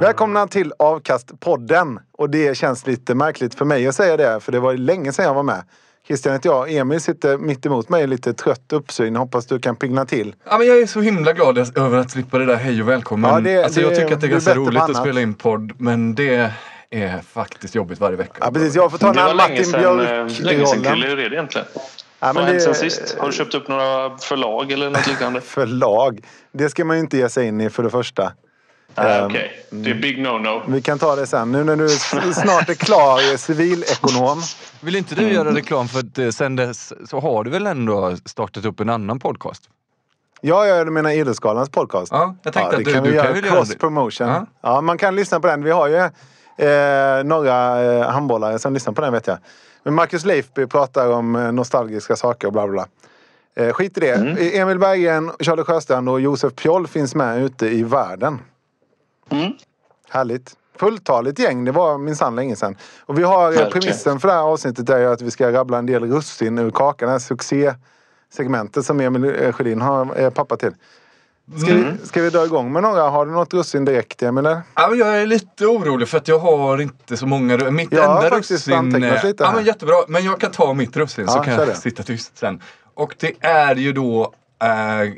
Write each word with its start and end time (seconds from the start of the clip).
Välkomna 0.00 0.46
till 0.46 0.72
Avkastpodden. 0.78 1.98
Och 2.12 2.30
det 2.30 2.56
känns 2.56 2.86
lite 2.86 3.14
märkligt 3.14 3.54
för 3.54 3.64
mig 3.64 3.86
att 3.86 3.94
säga 3.94 4.16
det, 4.16 4.40
för 4.40 4.52
det 4.52 4.60
var 4.60 4.74
länge 4.74 5.12
sedan 5.12 5.24
jag 5.24 5.34
var 5.34 5.42
med. 5.42 5.62
Christian 6.06 6.32
heter 6.34 6.48
jag. 6.50 6.72
Emil 6.72 7.00
sitter 7.00 7.38
mitt 7.38 7.66
emot 7.66 7.88
mig, 7.88 8.06
lite 8.06 8.32
trött 8.34 8.72
uppsyn. 8.72 9.16
Hoppas 9.16 9.46
du 9.46 9.58
kan 9.58 9.76
pigna 9.76 10.04
till. 10.06 10.34
Ja, 10.50 10.58
men 10.58 10.66
jag 10.66 10.78
är 10.78 10.86
så 10.86 11.00
himla 11.00 11.32
glad 11.32 11.58
över 11.78 11.98
att 11.98 12.10
slippa 12.10 12.38
det 12.38 12.44
där 12.46 12.56
hej 12.56 12.82
och 12.82 12.88
välkommen. 12.88 13.30
Ja, 13.30 13.40
det- 13.40 13.64
alltså, 13.64 13.80
det- 13.80 13.86
jag 13.86 13.94
tycker 13.96 14.14
att 14.14 14.20
det 14.20 14.26
är 14.26 14.30
ganska 14.30 14.54
roligt 14.54 14.82
att 14.82 14.96
spela 14.96 15.20
in 15.20 15.34
podd, 15.34 15.72
men 15.78 16.14
det 16.14 16.50
är 16.90 17.20
faktiskt 17.20 17.74
jobbigt 17.74 18.00
varje 18.00 18.16
vecka. 18.16 18.32
Ja, 18.40 18.50
precis. 18.50 18.74
Jag 18.74 18.90
får 18.90 18.98
ta 18.98 19.12
Det 19.12 19.20
en 19.20 19.26
var 19.26 19.34
länge 19.34 19.48
Martin 19.50 19.64
sedan, 19.64 19.80
Björk 19.96 20.10
eh, 20.38 20.44
länge 20.44 20.66
sedan 20.66 20.82
det 21.00 21.26
egentligen? 21.32 21.66
Ja, 21.74 22.26
Vad 22.26 22.34
men 22.34 22.44
har 22.44 22.50
hänt 22.50 22.62
sen 22.62 22.74
sist? 22.74 23.16
Har 23.18 23.26
du 23.26 23.32
köpt 23.32 23.54
upp 23.54 23.68
några 23.68 24.18
förlag 24.18 24.72
eller 24.72 24.90
något 24.90 25.06
liknande? 25.06 25.40
Förlag. 25.40 26.20
Det 26.52 26.68
ska 26.70 26.84
man 26.84 26.96
ju 26.96 27.00
inte 27.00 27.16
ge 27.16 27.28
sig 27.28 27.46
in 27.46 27.60
i 27.60 27.70
för 27.70 27.82
det 27.82 27.90
första. 27.90 28.32
Nej, 28.96 29.18
Ehm, 29.18 29.26
okej. 29.26 29.52
Det 29.70 29.90
är 29.90 29.94
big 29.94 30.18
no-no. 30.26 30.62
Vi 30.68 30.82
kan 30.82 30.98
ta 30.98 31.16
det 31.16 31.26
sen. 31.26 31.52
Nu 31.52 31.64
när 31.64 31.76
du 31.76 31.88
snart 32.34 32.68
är 32.68 32.74
klar 32.74 33.36
civilekonom. 33.36 34.42
Vill 34.80 34.96
inte 34.96 35.14
du 35.14 35.32
göra 35.32 35.54
reklam 35.54 35.88
för 35.88 35.98
att 35.98 36.18
eh, 36.18 36.28
sen 36.28 36.56
dess 36.56 36.92
så 37.10 37.20
har 37.20 37.44
du 37.44 37.50
väl 37.50 37.66
ändå 37.66 38.16
startat 38.24 38.64
upp 38.64 38.80
en 38.80 38.88
annan 38.90 39.18
podcast? 39.18 39.62
Ja, 40.40 40.66
jag 40.66 40.92
menar 40.92 41.10
Idrottsgalans 41.10 41.70
podcast. 41.70 42.12
Ja, 42.12 42.34
jag 42.42 42.52
tänkte 42.54 42.76
det 42.76 42.78
att 42.80 42.84
du- 42.84 42.92
kan 42.94 43.02
du 43.04 43.10
vi 43.10 43.16
kan 43.18 43.34
göra. 43.36 43.56
Cross 43.56 43.74
promotion. 43.76 44.28
Ja. 44.28 44.46
Ja. 44.62 44.80
man 44.80 44.98
kan 44.98 45.16
lyssna 45.16 45.40
på 45.40 45.46
den. 45.46 45.64
Vi 45.64 45.70
har 45.70 45.88
ju 45.88 45.96
eh, 45.96 47.24
några 47.24 47.82
eh, 47.82 48.10
handbollare 48.10 48.58
som 48.58 48.74
lyssnar 48.74 48.92
på 48.92 49.00
den 49.00 49.12
vet 49.12 49.26
jag. 49.26 49.38
Men 49.82 49.94
Marcus 49.94 50.24
Leifby 50.24 50.66
pratar 50.66 51.08
om 51.12 51.36
eh, 51.36 51.52
nostalgiska 51.52 52.16
saker 52.16 52.46
och 52.46 52.52
bla 52.52 52.66
bla 52.68 52.72
bla. 53.56 53.64
Eh, 53.66 53.72
skit 53.72 53.96
i 53.96 54.00
det. 54.00 54.14
Mm. 54.14 54.36
Emil 54.62 54.78
Berggren, 54.78 55.30
Charlie 55.40 55.62
Sjöstrand 55.64 56.08
och 56.08 56.20
Josef 56.20 56.54
Pjoll 56.54 56.86
finns 56.86 57.14
med 57.14 57.42
ute 57.42 57.66
i 57.68 57.82
världen. 57.82 58.38
Mm. 59.30 59.52
Härligt. 60.10 60.56
Fulltaligt 60.78 61.38
gäng. 61.38 61.64
Det 61.64 61.72
var 61.72 61.98
minsann 61.98 62.36
länge 62.36 62.56
sedan. 62.56 62.76
Och 63.00 63.18
vi 63.18 63.22
har 63.22 63.42
eh, 63.44 63.48
Verkligen. 63.48 63.70
premissen 63.70 64.20
för 64.20 64.28
det 64.28 64.34
här 64.34 64.40
avsnittet 64.42 64.90
är 64.90 64.98
ju 64.98 65.06
att 65.06 65.22
vi 65.22 65.30
ska 65.30 65.52
rabbla 65.52 65.78
en 65.78 65.86
del 65.86 66.04
russin 66.12 66.58
ur 66.58 66.70
kakan. 66.70 67.06
Det 67.06 67.12
här 67.12 67.18
succésegmentet 67.18 68.84
som 68.84 69.00
Emil 69.00 69.24
eh, 69.24 69.52
Sjödin 69.52 69.80
har 69.80 70.14
är 70.14 70.30
pappa 70.30 70.56
till. 70.56 70.72
Ska, 71.62 71.70
Mm. 71.72 71.96
vi, 72.00 72.06
ska 72.06 72.22
vi 72.22 72.30
dra 72.30 72.44
igång 72.44 72.72
med 72.72 72.82
några? 72.82 73.02
Har 73.02 73.26
du 73.26 73.32
något 73.32 73.54
russin 73.54 73.84
direkt 73.84 74.22
Emil? 74.22 74.44
Ja, 74.44 74.88
men 74.88 74.98
jag 74.98 75.20
är 75.22 75.26
lite 75.26 75.66
orolig 75.66 76.08
för 76.08 76.18
att 76.18 76.28
jag 76.28 76.38
har 76.38 76.80
inte 76.80 77.16
så 77.16 77.26
många. 77.26 77.56
Mitt 77.70 77.92
Jag 77.92 78.04
enda 78.04 78.30
faktiskt 78.30 78.68
russin... 78.68 79.04
eh, 79.04 79.24
lite 79.24 79.44
Ja, 79.44 79.52
men 79.54 79.64
jättebra. 79.64 79.94
Men 80.08 80.24
jag 80.24 80.40
kan 80.40 80.50
ta 80.50 80.74
mitt 80.74 80.96
russin 80.96 81.26
så 81.28 81.38
Ja, 81.38 81.42
kan 81.42 81.54
kör 81.56 81.60
jag 81.66 81.68
det. 81.74 81.74
sitta 81.80 82.02
tyst 82.02 82.38
sen. 82.38 82.62
Och 82.94 83.14
det 83.20 83.32
är 83.40 83.74
ju 83.74 83.92
då 83.92 84.32
eh, 84.62 85.12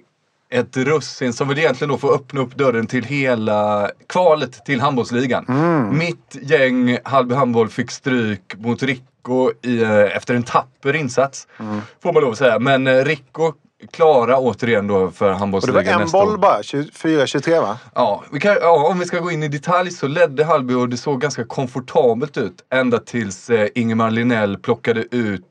ett 0.53 0.77
russin 0.77 1.33
som 1.33 1.49
väl 1.49 1.59
egentligen 1.59 1.89
då 1.89 1.99
får 1.99 2.15
öppna 2.15 2.41
upp 2.41 2.57
dörren 2.57 2.87
till 2.87 3.05
hela 3.05 3.91
kvalet 4.09 4.65
till 4.65 4.81
handbollsligan. 4.81 5.47
Mm. 5.49 5.99
Mitt 5.99 6.37
gäng 6.43 6.99
Hallby 7.05 7.35
Handboll 7.35 7.69
fick 7.69 7.91
stryk 7.91 8.55
mot 8.57 8.83
Rico 8.83 9.51
i, 9.63 9.83
eh, 9.83 10.17
efter 10.17 10.35
en 10.35 10.43
tapper 10.43 10.97
insats. 10.97 11.49
Mm. 11.61 11.81
Får 12.03 12.13
man 12.13 12.23
lov 12.23 12.33
att 12.33 12.39
säga. 12.39 12.59
Men 12.59 12.87
eh, 12.87 13.05
Rico 13.05 13.53
klara 13.93 14.39
återigen 14.39 14.87
då 14.87 15.11
för 15.11 15.27
Och 15.27 15.33
det 15.33 15.39
handbollsligan 15.39 15.85
var 15.85 15.93
en 15.93 16.01
nästa 16.01 16.19
boll 16.19 16.35
år. 16.35 16.39
bara. 16.39 16.63
24-23 16.63 17.61
va? 17.61 17.79
Ja, 17.95 18.25
kan, 18.41 18.57
ja, 18.61 18.89
om 18.89 18.99
vi 18.99 19.05
ska 19.05 19.19
gå 19.19 19.31
in 19.31 19.43
i 19.43 19.49
detalj 19.49 19.91
så 19.91 20.09
ledde 20.09 20.45
Hallby 20.45 20.75
och 20.75 20.89
det 20.89 20.97
såg 20.97 21.21
ganska 21.21 21.45
komfortabelt 21.45 22.37
ut. 22.37 22.55
Ända 22.75 22.99
tills 22.99 23.51
eh, 23.51 23.69
Ingemar 23.75 24.11
Linell 24.11 24.59
plockade 24.59 25.05
ut 25.11 25.45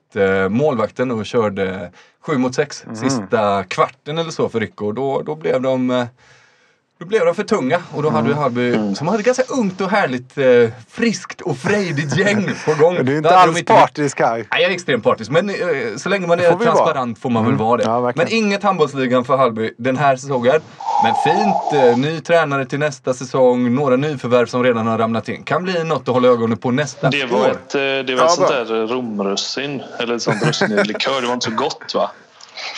målvakten 0.50 1.12
och 1.12 1.26
körde 1.26 1.92
7 2.22 2.38
mot 2.38 2.56
6 2.56 2.86
Mhm. 2.86 2.96
sista 2.96 3.64
kvarten 3.64 4.18
eller 4.18 4.32
så 4.32 4.50
för 4.50 4.60
Rico. 4.60 4.92
Då, 4.92 5.22
då 5.22 5.36
blev 5.36 5.62
de 5.62 5.90
eh, 5.92 6.06
då 7.02 7.08
blev 7.08 7.26
de 7.26 7.36
för 7.36 7.44
tunga 7.44 7.80
och 7.96 8.04
då 8.04 8.10
hade 8.10 8.20
Mm. 8.20 8.34
vi 8.38 8.42
Hallby 8.42 8.96
som 8.96 9.08
hade 9.08 9.20
ett 9.20 9.26
ganska 9.26 9.44
ungt 9.44 9.82
och 9.82 9.90
härligt 9.90 10.38
eh, 10.38 10.46
friskt 10.90 11.42
och 11.42 11.58
frejdigt 11.58 12.18
gäng 12.18 12.50
på 12.66 12.74
gång. 12.84 13.06
Du 13.06 13.14
är 13.14 13.18
inte 13.18 13.38
alls 13.38 13.64
partisk 13.66 14.20
här. 14.20 14.36
Nej, 14.38 14.46
jag 14.52 14.62
är 14.62 14.70
extremt 14.70 15.04
partisk. 15.04 15.32
Men 15.32 15.50
eh, 15.50 15.56
så 15.98 16.10
länge 16.10 16.28
man 16.28 16.38
får 16.40 16.46
är 16.46 16.56
vi 16.58 16.66
transparent 16.66 17.20
får 17.20 17.30
man 17.30 17.46
väl 17.46 17.56
vara 17.56 17.78
det. 17.78 17.84
Ja, 17.84 18.12
men 18.16 18.28
inget 18.30 18.64
handbollsligan 18.64 19.26
för 19.26 19.38
Hallby 19.38 19.74
den 19.78 19.98
här 19.98 20.16
säsongen. 20.16 20.62
Men 21.04 21.14
fint. 21.24 21.84
Eh, 21.84 21.98
ny 21.98 22.20
tränare 22.20 22.66
till 22.66 22.80
nästa 22.80 23.14
säsong. 23.14 23.76
Några 23.76 23.96
nyförvärv 23.96 24.46
som 24.46 24.64
redan 24.64 24.88
har 24.88 24.98
ramlat 24.98 25.30
in. 25.30 25.44
Kan 25.44 25.64
bli 25.64 25.84
något 25.84 26.02
att 26.08 26.14
hålla 26.14 26.28
ögonen 26.28 26.58
på 26.58 26.72
nästa 26.72 27.10
Det 27.10 27.26
var 27.26 27.40
år. 27.40 27.48
ett, 27.52 27.76
eh, 27.76 27.80
det 27.82 28.16
var 28.16 28.22
Ja, 28.22 28.26
ett 28.26 28.32
sånt 28.32 28.48
där 28.50 28.88
romrussin. 28.88 29.82
Eller 30.00 30.16
ett 30.16 30.22
sånt 30.22 30.44
russin 30.48 30.72
i 30.72 30.84
likör. 30.84 31.22
Det 31.22 31.28
var 31.28 31.34
inte 31.34 31.46
så 31.50 31.56
gott 31.56 31.92
va? 31.96 32.12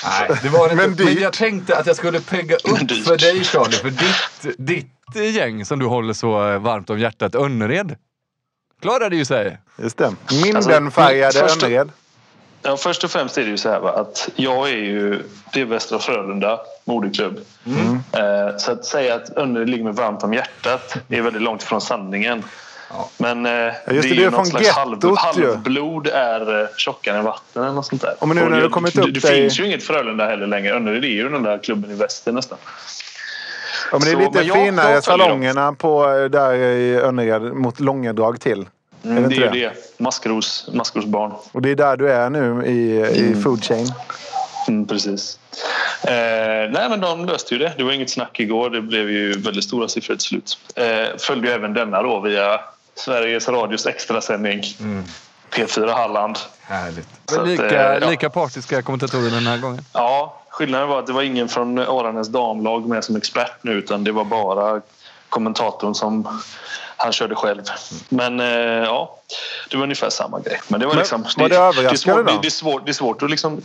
Nej, 0.06 0.40
det 0.44 0.50
var 0.50 0.70
det 0.70 0.76
Men 0.76 0.90
inte. 0.92 1.04
Men 1.04 1.14
jag 1.22 1.34
tänkte 1.34 1.78
att 1.78 1.88
jag 1.88 1.96
skulle 1.96 2.20
pegga 2.22 2.56
upp 2.56 2.92
för 3.06 3.18
dig 3.18 3.44
Charlie. 3.44 3.72
För 3.78 3.90
ditt, 3.90 4.58
ditt 4.58 5.36
gäng 5.36 5.66
som 5.66 5.80
du 5.80 5.86
håller 5.86 6.14
så 6.14 6.30
varmt 6.60 6.90
om 6.90 7.00
hjärtat, 7.00 7.36
Önnered. 7.36 7.96
Klarade 8.82 9.16
ju 9.16 9.26
sig. 9.26 9.58
Just 9.78 9.98
det. 9.98 10.16
Mindenfärgade 10.44 11.26
Alltså, 11.26 11.42
först- 11.42 11.64
Önnered. 11.64 11.90
Ja, 12.66 12.78
först 12.78 13.04
och 13.04 13.12
främst 13.12 13.38
är 13.38 13.44
det 13.44 13.50
ju 13.50 13.58
så 13.58 13.70
här 13.70 13.80
va, 13.80 13.92
att 13.92 14.30
jag 14.36 14.70
är 14.70 14.74
ju 14.78 15.24
det 15.54 15.62
är 15.62 15.66
Västra 15.66 16.00
Frölunda 16.00 16.60
moderklubb. 16.86 17.40
Mm. 17.66 17.94
Eh, 18.12 18.58
så 18.58 18.72
att 18.72 18.86
säga 18.86 19.16
att 19.16 19.30
Önnered 19.38 19.70
ligger 19.70 19.84
mig 19.84 19.94
varmt 19.94 20.24
om 20.24 20.34
hjärtat 20.34 20.98
är 21.10 21.22
väldigt 21.22 21.42
långt 21.42 21.64
ifrån 21.64 21.82
sanningen. 21.82 22.44
Men 23.18 23.46
eh, 23.46 23.52
just 23.92 24.10
det, 24.10 24.16
det 24.16 24.24
är 24.24 24.32
något 24.32 24.48
slags 24.48 24.70
halv, 24.70 25.16
halvblod 25.18 26.08
är 26.08 26.62
eh, 26.62 26.68
tjockare 26.78 27.18
än 27.18 27.24
vatten 27.24 27.64
eller 27.64 27.74
något 27.74 27.86
sånt 27.86 28.02
där. 28.02 28.14
Ja, 28.20 28.26
men 28.26 28.38
nu 28.38 28.44
när 28.44 28.58
det, 28.58 28.62
du 28.64 28.70
kommit 28.70 28.94
det, 28.94 29.02
upp 29.02 29.14
det 29.14 29.18
i- 29.18 29.42
finns 29.42 29.60
ju 29.60 29.66
inget 29.66 29.84
Frölunda 29.84 30.28
heller 30.28 30.48
längre. 30.48 30.74
Önnered 30.76 31.04
är 31.04 31.08
ju 31.08 31.30
den 31.30 31.44
där 31.44 31.58
klubben 31.58 31.92
i 31.92 31.94
väster 31.94 32.32
nästan. 32.32 32.58
Ja, 33.92 34.00
men 34.00 34.02
det 34.02 34.10
är 34.10 34.14
Så, 34.14 34.20
lite 34.20 34.42
jag- 34.42 34.56
finare 34.66 34.92
jag 34.92 35.04
salongerna 35.04 35.74
på, 35.74 36.10
eh, 36.10 36.26
där 36.26 36.54
i 36.54 36.96
Önnered 36.96 37.42
mot 37.42 37.80
Långedrag 37.80 38.40
till. 38.42 38.60
är 38.60 38.66
det 39.02 39.10
Mm, 39.18 39.30
det 39.30 39.36
är 39.36 39.54
ju 39.54 39.62
det. 39.62 39.74
Maskros, 39.98 40.70
Maskros 40.74 41.06
barn. 41.06 41.32
Och 41.52 41.62
det 41.62 41.70
är 41.70 41.76
där 41.76 41.98
du 41.98 42.10
är 42.12 42.30
nu 42.30 42.66
i, 42.66 43.02
i 43.30 43.42
food 43.44 43.64
chain. 43.64 43.88
Mm, 44.68 44.88
precis. 44.88 45.40
Eh, 46.04 46.12
nej, 46.72 46.90
men 46.90 47.00
de 47.02 47.26
löste 47.26 47.54
ju 47.56 47.60
det. 47.60 47.74
Det 47.78 47.84
var 47.84 47.92
inget 47.92 48.10
snack 48.10 48.40
igår. 48.40 48.70
Det 48.70 48.82
blev 48.82 49.10
ju 49.10 49.32
väldigt 49.34 49.64
stora 49.64 49.88
siffror 49.88 50.16
till 50.16 50.26
slut. 50.26 50.58
Eh, 50.76 51.18
följde 51.20 51.48
ju 51.48 51.54
även 51.54 51.74
denna 51.74 52.02
då 52.04 52.20
via 52.20 52.60
Sveriges 52.96 53.48
Radios 53.50 53.86
extrasändning. 53.86 54.64
P4 55.52 55.94
Halland. 55.94 56.38
Härligt. 56.62 57.08
Så 57.26 57.42
att, 57.42 57.48
lika, 57.48 57.94
eh, 57.94 58.00
ja. 58.02 58.10
lika 58.10 58.30
partiska 58.30 58.82
kommentatorer 58.82 59.30
den 59.32 59.48
här 59.48 59.58
gången. 59.58 59.86
Ja, 59.94 60.42
skillnaden 60.50 60.88
var 60.90 61.00
att 61.00 61.08
det 61.08 61.14
var 61.14 61.22
ingen 61.22 61.50
från 61.50 61.80
Aranäs 61.80 62.28
damlag 62.28 62.88
med 62.90 63.04
som 63.04 63.16
expert 63.16 63.52
nu 63.62 63.72
utan 63.72 64.04
det 64.04 64.12
var 64.12 64.24
bara 64.26 64.82
kommentatorn 65.30 65.96
som 65.96 66.42
han 66.98 67.12
körde 67.14 67.36
själv. 67.36 67.62
Men 68.10 68.40
eh, 68.40 68.48
ja, 68.84 69.18
det 69.70 69.78
var 69.78 69.84
ungefär 69.84 70.10
samma 70.10 70.40
grej. 70.40 70.60
Men 70.68 70.80
det 70.80 70.86
var 70.86 70.94
Men 70.94 71.00
liksom... 71.00 71.26
var 71.38 71.50
det 71.50 71.56
det, 71.56 71.62
är 71.62 71.68
överraskande 71.68 71.98
svårt, 71.98 72.28
då? 72.28 72.34
det, 72.34 72.40
det, 72.42 72.48
är 72.48 72.50
svårt, 72.50 72.86
det 72.86 72.92
är 72.92 72.94
svårt 72.94 73.24
att 73.24 73.30
liksom 73.30 73.62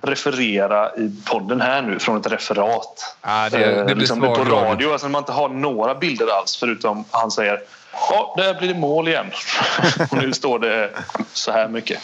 referera 0.00 0.94
i 0.96 1.10
podden 1.24 1.60
här 1.60 1.82
nu 1.82 1.98
från 1.98 2.20
ett 2.20 2.26
referat. 2.32 3.16
Ja, 3.22 3.48
det- 3.50 3.58
det 3.58 3.64
Eh, 3.80 3.84
blir 3.84 3.94
liksom 3.94 4.20
svag 4.20 4.34
på 4.36 4.40
radio. 4.44 4.54
radio, 4.54 4.92
alltså 4.92 5.06
när 5.06 5.12
man 5.12 5.20
inte 5.22 5.32
har 5.32 5.48
några 5.48 5.94
bilder 5.94 6.26
alls 6.38 6.56
förutom 6.56 7.04
han 7.10 7.30
säger 7.30 7.60
Ja, 7.92 8.34
där 8.36 8.54
blir 8.54 8.68
det 8.68 8.80
mål 8.80 9.08
igen. 9.08 9.26
och 10.10 10.16
nu 10.16 10.32
står 10.32 10.58
det 10.58 10.90
så 11.32 11.52
här 11.52 11.68
mycket. 11.68 11.98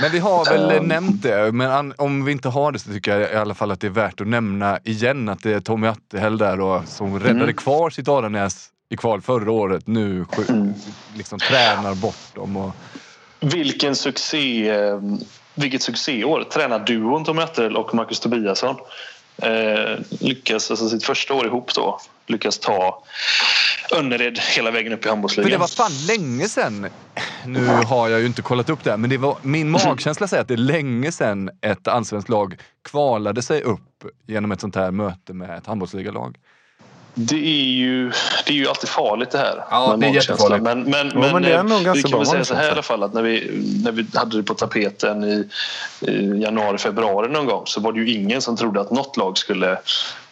Men 0.00 0.10
vi 0.12 0.18
har 0.18 0.44
väl 0.44 0.78
Um. 0.78 0.84
nämnt 0.88 1.22
det, 1.22 1.52
men 1.52 1.94
om 1.98 2.24
vi 2.24 2.32
inte 2.32 2.48
har 2.48 2.72
det 2.72 2.78
så 2.78 2.90
tycker 2.92 3.18
jag 3.18 3.32
i 3.32 3.36
alla 3.36 3.54
fall 3.54 3.70
att 3.70 3.80
det 3.80 3.86
är 3.86 3.90
värt 3.90 4.20
att 4.20 4.26
nämna 4.26 4.78
igen 4.84 5.28
att 5.28 5.42
det 5.42 5.52
är 5.52 5.60
Tommy 5.60 5.86
Attehäll 5.86 6.38
där 6.38 6.56
då, 6.56 6.82
som 6.86 7.20
räddade 7.20 7.42
Mm. 7.42 7.54
kvar 7.54 7.90
sitt 7.90 8.08
Aranäs 8.08 8.68
i 8.90 8.96
kval 8.96 9.20
förra 9.20 9.50
året. 9.52 9.86
Nu 9.86 10.22
sk- 10.24 10.72
liksom 11.16 11.38
tränar 11.38 11.94
bort 11.94 12.34
dem. 12.34 12.56
Och, 12.56 12.72
Vilken 13.40 13.96
succé, 13.96 14.70
eh, 14.70 15.00
vilket 15.54 15.82
succéår. 15.82 16.44
Tränarduon 16.44 17.24
Tom 17.24 17.38
Ötterl 17.38 17.76
och 17.76 17.94
Marcus 17.94 18.20
Tobiasson 18.20 18.76
eh, 19.42 19.98
lyckas, 20.20 20.70
alltså 20.70 20.88
sitt 20.88 21.04
första 21.04 21.34
år 21.34 21.46
ihop 21.46 21.74
då, 21.74 22.00
lyckas 22.28 22.58
ta 22.58 23.04
Önnered 23.96 24.38
hela 24.38 24.70
vägen 24.70 24.92
upp 24.92 25.06
i 25.06 25.08
för 25.08 25.42
Men 25.42 25.50
det 25.50 25.56
var 25.56 25.66
fan 25.66 25.90
länge 26.06 26.48
sedan. 26.48 26.86
Nu 27.46 27.66
har 27.66 28.08
jag 28.08 28.20
ju 28.20 28.26
inte 28.26 28.42
kollat 28.42 28.70
upp 28.70 28.84
det 28.84 28.90
här, 28.90 28.96
men 28.96 29.10
det 29.10 29.18
var, 29.18 29.36
min 29.42 29.70
magkänsla 29.70 30.28
säger 30.28 30.42
att 30.42 30.48
det 30.48 30.54
är 30.54 30.58
länge 30.58 31.12
sedan 31.12 31.50
ett 31.60 31.88
allsvenskt 31.88 32.28
lag 32.28 32.60
kvalade 32.84 33.42
sig 33.42 33.62
upp 33.62 34.04
genom 34.26 34.52
ett 34.52 34.60
sånt 34.60 34.76
här 34.76 34.90
möte 34.90 35.32
med 35.32 35.58
ett 35.58 35.66
handbollsligalag. 35.66 36.36
Det 37.20 37.36
är 37.36 37.72
ju, 37.72 38.12
det 38.46 38.52
är 38.52 38.56
ju 38.56 38.68
alltid 38.68 38.88
farligt 38.88 39.30
det 39.30 39.38
här. 39.38 39.64
Ja, 39.70 39.96
det 39.98 40.06
är 40.06 40.10
jättefarligt. 40.10 40.62
Men, 40.62 40.82
men, 40.82 41.12
Ja, 41.14 41.32
men 41.32 41.42
det 41.42 41.52
är 41.52 41.58
eh, 41.58 41.64
nog 41.64 41.84
ganska 41.84 41.92
vi 41.92 42.02
kan 42.02 42.18
väl 42.18 42.26
säga 42.26 42.44
så 42.44 42.54
här 42.54 42.68
i 42.68 42.70
alla 42.70 42.82
fall 42.82 43.02
att 43.02 43.14
när 43.14 43.22
vi, 43.22 43.50
när 43.84 43.92
vi 43.92 44.06
hade 44.14 44.36
det 44.36 44.42
på 44.42 44.54
tapeten 44.54 45.24
i, 45.24 45.48
i 46.00 46.42
januari, 46.42 46.78
februari 46.78 47.28
någon 47.28 47.46
gång 47.46 47.62
så 47.66 47.80
var 47.80 47.92
det 47.92 48.00
ju 48.00 48.12
ingen 48.12 48.42
som 48.42 48.56
trodde 48.56 48.80
att 48.80 48.90
något 48.90 49.16
lag 49.16 49.38
skulle, 49.38 49.78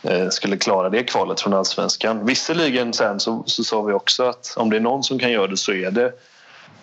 eh, 0.02 0.28
skulle 0.30 0.56
klara 0.56 0.88
det 0.88 1.02
kvalet 1.02 1.40
från 1.40 1.54
allsvenskan. 1.54 2.26
Visserligen 2.26 2.92
sen 2.92 3.20
så, 3.20 3.42
så 3.46 3.64
sa 3.64 3.82
vi 3.82 3.92
också 3.92 4.24
att 4.24 4.54
om 4.56 4.70
det 4.70 4.76
är 4.76 4.80
någon 4.80 5.02
som 5.02 5.18
kan 5.18 5.32
göra 5.32 5.46
det 5.46 5.56
så 5.56 5.72
är 5.72 5.90
det 5.90 6.12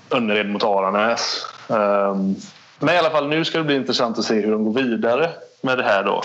Önnered 0.09 0.49
mot 0.49 0.63
Aranäs. 0.63 1.45
Um, 1.67 2.35
men 2.79 2.95
i 2.95 2.97
alla 2.97 3.09
fall 3.09 3.29
nu 3.29 3.45
ska 3.45 3.57
det 3.57 3.63
bli 3.63 3.75
intressant 3.75 4.19
att 4.19 4.25
se 4.25 4.33
hur 4.33 4.51
de 4.51 4.63
går 4.63 4.73
vidare 4.73 5.29
med 5.61 5.77
det 5.77 5.83
här 5.83 6.03
då. 6.03 6.23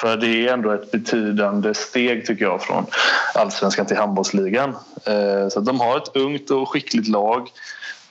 För 0.00 0.16
det 0.16 0.48
är 0.48 0.52
ändå 0.52 0.72
ett 0.72 0.90
betydande 0.90 1.74
steg 1.74 2.26
tycker 2.26 2.44
jag 2.44 2.62
från 2.62 2.86
allsvenskan 3.34 3.86
till 3.86 3.96
handbollsligan. 3.96 4.76
Eh, 5.04 5.48
så 5.48 5.58
att 5.58 5.64
de 5.64 5.80
har 5.80 5.96
ett 5.96 6.16
ungt 6.16 6.50
och 6.50 6.68
skickligt 6.68 7.08
lag. 7.08 7.48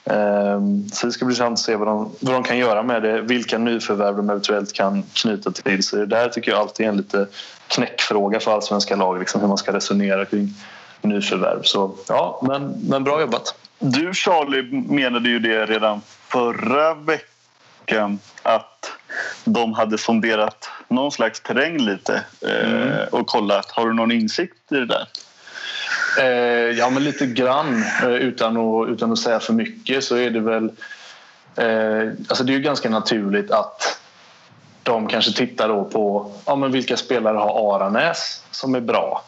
Eh, 0.04 0.60
så 0.92 1.06
det 1.06 1.12
ska 1.12 1.24
bli 1.24 1.32
intressant 1.32 1.52
att 1.52 1.64
se 1.64 1.76
vad 1.76 1.88
de, 1.88 2.10
vad 2.20 2.34
de 2.34 2.42
kan 2.42 2.58
göra 2.58 2.82
med 2.82 3.02
det. 3.02 3.20
Vilka 3.20 3.58
nyförvärv 3.58 4.16
de 4.16 4.30
eventuellt 4.30 4.72
kan 4.72 5.02
knyta 5.12 5.50
till 5.50 5.82
sig. 5.82 5.98
Det 5.98 6.06
där 6.06 6.28
tycker 6.28 6.50
jag 6.50 6.60
alltid 6.60 6.86
är 6.86 6.90
en 6.90 6.96
lite 6.96 7.26
knäckfråga 7.68 8.40
för 8.40 8.54
allsvenska 8.54 8.96
lag. 8.96 9.18
Liksom 9.18 9.40
hur 9.40 9.48
man 9.48 9.58
ska 9.58 9.72
resonera 9.72 10.24
kring 10.24 10.54
nyförvärv. 11.02 11.62
Så 11.62 11.94
ja, 12.08 12.40
men, 12.42 12.74
men 12.88 13.04
bra 13.04 13.20
jobbat. 13.20 13.54
Du 13.78 14.14
Charlie 14.14 14.62
menade 14.88 15.28
ju 15.28 15.38
det 15.38 15.66
redan 15.66 16.00
förra 16.28 16.94
veckan 16.94 18.18
att 18.42 18.97
de 19.44 19.72
hade 19.72 19.98
sonderat 19.98 20.70
någon 20.88 21.12
slags 21.12 21.40
terräng 21.40 21.78
lite 21.78 22.24
eh, 22.40 23.08
och 23.10 23.26
kollat. 23.26 23.70
Har 23.70 23.86
du 23.86 23.94
någon 23.94 24.12
insikt 24.12 24.72
i 24.72 24.74
det 24.74 24.86
där? 24.86 25.06
Eh, 26.18 26.78
ja, 26.78 26.90
men 26.90 27.04
lite 27.04 27.26
grann. 27.26 27.84
Eh, 28.02 28.08
utan, 28.08 28.56
att, 28.56 28.88
utan 28.88 29.12
att 29.12 29.18
säga 29.18 29.40
för 29.40 29.52
mycket 29.52 30.04
så 30.04 30.16
är 30.16 30.30
det 30.30 30.40
väl... 30.40 30.70
Alltså 32.28 32.44
det 32.44 32.52
är 32.52 32.54
ju 32.54 32.62
ganska 32.62 32.90
naturligt 32.90 33.50
att 33.50 34.00
de 34.82 35.06
kanske 35.06 35.32
tittar 35.32 35.68
då 35.68 35.84
på 35.84 36.32
ja, 36.46 36.56
men 36.56 36.72
vilka 36.72 36.96
spelare 36.96 37.36
har 37.36 37.76
Aranäs 37.76 38.42
som 38.50 38.74
är 38.74 38.80
bra. 38.80 39.24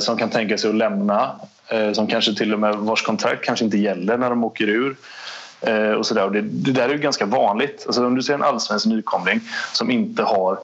Som 0.00 0.16
kan 0.16 0.30
tänka 0.30 0.58
sig 0.58 0.70
att 0.70 0.76
lämna. 0.76 1.30
Som 1.92 2.06
kanske 2.06 2.34
till 2.34 2.54
och 2.54 2.60
med 2.60 2.74
vars 2.76 3.02
kontrakt 3.02 3.44
kanske 3.44 3.64
inte 3.64 3.78
gäller 3.78 4.18
när 4.18 4.30
de 4.30 4.44
åker 4.44 4.68
ur. 4.68 4.96
Eh, 5.60 5.90
och 5.90 6.06
så 6.06 6.14
där. 6.14 6.24
Och 6.24 6.32
det, 6.32 6.40
det 6.40 6.72
där 6.72 6.88
är 6.88 6.92
ju 6.92 6.98
ganska 6.98 7.26
vanligt. 7.26 7.84
Alltså 7.86 8.06
om 8.06 8.14
du 8.14 8.22
ser 8.22 8.34
en 8.34 8.42
allsvensk 8.42 8.86
nykomling 8.86 9.40
som 9.72 9.90
inte 9.90 10.22
har 10.22 10.58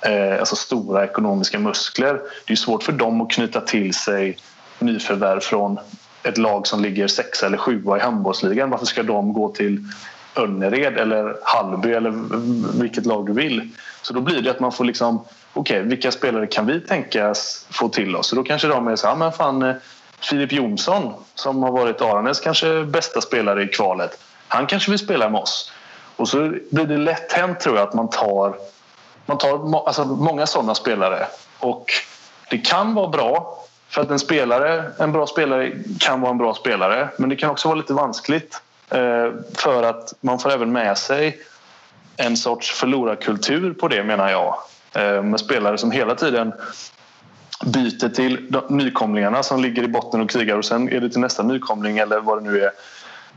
eh, 0.00 0.38
alltså 0.38 0.56
stora 0.56 1.04
ekonomiska 1.04 1.58
muskler. 1.58 2.20
Det 2.46 2.52
är 2.52 2.56
svårt 2.56 2.82
för 2.82 2.92
dem 2.92 3.20
att 3.20 3.30
knyta 3.30 3.60
till 3.60 3.94
sig 3.94 4.36
nyförvärv 4.78 5.40
från 5.40 5.78
ett 6.22 6.38
lag 6.38 6.66
som 6.66 6.82
ligger 6.82 7.08
sexa 7.08 7.46
eller 7.46 7.58
sjua 7.58 7.96
i 7.96 8.00
handbollsligan. 8.00 8.70
Varför 8.70 8.86
ska 8.86 9.02
de 9.02 9.32
gå 9.32 9.52
till 9.52 9.84
Önnered 10.36 10.98
eller 10.98 11.36
Hallby 11.42 11.92
eller 11.92 12.12
vilket 12.80 13.06
lag 13.06 13.26
du 13.26 13.32
vill? 13.32 13.70
Så 14.02 14.14
då 14.14 14.20
blir 14.20 14.42
det 14.42 14.50
att 14.50 14.60
man 14.60 14.72
får 14.72 14.84
liksom 14.84 15.24
okej, 15.52 15.82
vilka 15.82 16.12
spelare 16.12 16.46
kan 16.46 16.66
vi 16.66 16.80
tänkas 16.80 17.66
få 17.70 17.88
till 17.88 18.16
oss? 18.16 18.32
Och 18.32 18.36
då 18.36 18.42
kanske 18.42 18.68
de 18.68 18.88
är 18.88 18.96
så 18.96 19.06
här, 19.06 19.14
ah, 19.14 19.16
men 19.16 19.32
fan 19.32 19.62
eh, 19.62 19.74
Filip 20.20 20.52
Jonsson 20.52 21.12
som 21.34 21.62
har 21.62 21.72
varit 21.72 22.00
Aranäs 22.00 22.40
kanske 22.40 22.84
bästa 22.84 23.20
spelare 23.20 23.62
i 23.62 23.66
kvalet. 23.66 24.18
Han 24.54 24.66
kanske 24.66 24.90
vill 24.90 24.98
spela 24.98 25.28
med 25.28 25.40
oss. 25.40 25.72
Och 26.16 26.28
så 26.28 26.52
blir 26.70 26.84
det 26.84 26.96
lätt 26.96 27.32
hänt 27.32 27.60
tror 27.60 27.76
jag 27.76 27.88
att 27.88 27.94
man 27.94 28.10
tar, 28.10 28.56
man 29.26 29.38
tar 29.38 29.86
alltså, 29.86 30.04
många 30.04 30.46
sådana 30.46 30.74
spelare. 30.74 31.26
Och 31.58 31.90
det 32.50 32.58
kan 32.58 32.94
vara 32.94 33.08
bra 33.08 33.58
för 33.88 34.02
att 34.02 34.10
en 34.10 34.18
spelare, 34.18 34.84
en 34.98 35.12
bra 35.12 35.26
spelare 35.26 35.72
kan 36.00 36.20
vara 36.20 36.30
en 36.30 36.38
bra 36.38 36.54
spelare. 36.54 37.08
Men 37.18 37.28
det 37.28 37.36
kan 37.36 37.50
också 37.50 37.68
vara 37.68 37.78
lite 37.78 37.92
vanskligt 37.92 38.60
eh, 38.90 39.30
för 39.54 39.82
att 39.82 40.14
man 40.20 40.38
får 40.38 40.52
även 40.52 40.72
med 40.72 40.98
sig 40.98 41.38
en 42.16 42.36
sorts 42.36 42.70
förlorarkultur 42.70 43.74
på 43.74 43.88
det 43.88 44.04
menar 44.04 44.30
jag. 44.30 44.56
Eh, 44.92 45.22
med 45.22 45.40
spelare 45.40 45.78
som 45.78 45.90
hela 45.90 46.14
tiden 46.14 46.52
byter 47.64 48.08
till 48.08 48.46
de 48.50 48.76
nykomlingarna 48.76 49.42
som 49.42 49.62
ligger 49.62 49.82
i 49.82 49.88
botten 49.88 50.20
och 50.20 50.30
krigar 50.30 50.56
och 50.56 50.64
sen 50.64 50.88
är 50.88 51.00
det 51.00 51.10
till 51.10 51.20
nästa 51.20 51.42
nykomling 51.42 51.98
eller 51.98 52.20
vad 52.20 52.38
det 52.38 52.50
nu 52.50 52.64
är. 52.64 52.70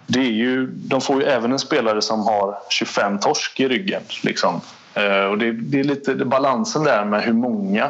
Det 0.08 0.20
är 0.20 0.32
ju, 0.32 0.68
de 0.72 1.02
får 1.02 1.22
ju 1.22 1.28
även 1.28 1.52
en 1.52 1.60
spelare 1.60 2.02
som 2.02 2.20
har 2.20 2.58
25 2.70 3.20
torsk 3.20 3.60
i 3.60 3.68
ryggen. 3.68 4.02
Liksom. 4.24 4.62
Eh, 4.94 5.26
och 5.26 5.38
det, 5.38 5.52
det 5.52 5.80
är 5.80 5.84
lite 5.84 6.14
det 6.14 6.24
är 6.24 6.26
balansen 6.26 6.84
där 6.84 7.06
med 7.06 7.24
hur 7.24 7.34
många 7.34 7.90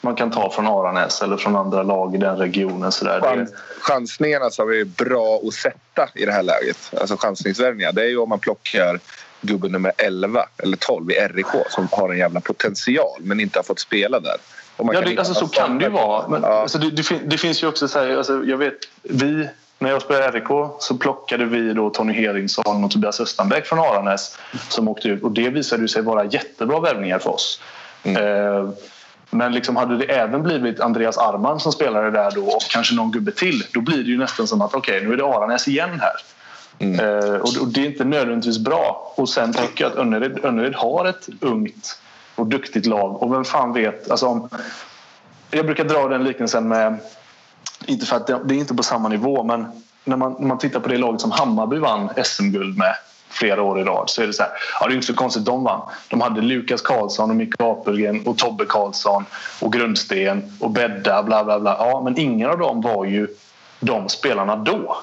man 0.00 0.14
kan 0.14 0.30
ta 0.30 0.50
från 0.50 0.66
Aranäs 0.66 1.22
eller 1.22 1.36
från 1.36 1.56
andra 1.56 1.82
lag 1.82 2.14
i 2.14 2.18
den 2.18 2.36
regionen. 2.36 2.92
Så 2.92 3.04
där. 3.04 3.20
Chans, 3.20 3.50
chansningarna 3.80 4.50
som 4.50 4.68
är 4.68 4.84
bra 4.84 5.40
att 5.46 5.54
sätta 5.54 6.08
i 6.14 6.24
det 6.24 6.32
här 6.32 6.42
läget, 6.42 6.92
alltså 7.00 7.16
chansningsvärvningar, 7.16 7.92
det 7.92 8.02
är 8.02 8.08
ju 8.08 8.18
om 8.18 8.28
man 8.28 8.38
plockar 8.38 9.00
gubben 9.40 9.72
nummer 9.72 9.92
11 9.96 10.46
eller 10.58 10.76
12 10.76 11.10
i 11.10 11.14
RIK 11.14 11.46
som 11.70 11.88
har 11.90 12.10
en 12.10 12.18
jävla 12.18 12.40
potential 12.40 13.20
men 13.20 13.40
inte 13.40 13.58
har 13.58 13.64
fått 13.64 13.80
spela 13.80 14.20
där. 14.20 14.36
Ja, 14.76 15.00
det, 15.00 15.18
alltså, 15.18 15.34
så 15.34 15.46
kan 15.46 15.78
det 15.78 15.84
ju 15.84 15.90
vara. 15.90 16.28
Men, 16.28 16.42
Ja. 16.42 16.48
alltså, 16.48 16.78
det, 16.78 17.20
det 17.24 17.38
finns 17.38 17.62
ju 17.62 17.66
också 17.66 17.88
så 17.88 17.98
här, 17.98 18.16
alltså, 18.16 18.44
jag 18.44 18.56
vet, 18.56 18.78
vi, 19.02 19.48
när 19.78 19.90
jag 19.90 20.02
spelade 20.02 20.38
RIK 20.38 20.48
så 20.78 20.96
plockade 20.96 21.44
vi 21.44 21.72
då 21.72 21.90
Tony 21.90 22.12
Heringsson 22.12 22.84
och 22.84 22.90
Tobias 22.90 23.20
Östanbäck 23.20 23.66
från 23.66 23.78
Aranäs 23.78 24.38
som 24.68 24.88
åkte 24.88 25.08
ut 25.08 25.22
och 25.22 25.32
det 25.32 25.48
visade 25.48 25.88
sig 25.88 26.02
vara 26.02 26.24
jättebra 26.24 26.80
värvningar 26.80 27.18
för 27.18 27.30
oss. 27.30 27.60
Eh, 28.02 28.70
men 29.30 29.52
liksom 29.52 29.76
hade 29.76 29.96
det 29.96 30.04
även 30.04 30.42
blivit 30.42 30.80
Andreas 30.80 31.18
Arman 31.18 31.60
som 31.60 31.72
spelade 31.72 32.10
där 32.10 32.30
då 32.30 32.44
och 32.44 32.62
kanske 32.70 32.94
någon 32.94 33.10
gubbe 33.10 33.32
till 33.32 33.62
då 33.72 33.80
blir 33.80 33.96
det 33.96 34.10
ju 34.10 34.18
nästan 34.18 34.46
som 34.46 34.62
att 34.62 34.74
okej, 34.74 35.04
nu 35.04 35.12
är 35.12 35.16
det 35.16 35.24
Aranäs 35.24 35.68
igen 35.68 36.00
här. 36.00 36.16
Eh, 36.78 37.34
och, 37.34 37.48
och 37.60 37.68
det 37.68 37.80
är 37.80 37.86
inte 37.86 38.04
nödvändigtvis 38.04 38.58
bra. 38.58 39.12
Och 39.16 39.28
sen 39.28 39.52
tycker 39.52 39.84
jag 39.84 39.92
att 39.92 39.98
Önnered, 39.98 40.44
Önnered 40.44 40.74
har 40.74 41.04
ett 41.04 41.28
ungt 41.40 42.00
och 42.34 42.46
duktigt 42.46 42.86
lag. 42.86 43.22
Och 43.22 43.32
vem 43.32 43.44
fan 43.44 43.72
vet, 43.72 44.10
alltså 44.10 44.26
om, 44.26 44.48
jag 45.50 45.66
brukar 45.66 45.84
dra 45.84 46.08
den 46.08 46.24
liknelsen 46.24 46.68
med, 46.68 46.98
inte 47.86 48.06
för 48.06 48.16
att 48.16 48.26
det, 48.26 48.40
det 48.44 48.54
är 48.54 48.58
inte 48.58 48.74
på 48.74 48.82
samma 48.82 49.08
nivå, 49.08 49.44
men 49.44 49.66
när 50.04 50.16
man, 50.16 50.36
när 50.38 50.46
man 50.46 50.58
tittar 50.58 50.80
på 50.80 50.88
det 50.88 50.98
laget 50.98 51.20
som 51.20 51.30
Hammarby 51.30 51.78
vann 51.78 52.10
SM-guld 52.24 52.78
med 52.78 52.94
flera 53.28 53.62
år 53.62 53.80
i 53.80 53.84
rad 53.84 54.10
så 54.10 54.22
är 54.22 54.26
det 54.26 54.32
så 54.32 54.42
här, 54.42 54.52
ja 54.80 54.86
det 54.86 54.92
är 54.92 54.94
inte 54.94 55.06
så 55.06 55.14
konstigt 55.14 55.44
de 55.44 55.64
vann. 55.64 55.80
De 56.08 56.20
hade 56.20 56.40
Lukas 56.40 56.82
Karlsson 56.82 57.30
och 57.30 57.36
Micke 57.36 57.54
Apelgren 57.58 58.26
och 58.26 58.38
Tobbe 58.38 58.64
Karlsson 58.64 59.24
och 59.60 59.72
Grundsten 59.72 60.52
och 60.60 60.70
Bedda 60.70 61.22
bla 61.22 61.44
bla 61.44 61.60
bla. 61.60 61.76
Ja, 61.78 62.02
men 62.04 62.18
ingen 62.18 62.50
av 62.50 62.58
dem 62.58 62.80
var 62.80 63.04
ju 63.04 63.28
de 63.80 64.08
spelarna 64.08 64.56
då. 64.56 64.96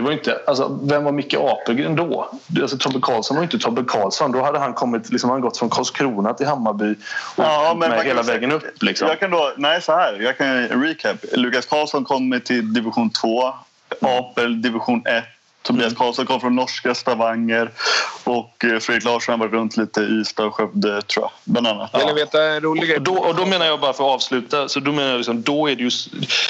Det 0.00 0.04
var 0.04 0.12
inte, 0.12 0.40
alltså, 0.46 0.78
vem 0.82 1.04
var 1.04 1.12
Micke 1.12 1.34
Apelgren 1.34 1.96
då? 1.96 2.30
Alltså, 2.60 2.78
Tobbe 2.78 2.98
Karlsson 3.02 3.36
var 3.36 3.44
inte 3.44 3.58
Tobbe 3.58 3.84
Karlsson. 3.88 4.32
Då 4.32 4.42
hade 4.42 4.58
han 4.58 4.74
kommit, 4.74 5.10
liksom, 5.10 5.30
han 5.30 5.40
gått 5.40 5.58
från 5.58 5.70
Karlskrona 5.70 6.34
till 6.34 6.46
Hammarby 6.46 6.94
och 7.36 7.44
Ja, 7.44 7.76
men 7.78 7.90
med 7.90 8.04
hela 8.04 8.22
vägen 8.22 8.52
upp. 8.52 8.82
Liksom. 8.82 9.08
Jag 9.08 9.20
kan 9.20 9.30
då, 9.30 9.52
nej, 9.56 9.82
så 9.82 9.92
här. 9.92 10.20
Jag 10.20 10.38
kan 10.38 10.68
recap. 10.68 11.16
Lukas 11.32 11.66
Karlsson 11.66 12.04
kommer 12.04 12.38
till 12.38 12.74
division 12.74 13.10
2. 13.10 13.52
Apel 14.00 14.62
division 14.62 15.02
1. 15.06 15.24
Tobias 15.62 15.94
Karlsson 15.94 16.26
kom 16.26 16.40
från 16.40 16.56
norska 16.56 16.94
Stavanger 16.94 17.70
och 18.24 18.64
eh, 18.64 18.78
Fredrik 18.78 19.04
Larsson 19.04 19.32
har 19.32 19.38
varit 19.38 19.52
runt 19.52 19.76
lite 19.76 20.00
i 20.00 20.20
Ystad 20.20 20.44
och 20.44 20.54
Skövde, 20.54 21.02
tror 21.02 21.24
jag. 21.24 21.30
Bland 21.44 21.66
annat. 21.66 21.94
Vill 21.94 22.06
ni 22.06 22.12
veta 22.12 22.44
en 22.44 22.60
rolig 22.60 22.88
grej? 22.88 22.96
Och 22.96 23.02
då, 23.02 23.18
och 23.18 23.34
då 23.34 23.46
menar 23.46 23.66
jag 23.66 23.80
bara 23.80 23.92
för 23.92 24.04
att 24.04 24.14
avsluta, 24.14 24.68
så 24.68 24.80
då 24.80 24.92
menar 24.92 25.08
jag 25.08 25.16
liksom, 25.16 25.42
då 25.42 25.70
är 25.70 25.76
det 25.76 25.82
ju, 25.82 25.90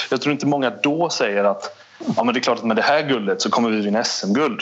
jag 0.09 0.21
tror 0.21 0.31
inte 0.31 0.45
många 0.45 0.69
då 0.69 1.09
säger 1.09 1.43
att 1.43 1.80
ja, 2.15 2.23
men 2.23 2.33
det 2.33 2.39
är 2.39 2.41
klart 2.41 2.57
att 2.57 2.63
med 2.63 2.75
det 2.75 2.81
här 2.81 3.01
guldet 3.01 3.41
så 3.41 3.49
kommer 3.49 3.69
vi 3.69 3.81
vinna 3.81 4.03
SM-guld. 4.03 4.61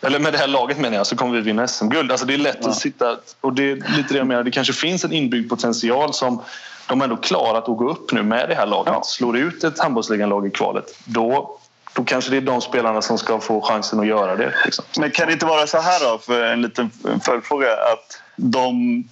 Eller 0.00 0.18
med 0.18 0.32
det 0.32 0.38
här 0.38 0.46
laget 0.46 0.78
menar 0.78 0.96
jag, 0.96 1.06
så 1.06 1.16
kommer 1.16 1.34
vi 1.34 1.40
vinna 1.40 1.66
SM-guld. 1.66 2.10
Alltså 2.10 2.26
det 2.26 2.34
är 2.34 2.38
lätt 2.38 2.66
att 2.66 2.76
sitta, 2.76 3.16
och 3.40 3.52
det 3.52 3.74
lite 3.74 4.14
det 4.14 4.18
jag 4.18 4.26
menar, 4.26 4.42
det 4.42 4.50
kanske 4.50 4.72
finns 4.72 5.04
en 5.04 5.12
inbyggd 5.12 5.50
potential 5.50 6.14
som 6.14 6.42
de 6.88 7.02
ändå 7.02 7.16
klarat 7.16 7.68
att 7.68 7.76
gå 7.76 7.90
upp 7.90 8.12
nu 8.12 8.22
med 8.22 8.48
det 8.48 8.54
här 8.54 8.66
laget. 8.66 9.06
Slår 9.06 9.36
ut 9.36 9.64
ett 9.64 9.78
handbollsliganlag 9.78 10.46
i 10.46 10.50
kvalet, 10.50 10.98
då 11.04 11.58
då 11.96 12.04
kanske 12.04 12.30
det 12.30 12.36
är 12.36 12.40
de 12.40 12.60
spelarna 12.60 13.02
som 13.02 13.18
ska 13.18 13.40
få 13.40 13.60
chansen 13.60 14.00
att 14.00 14.06
göra 14.06 14.36
det. 14.36 14.54
Liksom. 14.64 14.84
Men 14.98 15.10
kan 15.10 15.26
det 15.26 15.32
inte 15.32 15.46
vara 15.46 15.66
så 15.66 15.78
här 15.78 16.00
då, 16.00 16.18
för 16.18 16.42
en 16.42 16.62
liten 16.62 16.90
följdfråga, 17.24 17.72
att 17.72 18.20
de 18.36 19.04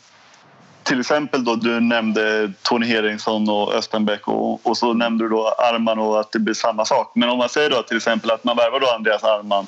till 0.84 1.00
exempel 1.00 1.44
då 1.44 1.56
du 1.56 1.80
nämnde 1.80 2.52
Tony 2.62 2.86
Heringsson 2.86 3.48
och 3.48 3.74
Östenbäck 3.74 4.28
och, 4.28 4.66
och 4.66 4.76
så 4.76 4.92
nämnde 4.92 5.24
du 5.24 5.28
då 5.28 5.48
Arman 5.48 5.98
och 5.98 6.20
att 6.20 6.32
det 6.32 6.38
blir 6.38 6.54
samma 6.54 6.84
sak. 6.84 7.12
Men 7.14 7.28
om 7.28 7.38
man 7.38 7.48
säger 7.48 7.70
då 7.70 7.82
till 7.82 7.96
exempel 7.96 8.30
att 8.30 8.44
man 8.44 8.56
värvar 8.56 8.80
då 8.80 8.86
Andreas 8.86 9.24
Arman 9.24 9.66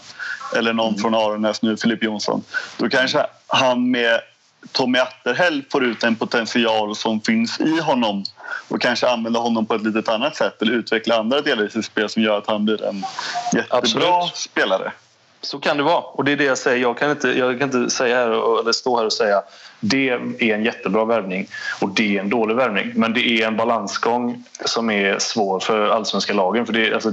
eller 0.57 0.73
någon 0.73 0.89
mm. 0.89 1.01
från 1.01 1.15
Aronäs 1.15 1.63
nu, 1.63 1.77
Filip 1.77 2.03
Jonsson. 2.03 2.43
Då 2.77 2.89
kanske 2.89 3.27
han 3.47 3.91
med 3.91 4.21
Tommy 4.73 4.99
Atterhäll 4.99 5.63
får 5.71 5.85
ut 5.85 6.05
en 6.05 6.17
potential 6.17 6.97
som 6.97 7.21
finns 7.21 7.61
i 7.61 7.81
honom 7.81 8.25
och 8.69 8.83
kanske 8.83 9.09
använda 9.09 9.41
honom 9.41 9.67
på 9.67 9.75
ett 9.75 9.83
lite 9.83 10.15
annat 10.15 10.37
sätt 10.37 10.63
eller 10.63 10.73
utveckla 10.73 11.17
andra 11.19 11.41
delar 11.41 11.67
i 11.67 11.71
sitt 11.71 11.85
spel 11.85 12.09
som 12.09 12.23
gör 12.23 12.39
att 12.39 12.47
han 12.47 12.65
blir 12.65 12.85
en 12.85 13.05
jättebra 13.55 13.79
Absolut. 13.79 14.37
spelare. 14.37 14.93
Så 15.47 15.59
kan 15.59 15.77
det 15.77 15.83
vara. 15.83 16.01
Och 16.01 16.25
det 16.25 16.33
är 16.33 16.37
det 16.37 16.45
jag 16.45 16.59
säger. 16.59 16.83
Jag 16.83 16.99
kan 16.99 17.11
inte, 17.11 17.29
jag 17.29 17.59
kan 17.59 17.75
inte 17.75 17.91
säga 17.95 18.17
här, 18.17 18.61
eller 18.61 18.73
stå 18.73 18.97
här 18.97 19.05
och 19.05 19.13
säga 19.13 19.43
det 19.81 20.09
är 20.09 20.55
en 20.55 20.65
jättebra 20.65 21.05
värvning 21.05 21.49
och 21.81 21.89
det 21.89 22.17
är 22.17 22.21
en 22.21 22.29
dålig 22.29 22.57
värvning. 22.57 22.93
Men 22.95 23.13
det 23.13 23.29
är 23.29 23.47
en 23.47 23.57
balansgång 23.57 24.45
som 24.65 24.91
är 24.91 25.19
svår 25.19 25.61
för 25.61 25.89
allsvenska 25.89 26.33
lagen. 26.33 26.67
För 26.67 26.73
det, 26.73 26.89
är, 26.89 26.93
alltså, 26.93 27.11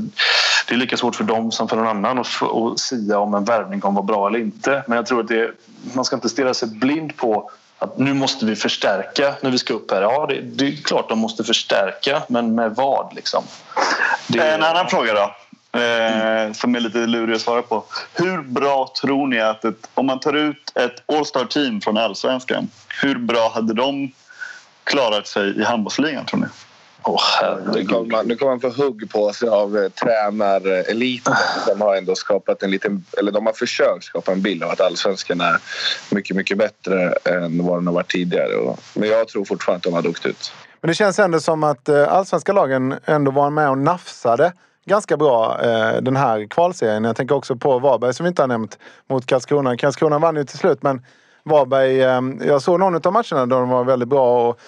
det 0.68 0.74
är 0.74 0.78
lika 0.78 0.98
svårt 0.98 1.16
för 1.16 1.24
dem 1.24 1.52
som 1.52 1.68
för 1.68 1.78
någon 1.78 1.88
annan 1.88 2.20
att, 2.20 2.28
att 2.44 2.80
sia 2.80 3.20
om 3.20 3.34
en 3.34 3.44
värvning 3.44 3.82
kommer 3.82 3.96
vara 3.96 4.06
bra 4.06 4.28
eller 4.28 4.40
inte. 4.40 4.84
Men 4.88 4.96
jag 4.96 5.06
tror 5.06 5.20
att 5.20 5.28
det, 5.28 5.52
man 5.94 6.06
ska 6.06 6.16
inte 6.16 6.30
stirra 6.30 6.54
sig 6.54 6.70
blind 6.70 7.18
på 7.18 7.52
att 7.80 7.98
nu 7.98 8.14
måste 8.14 8.46
vi 8.46 8.56
förstärka 8.56 9.34
när 9.42 9.52
vi 9.52 9.58
ska 9.58 9.74
upp 9.74 9.92
här. 9.92 10.02
Ja, 10.02 10.26
det, 10.30 10.42
det 10.42 10.68
är 10.68 10.76
klart 10.76 11.10
de 11.10 11.20
måste 11.20 11.44
förstärka, 11.44 12.22
men 12.28 12.56
med 12.56 12.76
vad? 12.76 13.16
Liksom? 13.16 13.44
Det... 14.28 14.40
En 14.40 14.64
annan 14.64 14.88
fråga 14.88 15.14
då. 15.14 15.32
Eh, 15.76 16.54
som 16.54 16.76
är 16.76 16.80
lite 16.80 16.98
lurig 16.98 17.36
att 17.36 17.42
svara 17.42 17.62
på. 17.62 17.84
Hur 18.14 18.42
bra 18.42 18.94
tror 19.02 19.28
ni 19.28 19.40
att 19.40 19.66
ett, 19.66 19.90
om 19.94 20.06
man 20.06 20.20
tar 20.20 20.34
ut 20.34 20.72
ett 20.76 21.04
All-star 21.06 21.46
team 21.46 21.82
från 21.82 21.98
allsvenskan, 21.98 22.70
hur 23.02 23.16
bra 23.16 23.52
hade 23.54 23.74
de 23.74 24.12
klarat 24.84 25.28
sig 25.28 25.60
i 25.62 25.64
handbollsligan 25.64 26.26
tror 26.26 26.40
ni? 26.40 26.46
Oh, 27.04 27.22
nu, 27.74 27.86
kommer 27.86 28.12
man, 28.12 28.28
nu 28.28 28.36
kommer 28.36 28.52
man 28.52 28.60
få 28.62 28.84
hugg 28.84 29.12
på 29.12 29.34
sig 29.34 29.50
av 29.50 29.78
eh, 29.78 29.90
tränareliten. 29.90 31.34
De 31.68 31.82
har 31.82 31.96
ändå 31.96 32.16
skapat 32.16 32.64
en 32.64 32.72
liten, 32.72 33.06
eller 33.18 33.32
de 33.32 33.46
har 33.46 33.54
försökt 33.54 34.04
skapa 34.04 34.32
en 34.32 34.42
bild 34.42 34.64
av 34.64 34.70
att 34.70 34.82
allsvenskan 34.82 35.42
är 35.42 35.58
mycket, 36.10 36.36
mycket 36.36 36.58
bättre 36.58 37.14
än 37.26 37.66
vad 37.66 37.78
den 37.78 37.88
har 37.88 37.94
varit 37.94 38.12
tidigare. 38.12 38.56
Och, 38.56 38.80
men 38.94 39.10
jag 39.10 39.28
tror 39.28 39.46
fortfarande 39.46 39.78
att 39.78 39.84
de 39.84 39.94
har 39.94 40.08
åkt 40.08 40.26
ut. 40.26 40.54
Men 40.82 40.88
det 40.88 40.96
känns 40.96 41.20
ändå 41.20 41.40
som 41.40 41.64
att 41.64 41.90
eh, 41.90 42.14
allsvenska 42.14 42.54
lagen 42.54 42.96
ändå 43.06 43.32
var 43.32 43.50
med 43.50 43.70
och 43.70 43.78
nafsade 43.78 44.54
ganska 44.86 45.18
bra 45.18 45.62
eh, 45.62 46.02
den 46.02 46.16
här 46.16 46.48
kvalserien. 46.50 47.04
Jag 47.04 47.16
tänker 47.16 47.36
också 47.36 47.56
på 47.56 47.80
Varberg 47.80 48.14
som 48.14 48.24
vi 48.24 48.28
inte 48.28 48.42
har 48.42 48.48
nämnt 48.48 48.80
mot 49.10 49.26
Karlskrona. 49.26 49.78
Karlskrona 49.78 50.20
vann 50.20 50.36
ju 50.36 50.44
till 50.44 50.58
slut 50.58 50.84
men 50.84 51.02
Varberg, 51.44 52.02
eh, 52.02 52.22
jag 52.48 52.62
såg 52.62 52.80
någon 52.80 52.96
av 52.96 53.14
matcherna 53.14 53.46
då 53.46 53.60
de 53.60 53.70
var 53.70 53.84
väldigt 53.84 54.10
bra 54.10 54.50
och 54.50 54.60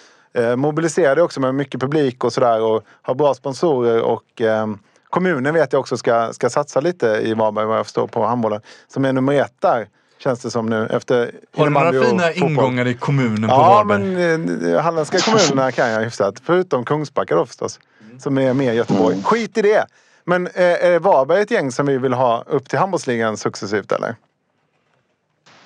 eh, 0.42 0.56
mobiliserade 0.56 1.22
också 1.22 1.40
med 1.40 1.56
mycket 1.56 1.82
publik 1.82 2.24
och 2.24 2.34
sådär 2.34 2.62
och 2.62 2.84
har 3.02 3.16
bra 3.16 3.34
sponsorer 3.34 4.02
och 4.02 4.42
eh, 4.42 4.68
kommunen 5.10 5.54
vet 5.54 5.74
jag 5.74 5.80
också 5.80 5.98
ska, 5.98 6.34
ska 6.34 6.50
satsa 6.50 6.82
lite 6.82 7.08
i 7.08 7.34
Varberg 7.34 7.66
vad 7.66 7.78
jag 7.78 7.86
förstår 7.86 8.08
på 8.08 8.26
handbollen. 8.26 8.62
Som 8.88 9.06
är 9.06 9.14
nummer 9.14 9.34
ett 9.34 9.62
där. 9.62 9.88
Känns 10.18 10.40
det 10.40 10.52
som 10.52 10.66
nu 10.66 10.88
efter 10.88 11.32
Har 11.58 11.66
du 11.66 11.72
några 11.72 11.92
fina 11.92 12.32
ingångar 12.32 12.88
i 12.88 12.94
kommunen 12.94 13.50
på 13.50 13.56
ja, 13.56 13.70
Varberg? 13.70 14.12
Ja 14.12 14.38
men 14.38 14.74
eh, 14.74 14.82
halländska 14.82 15.20
kommunerna 15.20 15.72
kan 15.72 15.90
jag 15.90 16.02
hyfsat. 16.02 16.42
Förutom 16.46 16.86
Kungsbacka 16.86 17.36
då 17.36 17.46
förstås. 17.46 17.80
Som 18.20 18.38
är 18.38 18.54
mer 18.54 18.74
Göteborg. 18.74 19.14
Mm. 19.14 19.24
Skit 19.24 19.58
i 19.58 19.62
det! 19.62 19.86
Men 20.24 20.48
eh, 20.48 20.54
är 20.64 21.00
Varberg 21.00 21.42
ett 21.42 21.52
gäng 21.52 21.72
som 21.72 21.86
vi 21.86 21.98
vill 21.98 22.14
ha 22.14 22.44
upp 22.48 22.70
till 22.70 22.80
handbollsligan 22.80 23.38
successivt 23.38 23.92
eller? 23.92 24.16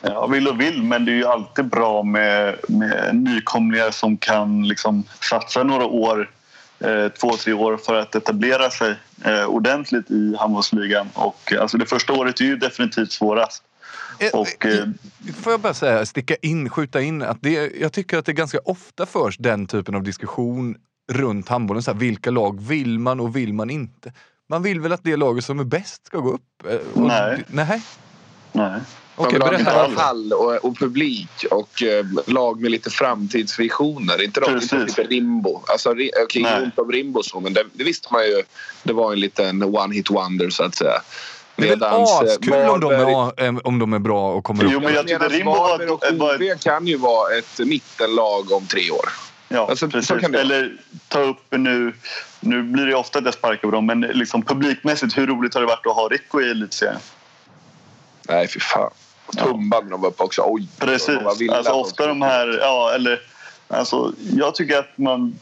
Ja, 0.02 0.28
vill 0.28 0.48
och 0.48 0.62
vill, 0.62 0.84
men 0.84 1.06
det 1.06 1.12
är 1.12 1.16
ju 1.16 1.26
alltid 1.26 1.66
bra 1.66 2.04
med, 2.04 2.56
med 2.68 3.16
nykomlingar 3.16 3.92
som 3.92 4.18
kan 4.18 4.68
liksom 4.68 5.04
satsa 5.30 5.64
några 5.64 5.86
år, 5.86 6.32
eh, 6.80 7.08
två, 7.08 7.32
tre 7.32 7.54
år 7.54 7.78
för 7.78 7.96
att 7.96 8.16
etablera 8.16 8.70
sig 8.70 8.96
eh, 9.26 9.46
ordentligt 9.46 10.12
i 10.12 10.36
handbollsligan. 10.40 11.10
Och, 11.14 11.54
alltså 11.60 11.78
det 11.78 11.86
första 11.86 12.14
året 12.14 12.40
är 12.40 12.46
ju 12.46 12.56
definitivt 12.58 13.12
svårast. 13.12 13.64
Eh, 14.20 14.40
och, 14.40 14.66
eh, 14.66 14.86
Får 15.44 15.54
jag 15.54 15.60
bara 15.60 15.74
säga, 15.74 16.06
sticka 16.06 16.36
in, 16.42 16.70
skjuta 16.70 17.02
in 17.02 17.22
att 17.22 17.38
det, 17.42 17.72
jag 17.80 17.94
tycker 17.94 18.18
att 18.18 18.26
det 18.26 18.34
ganska 18.34 18.60
ofta 18.66 19.06
förs 19.06 19.38
den 19.38 19.68
typen 19.68 19.96
av 19.96 20.04
diskussion 20.04 20.76
runt 21.10 21.50
handbollen. 21.50 21.84
Så 21.84 21.92
här, 21.92 22.00
vilka 22.00 22.32
lag 22.32 22.62
vill 22.62 23.00
man 23.00 23.20
och 23.20 23.36
vill 23.36 23.54
man 23.54 23.70
inte? 23.70 24.14
Man 24.50 24.64
vill 24.64 24.82
väl 24.82 24.92
att 24.92 25.04
det 25.04 25.16
laget 25.16 25.46
som 25.46 25.60
är 25.60 25.64
bäst 25.64 26.06
ska 26.06 26.20
gå 26.20 26.32
upp? 26.32 26.66
Eh, 26.70 26.76
och, 26.94 27.02
nej. 27.02 27.44
Nej. 27.48 27.82
nej. 28.52 28.82
Okej, 29.16 29.38
okay, 29.38 29.50
berätta. 29.50 29.86
Inte 29.86 30.02
hall 30.02 30.34
och, 30.34 30.66
och 30.66 30.78
publik 30.78 31.46
och 31.52 31.84
eh, 31.84 32.06
lag 32.26 32.62
med 32.62 32.72
lite 32.72 32.90
framtidsvisioner. 32.90 34.24
Inte 34.24 34.40
de 34.40 34.54
inte 34.54 34.86
typ 34.86 35.10
Rimbo. 35.10 35.62
Alltså, 35.68 35.92
okej, 35.92 36.12
okay, 36.26 36.64
inte 36.66 36.82
om 36.82 36.92
Rimbo 36.92 37.24
så, 37.24 37.40
men 37.40 37.54
det, 37.54 37.64
det, 37.74 37.84
visste 37.84 38.08
man 38.12 38.24
ju. 38.24 38.44
Det 38.84 38.94
var 38.94 39.14
en 39.14 39.20
liten 39.20 39.64
one-hit 39.64 40.14
wonder 40.14 40.50
så 40.50 40.64
att 40.64 40.76
säga. 40.76 41.02
Det 41.56 41.70
är 41.70 41.70
väl 41.70 41.82
eh, 41.82 41.94
askul 41.94 42.54
om, 42.54 42.80
de 42.80 42.92
är, 42.92 43.68
om 43.68 43.80
de 43.80 43.94
är 43.94 44.00
bra 44.00 44.34
och 44.34 44.44
kommer 44.44 44.66
upp. 44.66 44.72
Jo, 44.74 44.80
men 44.80 44.94
jag 44.94 45.08
tyckte 45.08 45.28
Rimbo 45.28 45.52
var... 45.52 45.92
och 45.92 46.04
HV 46.06 46.58
kan 46.60 46.88
ju 46.88 46.98
vara 46.98 47.38
ett 47.38 47.60
mittenlag 47.60 48.52
om 48.52 48.66
tre 48.66 48.92
år. 48.92 49.10
Ja, 49.52 49.68
alltså, 49.70 49.88
precis. 49.88 50.12
Eller 50.12 50.78
ta 51.08 51.20
upp 51.20 51.46
nu... 51.50 51.94
Nu 52.40 52.64
blir 52.64 52.86
det 52.86 52.96
ofta 52.96 53.22
det 53.22 53.32
sparkar 53.32 53.68
på 53.68 53.72
dem, 53.72 53.86
men 53.86 54.02
liksom 54.02 54.42
publikmässigt, 54.42 55.18
hur 55.18 55.28
roligt 55.28 55.54
har 55.54 55.62
det 55.62 55.68
varit 55.68 55.88
att 55.88 55.96
ha 55.96 56.08
Rico 56.08 56.42
i 56.42 56.50
elitserien? 56.50 57.00
Nej, 58.30 58.48
fy 58.48 58.60
fan. 58.60 58.92
Tumba 59.38 59.80
när 59.80 59.90
de 59.92 60.02
var 60.02 60.10
uppe 60.10 60.24
också. 60.24 60.44
Oj! 60.46 60.68
Precis. 60.80 61.18
Alltså, 61.52 61.72
ofta 61.72 62.08
de 62.08 62.22
här... 62.22 62.60
Ja, 62.62 62.92
eller, 62.96 63.20
alltså, 63.68 64.14
jag 64.34 64.56
tycker 64.56 64.80
att 64.80 64.98
man 64.98 65.40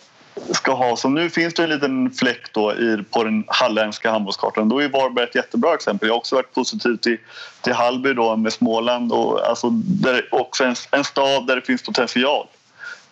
ska 0.51 0.73
ha... 0.73 0.95
Som 0.95 1.13
nu 1.13 1.29
finns 1.29 1.53
det 1.53 1.63
en 1.63 1.69
liten 1.69 2.11
fläck 2.11 2.53
då 2.53 2.73
i, 2.73 3.03
på 3.11 3.23
den 3.23 3.43
halländska 3.47 4.11
handbollskartan. 4.11 4.69
Då 4.69 4.79
är 4.79 4.89
Varberg 4.89 5.23
ett 5.23 5.35
jättebra 5.35 5.73
exempel. 5.73 6.07
Jag 6.07 6.13
har 6.13 6.19
också 6.19 6.35
varit 6.35 6.53
positiv 6.53 6.97
till, 6.97 7.17
till 7.61 7.73
Hallby 7.73 8.13
då 8.13 8.35
med 8.35 8.53
Småland. 8.53 9.11
Och, 9.11 9.47
alltså, 9.49 9.69
där 9.73 10.27
också 10.31 10.63
en, 10.63 10.75
en 10.91 11.03
stad 11.03 11.47
där 11.47 11.55
det 11.55 11.61
finns 11.61 11.83
potential. 11.83 12.47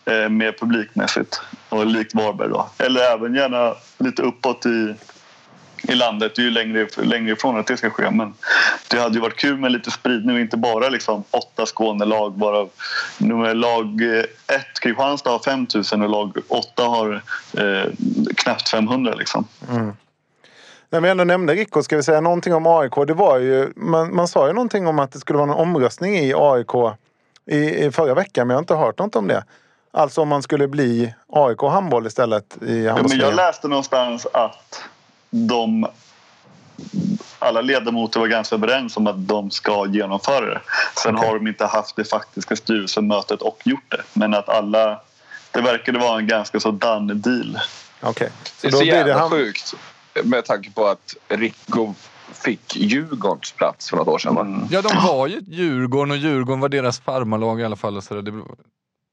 Eh, 0.06 0.30
mer 0.30 0.52
publikmässigt 0.52 1.42
och 1.70 1.86
likt 1.86 2.16
Varberg 2.16 2.50
då. 2.50 2.70
Eller 2.78 3.02
även 3.02 3.36
gärna 3.36 3.76
lite 3.98 4.22
uppåt 4.22 4.66
i, 4.66 4.96
i 5.92 5.96
landet. 5.96 6.32
Det 6.36 6.42
är 6.42 6.44
ju 6.44 6.52
längre, 6.52 6.88
längre 6.98 7.32
ifrån 7.32 7.60
att 7.60 7.68
det 7.68 7.78
ska 7.78 7.90
ske 7.90 8.12
men 8.12 8.34
det 8.88 9.00
hade 9.00 9.16
ju 9.16 9.22
varit 9.22 9.36
kul 9.36 9.58
med 9.58 9.72
lite 9.72 9.92
spridning 9.92 10.36
och 10.36 10.42
inte 10.42 10.58
bara 10.58 10.90
liksom 10.90 11.24
åtta 11.32 11.66
Skånelag 11.66 12.40
varav 12.40 12.70
nummer 13.18 13.54
lag 13.54 14.02
eh, 14.02 14.56
ett 14.56 14.80
Kristianstad 14.82 15.30
har 15.30 15.40
5000 15.40 16.02
och 16.02 16.10
lag 16.10 16.38
åtta 16.48 16.84
har 16.84 17.22
eh, 17.58 17.92
knappt 18.38 18.70
500 18.70 19.16
liksom. 19.16 19.48
Mm. 19.70 19.94
När 20.90 21.02
vi 21.02 21.10
ändå 21.10 21.24
nämnde 21.24 21.54
Rico, 21.54 21.84
ska 21.84 21.96
vi 21.96 22.04
säga 22.04 22.22
någonting 22.22 22.54
om 22.54 22.68
AIK? 22.68 22.94
Det 23.08 23.14
var 23.14 23.38
ju, 23.38 23.74
man, 23.76 24.16
man 24.16 24.28
sa 24.28 24.48
ju 24.48 24.54
någonting 24.54 24.88
om 24.88 25.00
att 25.00 25.12
det 25.12 25.20
skulle 25.20 25.38
vara 25.38 25.52
en 25.52 25.58
omröstning 25.58 26.16
i 26.16 26.34
AIK 26.36 26.98
i, 27.46 27.86
i 27.86 27.92
förra 27.92 28.14
veckan 28.14 28.48
men 28.48 28.54
jag 28.54 28.58
har 28.58 28.64
inte 28.64 28.76
hört 28.76 29.00
något 29.00 29.16
om 29.16 29.28
det. 29.28 29.44
Alltså 29.96 30.22
om 30.22 30.28
man 30.28 30.44
skulle 30.44 30.68
bli 30.68 31.14
AIK 31.28 31.62
handboll 31.62 32.08
istället 32.08 32.58
i 32.62 32.84
ja, 32.84 32.98
men 33.02 33.20
Jag 33.20 33.36
läste 33.36 33.68
någonstans 33.68 34.28
att 34.34 34.84
de 35.30 35.88
alla 37.40 37.62
ledamöter 37.62 38.20
var 38.20 38.28
ganska 38.28 38.56
överens 38.56 38.98
om 38.98 39.08
att 39.08 39.28
de 39.28 39.52
ska 39.52 39.88
genomföra 39.88 40.46
det. 40.46 40.62
Sen 41.04 41.16
okay. 41.16 41.28
har 41.28 41.36
de 41.36 41.48
inte 41.48 41.66
haft 41.66 41.96
det 41.96 42.04
faktiska 42.04 42.56
styrelsemötet 42.56 43.42
och 43.42 43.62
gjort 43.66 43.92
det. 43.92 44.02
Men 44.14 44.34
att 44.34 44.50
alla... 44.50 45.02
Det 45.52 45.62
verkade 45.62 46.00
vara 46.00 46.20
en 46.20 46.28
ganska 46.28 46.60
så 46.60 46.72
done 46.72 47.14
deal. 47.14 47.60
Okay. 48.02 48.30
Så 48.44 48.68
det 48.68 48.68
är 48.68 48.72
så 48.72 48.84
jävla 48.84 49.20
han... 49.20 49.30
sjukt 49.30 49.74
med 50.24 50.46
tanke 50.46 50.72
på 50.72 50.88
att 50.88 51.16
Rico 51.28 51.94
fick 52.34 52.76
Djurgårdens 52.76 53.52
plats 53.52 53.90
för 53.90 53.98
något 53.98 54.08
år 54.08 54.20
sedan. 54.20 54.38
Mm. 54.38 54.68
Ja, 54.72 54.82
de 54.82 55.08
var 55.08 55.28
ju 55.28 55.40
Djurgården 55.48 56.12
och 56.12 56.18
Djurgården 56.18 56.60
var 56.60 56.70
deras 56.70 57.00
farmarlag 57.00 57.62
i 57.62 57.64
alla 57.64 57.76
fall. 57.76 58.02
Så 58.02 58.22
det, 58.22 58.32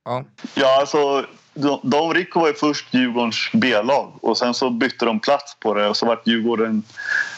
Ja, 0.04 0.24
ja 0.54 0.80
alltså 0.80 1.26
de, 1.54 1.80
de 1.82 2.14
Rico 2.14 2.40
var 2.40 2.48
ju 2.48 2.54
först 2.54 2.94
Djurgårdens 2.94 3.50
B-lag 3.52 4.12
och 4.20 4.38
sen 4.38 4.54
så 4.54 4.70
bytte 4.70 5.04
de 5.04 5.20
plats 5.20 5.56
på 5.60 5.74
det 5.74 5.88
och 5.88 5.96
så 5.96 6.06
vart 6.06 6.26
Djurgården 6.26 6.82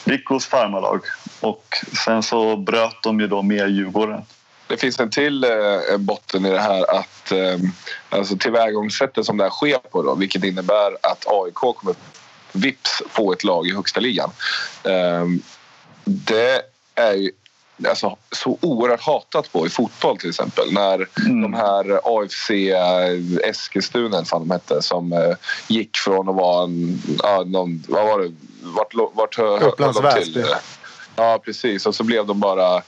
Ricos 0.05 0.47
farmarlag 0.47 1.01
och 1.41 1.77
sen 2.05 2.23
så 2.23 2.57
bröt 2.57 3.03
de 3.03 3.21
ju 3.21 3.27
då 3.27 3.43
med 3.43 3.71
Djurgården. 3.71 4.23
Det 4.67 4.77
finns 4.77 5.01
en 5.01 5.11
till 5.11 5.45
eh, 5.45 5.99
botten 5.99 6.47
i 6.47 6.51
det 6.51 6.61
här 6.61 6.99
att 6.99 7.33
eh, 7.33 7.59
alltså 8.09 8.37
tillvägagångssättet 8.37 9.27
som 9.27 9.37
det 9.37 9.45
här 9.45 9.51
sker 9.51 9.79
på 9.79 10.03
då, 10.03 10.15
vilket 10.15 10.45
innebär 10.45 10.97
att 11.03 11.25
AIK 11.27 11.55
kommer 11.55 11.95
vips 12.53 13.03
få 13.09 13.33
ett 13.33 13.45
lag 13.45 13.67
i 13.67 13.75
högsta 13.75 14.01
ligan. 14.01 14.31
Eh, 14.85 15.25
det 16.05 16.63
är 16.95 17.15
ju 17.15 17.31
alltså, 17.89 18.17
så 18.33 18.59
oerhört 18.61 19.01
hatat 19.01 19.53
på 19.53 19.67
i 19.67 19.71
fotboll 19.71 20.19
till 20.19 20.31
exempel. 20.31 20.73
När 20.73 21.09
mm. 21.27 21.43
de 21.43 21.55
här 21.55 22.01
AFC 22.05 22.51
Eskilstuna, 23.45 24.25
fan 24.25 24.41
de 24.41 24.51
hette, 24.51 24.83
som 24.83 25.13
eh, 25.13 25.37
gick 25.69 25.97
från 25.97 26.29
att 26.29 26.35
vara 26.35 26.65
en, 26.65 27.03
ja, 27.23 27.45
någon, 27.47 27.85
vad 27.89 28.07
var 28.07 28.19
det, 28.19 28.33
vart, 28.63 28.95
vart 29.15 29.39
Upplands 29.39 30.01
hör 30.01 30.15
de 30.15 30.25
till? 30.25 30.47
Ja, 31.17 31.41
precis. 31.45 31.87
Och 31.87 31.95
så 31.95 32.05
blev 32.05 32.27
de 32.27 32.41
bara... 32.41 32.83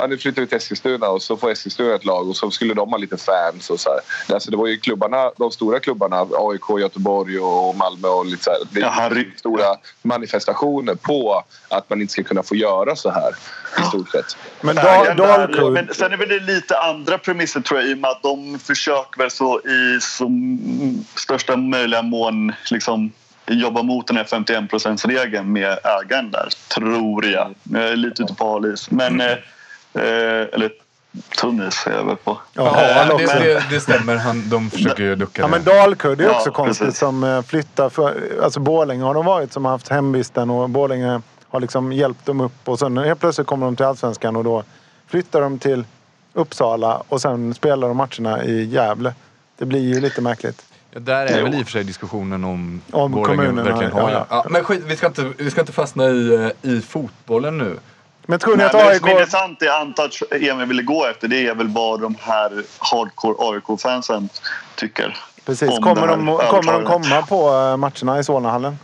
Ja, 0.00 0.06
nu 0.06 0.18
flyttar 0.18 0.42
vi 0.42 0.48
till 0.48 0.56
Eskilstuna 0.56 1.08
och 1.08 1.22
så 1.22 1.36
får 1.36 1.50
Eskilstuna 1.50 1.94
ett 1.94 2.04
lag 2.04 2.28
och 2.28 2.36
så 2.36 2.50
skulle 2.50 2.74
de 2.74 2.90
ha 2.90 2.96
lite 2.98 3.16
fans. 3.16 3.70
Och 3.70 3.80
så 3.80 3.90
här. 3.90 4.34
Alltså, 4.34 4.50
det 4.50 4.56
var 4.56 4.66
ju 4.66 4.78
klubbarna, 4.78 5.30
de 5.36 5.50
stora 5.50 5.80
klubbarna, 5.80 6.26
AIK, 6.32 6.80
Göteborg 6.80 7.38
och 7.38 7.76
Malmö 7.76 8.08
och 8.08 8.26
lite 8.26 8.44
så 8.44 8.50
här. 8.50 8.58
Det 8.70 8.80
är 8.80 8.84
Ja, 8.84 8.90
Harry- 8.90 9.36
stora 9.36 9.64
manifestationer 10.02 10.94
på 10.94 11.44
att 11.68 11.90
man 11.90 12.00
inte 12.00 12.12
ska 12.12 12.22
kunna 12.22 12.42
få 12.42 12.54
göra 12.56 12.96
så 12.96 13.10
här 13.10 13.30
i 13.78 13.82
stort 13.82 14.10
sett. 14.10 14.36
Men 14.60 14.76
där, 14.76 15.14
Dalkurd... 15.14 15.72
Men 15.72 15.94
sen 15.94 16.12
är 16.12 16.16
väl 16.16 16.28
det 16.28 16.40
lite 16.40 16.78
andra 16.78 17.18
premisser 17.18 17.60
tror 17.60 17.80
jag 17.80 17.88
i 17.88 17.94
och 17.94 17.98
med 17.98 18.10
att 18.10 18.22
de 18.22 18.58
försöker 18.58 19.18
väl 19.18 19.30
så 19.30 19.60
i 19.60 20.00
som 20.00 20.58
största 21.16 21.56
möjliga 21.56 22.02
mån 22.02 22.52
liksom 22.70 23.12
jobba 23.46 23.82
mot 23.82 24.06
den 24.06 24.16
här 24.16 24.24
51% 24.24 25.08
regeln 25.08 25.52
med 25.52 25.78
ägaren 25.84 26.30
där, 26.30 26.48
tror 26.74 27.26
jag. 27.26 27.54
Jag 27.62 27.82
är 27.82 27.96
lite 27.96 28.22
ute 28.22 28.34
på 28.34 28.44
hal 28.52 28.72
is. 28.74 28.90
Men, 28.90 29.20
eh, 29.20 29.26
eh, 29.26 29.38
eller 29.94 30.70
tunn 31.40 31.68
is 31.68 31.86
är 31.86 31.92
jag 31.92 32.04
väl 32.04 32.16
på. 32.16 32.38
Ja, 32.52 32.82
Ja, 33.08 33.16
det, 33.18 33.26
det, 33.26 33.62
det 33.70 33.80
stämmer. 33.80 34.16
Han, 34.16 34.48
de 34.48 34.70
försöker 34.70 35.02
ju 35.02 35.14
ducka 35.14 35.42
Ja 35.42 35.46
det. 35.46 35.50
men 35.50 35.64
Dalkurd 35.64 36.20
är 36.20 36.24
Ja, 36.24 36.36
också 36.36 36.50
konstigt 36.50 36.86
precis. 36.86 36.98
som 36.98 37.24
eh, 37.24 37.42
flyttar 37.42 37.88
för, 37.88 38.22
alltså 38.42 38.60
Borlänge 38.60 39.04
har 39.04 39.14
de 39.14 39.24
varit 39.26 39.52
som 39.52 39.64
har 39.64 39.72
haft 39.72 39.88
hemvisten 39.88 40.50
och 40.50 40.70
Borlänge 40.70 41.20
har 41.48 41.60
liksom 41.60 41.92
hjälpt 41.92 42.26
dem 42.26 42.40
upp 42.40 42.68
och 42.68 42.78
sen 42.78 42.98
helt 42.98 43.20
plötsligt 43.20 43.46
kommer 43.46 43.66
de 43.66 43.76
till 43.76 43.86
Allsvenskan 43.86 44.36
och 44.36 44.44
då 44.44 44.62
flyttar 45.06 45.40
de 45.40 45.58
till 45.58 45.84
Uppsala 46.32 47.02
och 47.08 47.20
sen 47.20 47.54
spelar 47.54 47.88
de 47.88 47.96
matcherna 47.96 48.44
i 48.44 48.64
Gävle. 48.64 49.14
Det 49.58 49.64
blir 49.66 49.94
ju 49.94 50.00
lite 50.00 50.20
märkligt. 50.20 50.62
Ja, 50.90 51.00
där 51.00 51.26
är 51.26 51.38
Jo. 51.38 51.44
väl 51.44 51.54
i 51.54 51.62
och 51.62 51.64
för 51.66 51.72
sig 51.72 51.84
diskussionen 51.84 52.44
om, 52.44 52.80
Om 52.90 53.12
Borlänge 53.12 53.36
kommunerna, 53.36 53.70
verkligen 53.70 53.96
ja, 53.96 54.02
har. 54.02 54.10
ja. 54.10 54.26
Ja, 54.30 54.44
men 54.50 54.64
skit, 54.64 54.82
vi, 54.86 54.96
ska 54.96 55.06
inte, 55.06 55.32
vi 55.38 55.50
ska 55.50 55.60
inte 55.60 55.72
fastna 55.72 56.04
i, 56.08 56.34
eh, 56.34 56.70
i 56.70 56.80
fotbollen 56.80 57.58
nu. 57.58 57.76
Men 58.30 58.38
tror 58.38 58.56
ni 58.56 58.56
Nej, 58.56 58.66
att 58.66 58.72
men 58.72 58.82
det 58.84 58.90
AIK... 58.90 58.98
som 59.00 59.08
är 59.08 59.12
intressant, 59.12 59.58
jag 59.62 59.80
antar 59.80 60.04
att 60.04 60.32
Emil 60.32 60.66
ville 60.66 60.82
gå 60.82 61.06
efter, 61.06 61.28
det 61.28 61.46
är 61.46 61.54
väl 61.54 61.68
vad 61.68 62.00
de 62.00 62.16
här 62.20 62.62
hardcore 62.78 63.34
AIK-fansen 63.38 64.28
tycker. 64.74 65.16
Precis. 65.46 65.68
om 65.70 65.82
Kommer 65.82 66.06
de, 66.06 66.26
kommer 66.50 66.72
de 66.72 66.84
komma 66.84 67.22
på 67.22 67.48
eh, 67.50 67.76
matcherna 67.76 68.18
i 68.18 68.24
Solnahallen? 68.24 68.78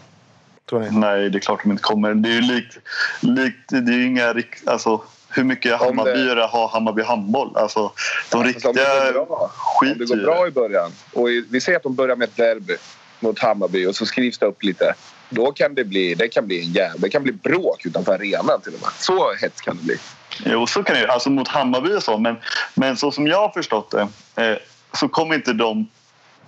Tror 0.69 0.81
ni? 0.81 0.91
Nej, 0.91 1.31
det 1.31 1.39
är 1.39 1.41
klart 1.41 1.61
de 1.63 1.71
inte 1.71 1.83
kommer. 1.83 2.15
Det 2.15 2.29
är 2.29 2.33
ju 2.33 2.41
likt... 2.41 2.79
likt 3.21 3.69
det 3.69 3.77
är 3.93 3.97
ju 3.99 4.07
inga 4.07 4.33
rikt... 4.33 4.69
Alltså, 4.69 5.01
hur 5.29 5.45
mycket 5.45 5.73
Om 5.73 5.79
det- 5.79 5.85
Hammarbyare 5.87 6.41
har 6.41 6.69
Hammarby 6.69 7.03
handboll? 7.03 7.57
Alltså, 7.57 7.81
de 7.81 8.39
Alltså, 8.39 8.39
om 8.39 8.43
det 8.43 8.49
riktiga 8.49 9.13
bra, 9.13 9.37
om 9.41 9.49
skiter 9.49 9.99
det 9.99 10.05
går 10.07 10.19
i 10.19 10.23
bra 10.23 10.47
i 10.47 10.51
början 10.51 10.91
och 11.13 11.31
i- 11.31 11.45
vi 11.51 11.61
säger 11.61 11.77
att 11.77 11.83
de 11.83 11.95
börjar 11.95 12.17
med 12.17 12.29
ett 12.29 12.37
derby 12.37 12.77
mot 13.21 13.39
Hammarby 13.39 13.87
och 13.87 13.97
så 13.97 14.07
skrivs 14.07 14.39
det 14.39 14.47
upp 14.47 14.63
lite. 14.63 14.95
Då 15.29 15.53
kan 15.53 15.75
det 15.75 15.85
bli, 15.85 16.15
det 16.15 16.29
kan 16.29 16.47
bli 16.47 16.61
en 16.61 16.73
jävla, 16.73 16.99
det 16.99 17.11
kan 17.11 17.23
bli 17.23 17.33
bråk 17.33 17.87
utanför 17.87 18.15
arenan 18.15 18.61
till 18.61 18.75
och 18.75 18.81
med. 18.81 18.91
Så 18.99 19.35
hett 19.35 19.61
kan 19.61 19.77
det 19.77 19.83
bli. 19.83 19.97
Jo, 20.45 20.67
så 20.67 20.83
kan 20.83 20.95
det 20.95 21.01
ju. 21.01 21.07
Alltså 21.07 21.31
mot 21.31 21.49
Hammarby 21.49 21.95
och 21.95 22.03
så. 22.03 22.19
Men, 22.19 22.37
men 22.75 22.97
så 22.97 23.13
som 23.13 23.27
jag 23.27 23.39
har 23.39 23.49
förstått 23.49 23.91
det 23.91 24.09
eh, 24.43 24.57
så 24.93 25.09
kommer 25.09 25.35
inte 25.35 25.53
de... 25.53 25.89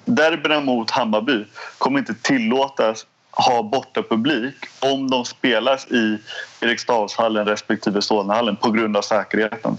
Derbyna 0.05 0.61
mot 0.61 0.91
Hammarby 0.91 1.45
kommer 1.79 1.99
inte 1.99 2.15
tillåtas 2.15 3.07
ha 3.31 3.63
borta 3.63 4.03
publik 4.03 4.55
om 4.81 5.11
de 5.11 5.25
spelas 5.25 5.87
i 5.87 6.19
Eriksdalshallen 6.61 7.47
respektive 7.47 8.03
Solnahallen 8.03 8.57
på 8.57 8.71
grund 8.71 8.97
av 8.97 9.03
säkerheten. 9.03 9.77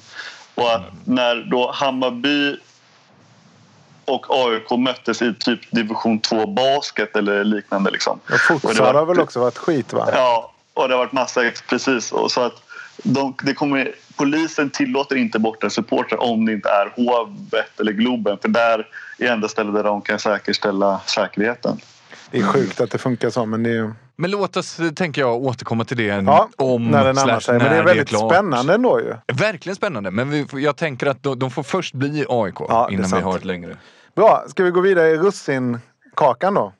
Och 0.55 0.71
att 0.71 0.83
när 1.05 1.35
då 1.35 1.71
Hammarby 1.71 2.57
och 4.09 4.25
AIK 4.29 4.79
möttes 4.79 5.21
i 5.21 5.33
typ 5.39 5.59
division 5.71 6.19
2 6.19 6.45
basket 6.47 7.15
eller 7.15 7.43
liknande. 7.43 7.91
Liksom. 7.91 8.19
Det 8.27 8.37
futsal 8.37 8.75
var- 8.75 8.93
har 8.93 9.05
väl 9.05 9.19
också 9.19 9.39
varit 9.39 9.57
skit 9.57 9.93
va? 9.93 10.09
Ja, 10.13 10.51
och 10.73 10.87
det 10.87 10.93
har 10.93 10.99
varit 10.99 11.11
massa 11.11 11.41
precis. 11.69 12.11
Och 12.11 12.31
så 12.31 12.41
att 12.41 12.53
de, 13.03 13.35
det 13.43 13.53
kommer, 13.53 13.91
polisen 14.17 14.69
tillåter 14.69 15.15
inte 15.15 15.39
borta 15.39 15.69
supportrar 15.69 16.21
om 16.23 16.45
det 16.45 16.53
inte 16.53 16.69
är 16.69 16.93
Hovet 16.95 17.79
eller 17.79 17.91
Globen 17.91 18.37
för 18.41 18.49
där 18.49 18.87
är 19.17 19.27
enda 19.31 19.47
stället 19.47 19.73
där 19.73 19.83
de 19.83 20.01
kan 20.01 20.19
säkerställa 20.19 20.99
säkerheten. 21.05 21.79
Det 22.31 22.37
är 22.37 22.43
sjukt 22.43 22.81
att 22.81 22.91
det 22.91 22.97
funkar 22.97 23.29
så 23.29 23.45
men 23.45 23.63
det 23.63 23.69
är. 23.77 23.93
Men 24.15 24.31
låt 24.31 24.57
oss, 24.57 24.77
tänker 24.95 25.21
jag, 25.21 25.35
återkomma 25.43 25.85
till 25.85 25.97
det 25.97 26.03
Ja, 26.03 26.49
om 26.57 26.87
när 26.87 27.05
det 27.05 27.13
närmar 27.13 27.39
sig. 27.39 27.57
Men 27.57 27.71
det 27.71 27.77
är 27.77 27.83
väldigt 27.83 28.09
klart. 28.09 28.31
spännande 28.33 28.73
ändå 28.73 28.99
ju. 28.99 29.15
Verkligen 29.33 29.75
spännande. 29.75 30.11
Men 30.11 30.29
vi, 30.29 30.45
jag 30.53 30.75
tänker 30.77 31.07
att 31.07 31.23
de, 31.23 31.39
de 31.39 31.51
får 31.51 31.63
först 31.63 31.93
bli 31.93 32.25
AIK 32.29 32.55
Ja, 32.59 32.87
det 32.89 32.93
är 32.95 32.97
innan 32.97 33.09
vi 33.19 33.21
har 33.23 33.37
ett 33.37 33.45
längre. 33.45 33.77
Bra, 34.15 34.43
ska 34.47 34.63
vi 34.63 34.71
gå 34.71 34.81
vidare 34.81 35.09
i 35.09 35.17
russinkakan 35.17 36.53
då? 36.53 36.73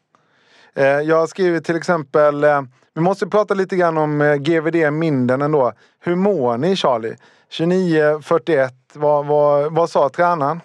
Eh, 0.75 0.85
jag 0.85 1.19
har 1.19 1.27
skrivit 1.27 1.65
till 1.65 1.75
exempel, 1.75 2.43
eh, 2.43 2.61
vi 2.93 3.01
måste 3.01 3.27
prata 3.27 3.53
lite 3.53 3.75
grann 3.75 3.97
om 3.97 4.21
eh, 4.21 4.35
GVD 4.35 4.93
Minden 4.93 5.41
ändå. 5.41 5.73
Hur 5.99 6.15
mår 6.15 6.57
ni 6.57 6.75
Charlie? 6.75 7.15
29-41, 7.51 8.69
vad, 8.93 9.25
vad, 9.25 9.73
vad 9.73 9.89
sa 9.89 10.09
tränaren? 10.09 10.61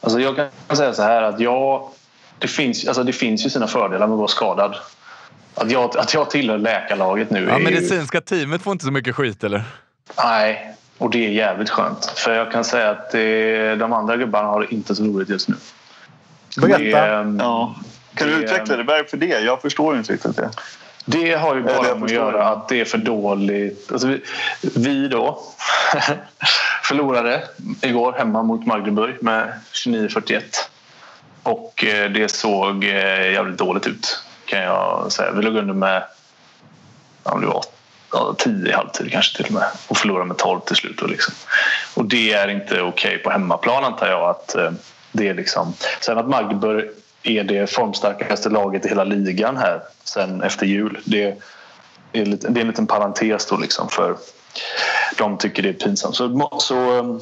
Alltså 0.00 0.20
jag 0.20 0.36
kan 0.36 0.76
säga 0.76 0.92
så 0.92 1.02
här 1.02 1.22
att 1.22 1.40
jag, 1.40 1.88
det, 2.38 2.48
finns, 2.48 2.86
alltså 2.88 3.02
det 3.02 3.12
finns 3.12 3.46
ju 3.46 3.50
sina 3.50 3.66
fördelar 3.66 4.06
med 4.06 4.14
att 4.14 4.18
vara 4.18 4.28
skadad. 4.28 4.76
Att 5.54 5.70
jag, 5.70 5.96
att 5.96 6.14
jag 6.14 6.30
tillhör 6.30 6.58
läkarlaget 6.58 7.30
nu 7.30 7.44
Ja, 7.44 7.54
är 7.54 7.58
ju, 7.58 7.64
medicinska 7.64 8.20
teamet 8.20 8.62
får 8.62 8.72
inte 8.72 8.84
så 8.84 8.90
mycket 8.90 9.14
skit 9.14 9.44
eller? 9.44 9.62
Nej, 10.16 10.74
och 11.00 11.10
det 11.10 11.26
är 11.26 11.30
jävligt 11.30 11.70
skönt. 11.70 12.04
För 12.16 12.34
jag 12.34 12.52
kan 12.52 12.64
säga 12.64 12.90
att 12.90 13.10
det, 13.10 13.74
de 13.74 13.92
andra 13.92 14.16
gubbarna 14.16 14.48
har 14.48 14.72
inte 14.72 14.94
så 14.94 15.04
roligt 15.04 15.28
just 15.28 15.48
nu. 15.48 15.54
Berätta. 16.60 16.78
Det, 16.78 16.92
ehm, 16.92 17.38
Ja. 17.40 17.74
Kan 18.14 18.28
du 18.28 18.34
Det- 18.34 18.42
utveckla 18.44 18.76
det? 18.76 18.82
Varför 18.82 19.16
det? 19.16 19.40
Jag 19.40 19.62
förstår 19.62 19.96
inte 19.96 20.12
riktigt 20.12 20.36
det. 20.36 20.50
Det 21.04 21.34
har 21.34 21.54
ju 21.56 21.62
bara 21.62 21.94
med 21.94 22.04
att 22.04 22.10
göra 22.10 22.36
det. 22.38 22.44
att 22.44 22.68
det 22.68 22.80
är 22.80 22.84
för 22.84 22.98
dåligt. 22.98 23.92
Alltså 23.92 24.08
vi, 24.08 24.22
vi 24.76 25.08
då 25.08 25.38
förlorade 26.82 27.42
igår 27.82 28.12
hemma 28.18 28.42
mot 28.42 28.66
Magdeburg 28.66 29.14
med 29.22 29.52
29-41. 29.72 30.42
Och 31.42 31.84
eh, 31.84 32.10
det 32.10 32.28
såg 32.30 32.84
eh, 32.84 33.32
jävligt 33.32 33.58
dåligt 33.58 33.86
ut 33.86 34.22
kan 34.44 34.60
jag 34.60 35.12
säga. 35.12 35.30
Vi 35.32 35.42
låg 35.42 35.56
under 35.56 35.74
med 35.74 36.02
ja, 37.24 37.38
det 37.40 37.46
var 37.46 37.64
ja, 38.12 38.34
10 38.38 38.68
i 38.68 38.72
halvtid 38.72 39.12
kanske 39.12 39.36
till 39.36 39.46
och 39.46 39.52
med 39.52 39.68
och 39.88 39.96
förlora 39.96 40.24
med 40.24 40.36
12 40.36 40.60
till 40.60 40.76
slut. 40.76 41.02
Och, 41.02 41.08
liksom. 41.08 41.34
och 41.94 42.04
det 42.04 42.32
är 42.32 42.48
inte 42.48 42.74
okej 42.74 42.84
okay 42.84 43.18
på 43.18 43.30
hemmaplan 43.30 43.84
antar 43.84 44.06
jag. 44.06 44.30
att 44.30 44.54
eh, 44.54 44.70
det 45.12 45.28
är 45.28 45.34
liksom. 45.34 45.74
Sen 46.00 46.18
att 46.18 46.28
Magdeburg 46.28 46.90
är 47.22 47.44
det 47.44 47.70
formstarkaste 47.70 48.48
laget 48.48 48.86
i 48.86 48.88
hela 48.88 49.04
ligan 49.04 49.56
här 49.56 49.80
sen 50.04 50.42
efter 50.42 50.66
jul. 50.66 50.98
Det 51.04 51.36
är, 52.12 52.24
lite, 52.24 52.48
det 52.48 52.60
är 52.60 52.62
en 52.62 52.68
liten 52.68 52.86
parentes 52.86 53.46
då 53.46 53.56
liksom 53.56 53.88
för 53.88 54.16
de 55.18 55.38
tycker 55.38 55.62
det 55.62 55.68
är 55.68 55.72
pinsamt. 55.72 56.16
Så, 56.16 56.50
så 56.60 56.98
eh, 56.98 57.16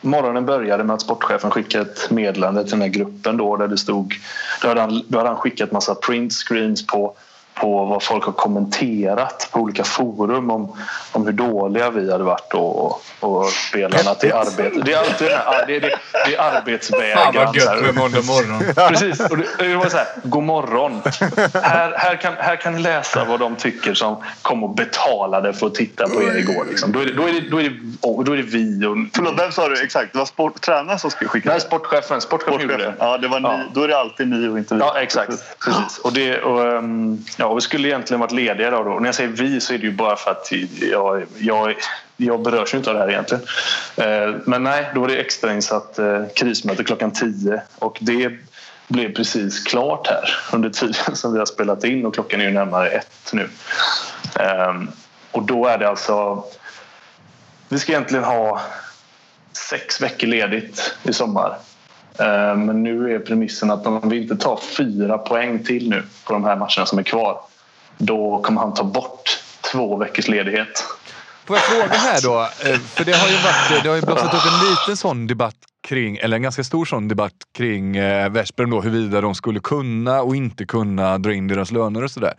morgonen 0.00 0.46
började 0.46 0.84
med 0.84 0.94
att 0.94 1.02
sportchefen 1.02 1.50
skickade 1.50 1.90
ett 1.90 2.10
meddelande 2.10 2.62
till 2.62 2.70
den 2.70 2.80
här 2.80 2.88
gruppen 2.88 3.36
då 3.36 3.56
där 3.56 3.68
det 3.68 3.78
stod 3.78 4.14
då 4.62 4.68
hade 4.68 4.80
han, 4.80 5.02
då 5.08 5.18
hade 5.18 5.30
han 5.30 5.38
skickat 5.38 5.72
massa 5.72 5.94
print 5.94 6.32
screens 6.32 6.86
på 6.86 7.16
på 7.54 7.84
vad 7.84 8.02
folk 8.02 8.24
har 8.24 8.32
kommenterat 8.32 9.48
på 9.52 9.60
olika 9.60 9.84
forum 9.84 10.50
om, 10.50 10.76
om 11.12 11.26
hur 11.26 11.32
dåliga 11.32 11.90
vi 11.90 12.12
hade 12.12 12.24
varit 12.24 12.54
och, 12.54 13.02
och 13.20 13.46
spelarna 13.46 14.14
till 14.14 14.32
arbete. 14.32 14.82
Det 14.84 14.92
är 14.92 14.98
alltid 14.98 15.28
den 15.28 15.38
här, 15.38 15.66
det, 15.66 15.78
det, 15.78 15.98
det 16.26 16.34
är 16.34 16.56
arbetsvägran. 16.56 17.32
Fan 17.32 17.34
vad 17.34 17.56
gött 17.56 17.82
med 17.82 17.94
måndag 17.94 18.22
morgon. 18.22 18.74
Precis. 18.88 19.20
Och 19.20 19.36
det, 19.36 19.46
det 19.58 19.76
var 19.76 19.88
så 19.88 19.96
här, 19.96 20.06
god 20.22 20.42
morgon. 20.42 21.02
Här, 21.62 21.94
här, 21.96 22.16
kan, 22.16 22.34
här 22.38 22.56
kan 22.56 22.72
ni 22.72 22.80
läsa 22.80 23.24
vad 23.24 23.40
de 23.40 23.56
tycker 23.56 23.94
som 23.94 24.16
kom 24.42 24.64
och 24.64 24.74
betalade 24.74 25.52
för 25.52 25.66
att 25.66 25.74
titta 25.74 26.08
på 26.08 26.22
er 26.22 26.36
igår. 26.36 26.64
Liksom. 26.68 26.92
Då, 26.92 27.00
är 27.00 27.06
det, 27.06 27.12
då, 27.12 27.28
är 27.28 27.32
det, 27.32 27.50
då, 27.50 27.58
är 27.60 27.62
det, 27.62 28.24
då 28.24 28.32
är 28.32 28.36
det 28.36 28.42
vi 28.42 28.86
och... 28.86 28.96
Förlåt, 29.14 29.34
vem 29.38 29.52
sa 29.52 29.68
du 29.68 29.82
exakt? 29.82 30.12
Det 30.12 30.18
var 30.18 30.26
sport, 30.26 30.60
tränaren 30.60 30.98
som 30.98 31.10
skulle 31.10 31.28
skicka 31.28 31.48
Nej, 31.48 31.60
sportchefen. 31.60 32.20
Sportchefen 32.20 32.60
gjorde 32.60 32.76
det. 32.76 32.94
Ja, 32.98 33.18
det 33.18 33.28
var 33.28 33.40
ni, 33.40 33.48
Ja. 33.48 33.60
då 33.74 33.82
är 33.82 33.88
det 33.88 33.98
alltid 33.98 34.28
ni 34.28 34.48
och 34.48 34.58
inte 34.58 34.74
vi. 34.74 34.80
Ja, 34.80 35.00
exakt. 35.00 35.58
Precis. 35.64 35.98
Och 35.98 36.12
det, 36.12 36.40
och, 36.42 36.66
ehm, 36.66 37.24
ja, 37.40 37.54
vi 37.54 37.60
skulle 37.60 37.88
egentligen 37.88 38.20
varit 38.20 38.32
lediga 38.32 38.68
idag. 38.68 38.84
Då. 38.84 38.92
Och 38.92 39.02
när 39.02 39.08
jag 39.08 39.14
säger 39.14 39.30
vi 39.30 39.60
så 39.60 39.74
är 39.74 39.78
det 39.78 39.84
ju 39.84 39.92
bara 39.92 40.16
för 40.16 40.30
att 40.30 40.52
jag, 40.80 41.24
jag, 41.38 41.74
jag 42.16 42.42
berörs 42.42 42.74
ju 42.74 42.78
inte 42.78 42.90
av 42.90 42.96
det 42.96 43.02
här 43.02 43.10
egentligen. 43.10 43.44
Eh, 43.96 44.40
men 44.44 44.62
nej, 44.62 44.90
då 44.94 45.00
var 45.00 45.08
det 45.08 45.16
extrainsatt 45.16 45.98
eh, 45.98 46.22
krismöte 46.36 46.84
klockan 46.84 47.10
10 47.10 47.62
och 47.78 47.98
det 48.00 48.32
blev 48.88 49.14
precis 49.14 49.64
klart 49.64 50.06
här 50.06 50.36
under 50.52 50.70
tiden 50.70 50.94
som 51.16 51.32
vi 51.32 51.38
har 51.38 51.46
spelat 51.46 51.84
in 51.84 52.06
och 52.06 52.14
klockan 52.14 52.40
är 52.40 52.44
ju 52.44 52.50
närmare 52.50 52.88
ett 52.88 53.30
nu. 53.32 53.48
Ehm, 54.40 54.88
och 55.30 55.42
då 55.42 55.66
är 55.66 55.78
det 55.78 55.88
alltså... 55.88 56.44
Vi 57.68 57.78
ska 57.78 57.92
egentligen 57.92 58.24
ha 58.24 58.60
sex 59.52 60.02
veckor 60.02 60.26
ledigt 60.26 60.94
i 61.02 61.12
sommar. 61.12 61.56
Eh, 62.18 62.56
Men 62.56 62.82
nu 62.82 63.14
är 63.14 63.18
premissen 63.18 63.70
att 63.70 63.86
om 63.86 64.08
vi 64.08 64.22
inte 64.22 64.36
tar 64.36 64.56
fyra 64.76 65.18
poäng 65.18 65.64
till 65.64 65.90
nu 65.90 66.02
på 66.24 66.32
de 66.32 66.44
här 66.44 66.56
matcherna 66.56 66.86
som 66.86 66.98
är 66.98 67.02
kvar 67.02 67.40
då 67.98 68.42
kommer 68.42 68.60
han 68.60 68.74
ta 68.74 68.84
bort 68.84 69.38
två 69.72 69.96
veckors 69.96 70.28
ledighet. 70.28 70.84
Får 71.44 71.56
jag 71.56 71.64
fråga 71.64 71.86
här 71.98 72.22
då? 72.22 72.40
Eh, 72.70 72.78
För 72.78 73.04
det 73.04 73.12
har 73.12 73.28
ju, 73.28 73.34
varit, 73.34 73.82
det 73.82 73.88
har 73.88 73.96
ju 73.96 74.02
blossat 74.02 74.34
upp 74.34 74.40
en 74.52 74.70
liten 74.70 74.96
sån 74.96 75.26
debatt 75.26 75.56
kring, 75.88 76.16
eller 76.16 76.36
en 76.36 76.42
ganska 76.42 76.64
stor 76.64 76.84
sån 76.84 77.08
debatt 77.08 77.34
kring 77.52 77.96
eh, 77.96 78.32
då, 78.56 78.80
huruvida 78.80 79.20
de 79.20 79.34
skulle 79.34 79.60
kunna 79.60 80.22
och 80.22 80.36
inte 80.36 80.64
kunna 80.66 81.18
dra 81.18 81.32
in 81.32 81.48
deras 81.48 81.70
löner 81.70 82.04
och 82.04 82.10
sådär. 82.10 82.34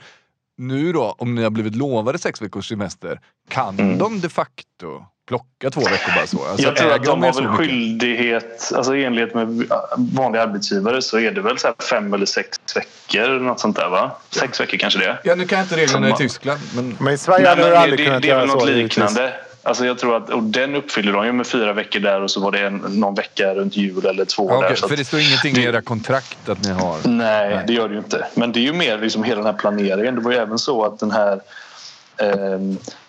nu 0.57 0.93
då, 0.93 1.15
om 1.17 1.35
ni 1.35 1.43
har 1.43 1.49
blivit 1.49 1.75
lovade 1.75 2.17
sex 2.19 2.41
veckors 2.41 2.67
semester, 2.69 3.19
kan 3.49 3.79
Mm. 3.79 3.97
de 3.97 4.19
de 4.21 4.29
facto 4.29 5.05
plocka 5.27 5.69
två 5.69 5.81
veckor 5.81 6.15
bara 6.15 6.27
så? 6.27 6.45
Alltså, 6.45 6.67
jag 6.67 6.75
tror 6.75 6.93
att 6.93 7.03
de 7.03 7.23
har 7.23 7.31
så 7.31 7.41
väl 7.41 7.51
skyldighet, 7.51 8.71
alltså 8.75 8.95
i 8.95 9.05
enlighet 9.05 9.33
med 9.33 9.67
vanliga 9.97 10.43
arbetsgivare 10.43 11.01
så 11.01 11.19
är 11.19 11.31
det 11.31 11.41
väl 11.41 11.57
så 11.57 11.67
här 11.67 11.75
fem 11.89 12.13
eller 12.13 12.25
sex 12.25 12.57
veckor, 12.75 13.39
något 13.39 13.59
sånt 13.59 13.75
där 13.75 13.89
va? 13.89 14.11
Sex 14.29 14.61
veckor 14.61 14.77
kanske 14.77 14.99
det. 14.99 15.17
Ja, 15.23 15.35
nu 15.35 15.45
kan 15.47 15.57
jag 15.57 15.65
inte 15.65 15.77
reglerna 15.77 16.09
i 16.09 16.13
Tyskland, 16.13 16.59
men... 16.75 16.95
Men 16.99 17.13
i 17.13 17.17
Sverige 17.17 17.43
Nej, 17.43 17.49
hade 17.49 17.63
du 17.63 17.69
det, 17.69 17.79
aldrig 17.79 17.99
det, 17.99 18.05
kunnat 18.05 18.21
det 18.21 18.27
är 18.27 18.29
göra 18.29 18.39
väl 18.39 18.47
något 18.49 18.61
så. 18.61 18.67
liknande. 18.67 19.33
Alltså 19.63 19.85
jag 19.85 19.99
tror 19.99 20.17
att, 20.17 20.29
och 20.29 20.43
den 20.43 20.75
uppfyller 20.75 21.13
de 21.13 21.25
ju 21.25 21.31
med 21.31 21.47
fyra 21.47 21.73
veckor 21.73 21.99
där 21.99 22.21
och 22.21 22.31
så 22.31 22.39
var 22.39 22.51
det 22.51 22.59
en, 22.59 22.77
någon 22.77 23.15
vecka 23.15 23.53
runt 23.53 23.77
jul 23.77 24.05
eller 24.05 24.25
två 24.25 24.49
Ja, 24.49 24.57
okej, 24.57 24.69
där. 24.69 24.75
Så 24.75 24.87
för 24.87 24.93
att, 24.93 24.99
det 24.99 25.05
står 25.05 25.19
ingenting 25.19 25.57
i 25.57 25.63
era 25.63 25.81
kontrakt 25.81 26.49
att 26.49 26.63
ni 26.63 26.71
har? 26.71 26.97
nej, 27.03 27.63
det 27.67 27.73
gör 27.73 27.87
det 27.87 27.93
ju 27.93 27.99
inte. 27.99 28.27
Men 28.33 28.51
det 28.51 28.59
är 28.59 28.61
ju 28.61 28.73
mer 28.73 28.97
liksom 28.97 29.23
hela 29.23 29.37
den 29.37 29.45
här 29.45 29.59
planeringen. 29.59 30.15
Det 30.15 30.21
var 30.21 30.31
ju 30.31 30.37
även 30.37 30.59
så 30.59 30.85
att 30.85 30.99
den 30.99 31.11
här 31.11 31.41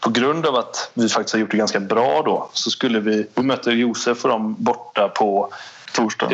på 0.00 0.10
grund 0.10 0.46
av 0.46 0.56
att 0.56 0.90
vi 0.94 1.08
faktiskt 1.08 1.32
har 1.32 1.40
gjort 1.40 1.50
det 1.50 1.56
ganska 1.56 1.80
bra 1.80 2.22
då 2.24 2.50
så 2.52 2.70
skulle 2.70 3.00
vi, 3.00 3.26
vi 3.34 3.42
möter 3.42 3.72
Josef 3.72 4.24
och 4.24 4.30
dem 4.30 4.56
borta 4.58 5.08
på 5.08 5.52
Torsdag. 5.92 6.30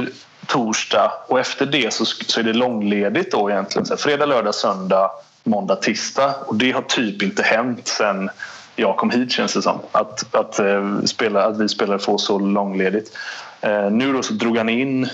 torsdag 0.47 1.13
och 1.29 1.41
efter 1.41 1.67
det 1.67 1.93
så, 1.93 2.05
så 2.05 2.41
är 2.41 2.45
det 2.45 2.53
långledigt 2.53 3.33
då 3.33 3.51
egentligen. 3.51 3.87
Så 3.87 3.93
här, 3.93 3.99
fredag, 3.99 4.27
lördag, 4.27 4.55
söndag, 4.55 5.11
måndag, 5.45 5.77
tisdag. 5.77 6.35
Och 6.47 6.55
det 6.55 6.73
har 6.73 6.83
typ 6.83 7.23
inte 7.23 7.43
hänt 7.43 7.89
sen 7.89 8.31
jag 8.77 8.97
kom 8.97 9.11
hit 9.11 9.33
känns 9.33 9.55
det 9.55 9.63
som. 9.63 9.79
Att, 9.93 10.35
att, 10.35 10.59
eh, 10.59 11.01
spela, 11.05 11.45
att 11.45 11.61
vi 11.61 11.69
spelare 11.69 11.99
får 11.99 12.19
så 12.19 12.39
långledigt. 12.39 13.17
Eh, 13.61 13.91
nu 13.91 14.13
då 14.13 14.23
så 14.23 14.33
drog 14.35 14.57
han 14.59 14.69
in 14.69 15.09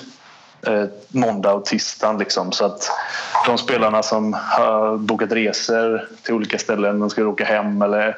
eh, 0.67 0.85
måndag 1.09 1.53
och 1.53 1.65
tisdagen 1.65 2.19
liksom, 2.19 2.53
så 2.53 2.65
att 2.65 2.91
de 3.47 3.59
spelarna 3.59 4.03
som 4.03 4.33
har 4.33 4.97
bokat 4.97 5.33
resor 5.33 6.09
till 6.23 6.35
olika 6.35 6.59
ställen, 6.59 7.01
de 7.01 7.11
ska 7.11 7.27
åka 7.27 7.45
hem 7.45 7.83
eller 7.83 8.17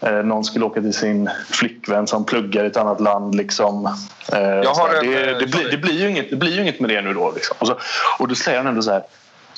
eh, 0.00 0.12
någon 0.12 0.44
skulle 0.44 0.64
åka 0.64 0.80
till 0.80 0.94
sin 0.94 1.30
flickvän 1.50 2.06
som 2.06 2.24
pluggar 2.24 2.64
i 2.64 2.66
ett 2.66 2.76
annat 2.76 3.00
land. 3.00 3.34
Liksom. 3.34 3.86
Eh, 4.32 4.38
här, 4.38 4.98
en, 4.98 5.10
det, 5.10 5.30
eh, 5.30 5.38
det, 5.38 5.46
blir, 5.46 5.70
det, 5.70 5.76
blir 5.76 6.00
ju 6.00 6.10
inget, 6.10 6.30
det 6.30 6.36
blir 6.36 6.52
ju 6.52 6.62
inget 6.62 6.80
med 6.80 6.90
det 6.90 7.02
nu 7.02 7.14
då. 7.14 7.32
Liksom. 7.34 7.56
Och, 7.58 7.66
så, 7.66 7.76
och 8.18 8.28
då 8.28 8.34
säger 8.34 8.58
han 8.58 8.66
ändå 8.66 8.82
så 8.82 8.90
här 8.90 9.02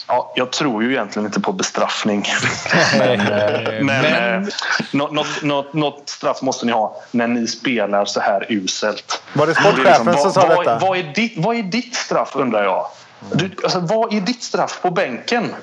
Ja, 0.07 0.33
jag 0.37 0.53
tror 0.53 0.83
ju 0.83 0.91
egentligen 0.91 1.27
inte 1.27 1.41
på 1.41 1.53
bestraffning. 1.53 2.27
men 2.99 3.21
eh, 3.21 3.83
men, 3.83 4.43
eh, 4.43 4.49
något, 4.91 5.43
något, 5.43 5.73
något, 5.73 6.09
straff 6.09 6.43
måste 6.43 6.67
ni 6.67 6.73
ha 6.73 7.03
när 7.11 7.29
ni 7.29 7.47
spelar 7.47 8.05
så 8.05 8.21
här 8.21 8.47
uselt. 8.49 9.23
Var 9.33 9.47
det 9.47 9.53
är 9.53 9.55
sportchefen 9.55 10.07
liksom, 10.07 10.33
som 10.33 10.33
sa 10.33 10.49
vad, 10.49 10.67
detta? 10.67 10.79
vad, 10.79 10.99
är 10.99 11.03
ditt, 11.03 11.33
vad 11.37 11.57
är 11.57 11.63
ditt 11.63 11.95
straff 11.95 12.37
undrar 12.37 12.65
jag? 12.65 12.87
Du, 13.33 13.51
alltså, 13.63 13.81
vad 13.81 14.15
är 14.15 14.21
ditt 14.21 14.43
straff 14.43 14.79
på 14.83 14.91
bänken? 14.91 15.55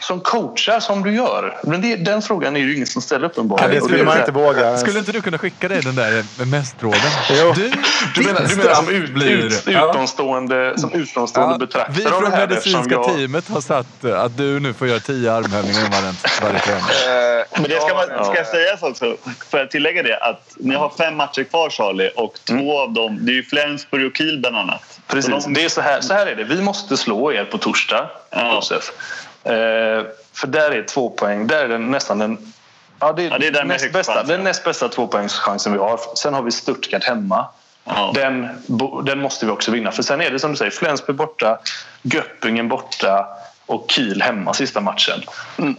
Som 0.00 0.20
coachar 0.20 0.80
som 0.80 1.02
du 1.02 1.14
gör. 1.14 1.56
Men 1.62 1.80
det, 1.82 1.96
den 1.96 2.22
frågan 2.22 2.56
är 2.56 2.60
ju 2.60 2.74
ingen 2.74 2.86
som 2.86 3.02
ställer 3.02 3.26
uppenbarligen. 3.26 3.70
Ja, 3.74 3.80
det 3.80 3.86
skulle 3.86 4.04
man 4.04 4.18
inte 4.18 4.32
våga. 4.32 4.76
Skulle 4.78 4.98
inte 4.98 5.12
du 5.12 5.20
kunna 5.22 5.38
skicka 5.38 5.68
dig 5.68 5.80
den 5.82 5.94
där 5.94 6.24
mästråden? 6.44 7.00
Jo. 7.30 7.52
Du, 7.56 7.72
Du 8.14 8.22
menar, 8.26 8.40
du 8.48 8.56
menar 8.56 8.74
som, 8.74 8.88
ut, 8.88 9.10
ut, 9.22 9.68
utomstående, 9.68 10.78
som 10.78 10.92
utomstående 10.92 11.54
Ja, 11.54 11.58
betraktare 11.58 11.94
vi 11.96 12.02
från 12.02 12.22
det 12.24 12.30
här 12.30 12.48
medicinska 12.48 12.94
jag- 12.94 13.04
teamet 13.16 13.48
har 13.48 13.60
satt 13.60 14.04
eh, 14.04 14.20
att 14.20 14.36
du 14.36 14.60
nu 14.60 14.72
får 14.74 14.88
göra 14.88 15.00
tio 15.00 15.32
armhävningar 15.32 15.80
varje, 16.42 16.58
träning. 16.58 16.82
Eh, 16.82 17.44
Men 17.60 17.62
det 17.62 17.80
ska, 17.82 17.94
man, 17.94 18.24
ska 18.24 18.34
Ja. 18.36 18.44
sägas 18.44 18.82
också, 18.82 19.16
för 19.50 19.62
att 19.62 19.70
tillägga 19.70 20.02
det, 20.02 20.16
att 20.16 20.54
ni 20.56 20.74
har 20.74 20.92
fem 20.98 21.16
matcher 21.16 21.44
kvar 21.44 21.70
Charlie 21.70 22.10
och 22.16 22.34
två 22.44 22.80
av 22.80 22.92
dem, 22.92 23.18
det 23.20 23.32
är 23.32 23.34
ju 23.34 23.42
Flensburg 23.42 24.06
och 24.06 24.16
Kiel 24.16 24.38
bland 24.40 24.56
annat. 24.56 24.82
Så 25.08 25.14
Precis, 25.14 25.44
de- 25.44 25.54
det 25.54 25.64
är 25.64 25.68
så 25.68 25.80
här, 25.80 26.00
så 26.00 26.14
här 26.14 26.26
är 26.26 26.36
det. 26.36 26.44
Vi 26.44 26.62
måste 26.62 26.96
slå 26.96 27.32
er 27.32 27.44
på 27.44 27.58
torsdag, 27.58 28.10
Ja. 28.30 28.62
Eh, 29.44 29.52
för 30.32 30.46
där 30.46 30.70
är 30.70 30.82
två 30.82 31.10
poäng. 31.10 31.46
Där 31.46 31.64
är 31.64 31.68
den 31.68 31.90
nästan 31.90 32.18
den, 32.18 32.52
ja, 32.98 33.12
det 33.12 33.22
är 33.22 33.30
Ja, 33.30 33.38
det 33.38 33.46
är 33.46 33.52
med 33.52 33.66
näst 33.66 33.92
bästa, 33.92 34.14
chans, 34.14 34.28
den 34.28 34.44
näst 34.44 34.64
bästa 34.64 34.88
tvåpoängschansen 34.88 35.72
vi 35.72 35.78
har. 35.78 36.00
Sen 36.16 36.34
har 36.34 36.42
vi 36.42 36.50
Stuttgart 36.50 37.04
hemma. 37.04 37.46
Ja. 37.84 38.12
Den, 38.14 38.48
den 39.04 39.18
måste 39.20 39.46
vi 39.46 39.52
också 39.52 39.70
vinna. 39.70 39.92
För 39.92 40.02
sen 40.02 40.20
är 40.20 40.30
det 40.30 40.38
som 40.38 40.50
du 40.50 40.56
säger, 40.56 40.70
Flensburg 40.70 41.16
borta, 41.16 41.58
Göppingen 42.02 42.68
borta 42.68 43.26
och 43.66 43.90
Kiel 43.90 44.22
hemma 44.22 44.54
sista 44.54 44.80
matchen. 44.80 45.22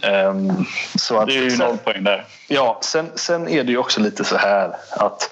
Ehm, 0.02 0.64
så 0.94 1.18
att, 1.18 1.26
Det 1.26 1.38
är 1.38 1.42
ju 1.42 1.56
noll 1.56 1.78
poäng 1.78 2.04
där. 2.04 2.24
Ja, 2.48 2.78
sen, 2.82 3.10
sen 3.14 3.48
är 3.48 3.64
det 3.64 3.72
ju 3.72 3.78
också 3.78 4.00
lite 4.00 4.24
så 4.24 4.36
här 4.36 4.76
att... 4.90 5.30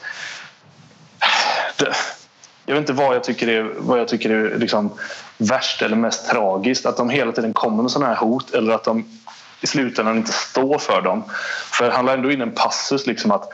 Det, 1.76 1.94
jag 2.66 2.74
vet 2.74 2.80
inte 2.80 2.92
vad 2.92 3.14
jag 3.14 3.24
tycker 3.24 3.48
är, 3.48 3.70
vad 3.76 4.00
jag 4.00 4.08
tycker 4.08 4.30
är 4.30 4.58
liksom 4.58 4.98
värst 5.40 5.82
eller 5.82 5.96
mest 5.96 6.30
tragiskt. 6.30 6.86
Att 6.86 6.96
de 6.96 7.10
hela 7.10 7.32
tiden 7.32 7.52
kommer 7.52 7.82
med 7.82 7.90
sådana 7.90 8.14
här 8.14 8.20
hot 8.20 8.50
eller 8.50 8.74
att 8.74 8.84
de 8.84 9.04
i 9.60 9.66
slutändan 9.66 10.16
inte 10.16 10.32
står 10.32 10.78
för 10.78 11.02
dem. 11.02 11.24
För 11.72 11.90
han 11.90 12.06
la 12.06 12.12
ändå 12.12 12.30
in 12.30 12.40
en 12.40 12.52
passus 12.52 13.06
liksom 13.06 13.30
att 13.30 13.52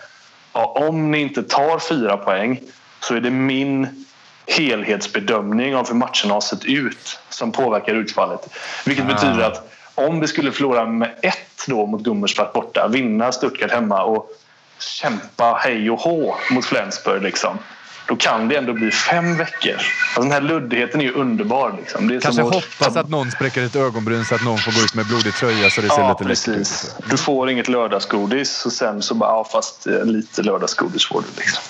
ja, 0.53 0.65
om 0.89 1.11
ni 1.11 1.19
inte 1.19 1.43
tar 1.43 1.79
fyra 1.79 2.17
poäng 2.17 2.61
så 3.01 3.15
är 3.15 3.21
det 3.21 3.31
min 3.31 4.07
helhetsbedömning 4.47 5.77
av 5.77 5.89
hur 5.89 5.95
matcherna 5.95 6.35
har 6.35 6.41
sett 6.41 6.65
ut 6.65 7.19
som 7.29 7.53
påverkar 7.53 7.95
utfallet. 7.95 8.49
Vilket 8.87 9.07
betyder 9.07 9.41
att 9.41 9.73
om 9.95 10.21
vi 10.21 10.27
skulle 10.27 10.53
förlora 10.53 10.87
med 10.87 11.15
ett 11.23 11.65
då 11.67 11.87
mot 11.87 12.03
Gummersbach 12.03 12.53
borta, 12.53 12.89
vinna 12.89 13.33
Stuttgart 13.33 13.71
hemma 13.71 14.03
och 14.03 14.31
kämpa 14.79 15.55
hej 15.61 15.91
och 15.91 16.01
hå 16.01 16.37
mot 16.51 16.65
Flensburg 16.65 17.23
liksom, 17.23 17.59
då 18.09 18.17
kan 18.17 18.49
det 18.49 18.57
ändå 18.57 18.73
bli 18.73 18.91
fem 18.91 19.37
veckor. 19.37 19.75
Alltså 19.75 20.21
den 20.23 20.33
här 20.33 20.41
luddigheten 20.41 21.01
är 21.01 21.05
ju 21.05 21.13
underbar. 21.13 21.75
Liksom. 21.79 22.09
Det 22.09 22.21
Kanske 22.21 22.43
som 22.43 22.53
hoppas 22.53 22.97
att 22.97 23.09
någon 23.09 23.31
spräcker 23.31 23.63
ett 23.67 23.77
ögonbryn 23.77 24.25
så 24.25 24.35
att 24.35 24.45
någon 24.45 24.59
får 24.59 24.73
gå 24.73 24.81
ut 24.81 24.95
med 24.95 25.07
blodig 25.07 25.35
tröja 25.35 25.71
så 25.71 25.81
det 25.81 25.89
ser 25.89 26.01
Ja, 26.01 26.09
lite 26.13 26.25
läckert 26.25 26.49
ut. 26.49 26.55
precis. 26.57 26.95
Du 27.11 27.17
får 27.17 27.51
inget 27.51 27.69
lördagsgodis 27.69 28.67
och 28.67 28.73
sen 28.73 29.03
så 29.03 29.15
bara, 29.15 29.31
ja, 29.31 29.49
fast 29.53 29.87
eh, 29.87 30.05
lite 30.05 30.43
lördagsgodis 30.43 31.07
får 31.09 31.21
du. 31.21 31.41
Liksom. 31.41 31.63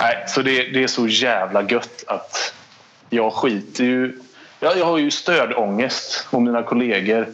Nej, 0.00 0.24
så 0.28 0.42
det, 0.42 0.62
det 0.62 0.82
är 0.82 0.86
så 0.88 1.06
jävla 1.06 1.62
gött 1.62 2.04
att 2.06 2.52
jag 3.10 3.32
skiter 3.32 3.84
ju... 3.84 4.18
Jag, 4.60 4.78
jag 4.78 4.86
har 4.86 4.98
ju 4.98 5.10
stödångest 5.10 6.26
och 6.30 6.42
mina 6.42 6.62
kollegor. 6.62 7.28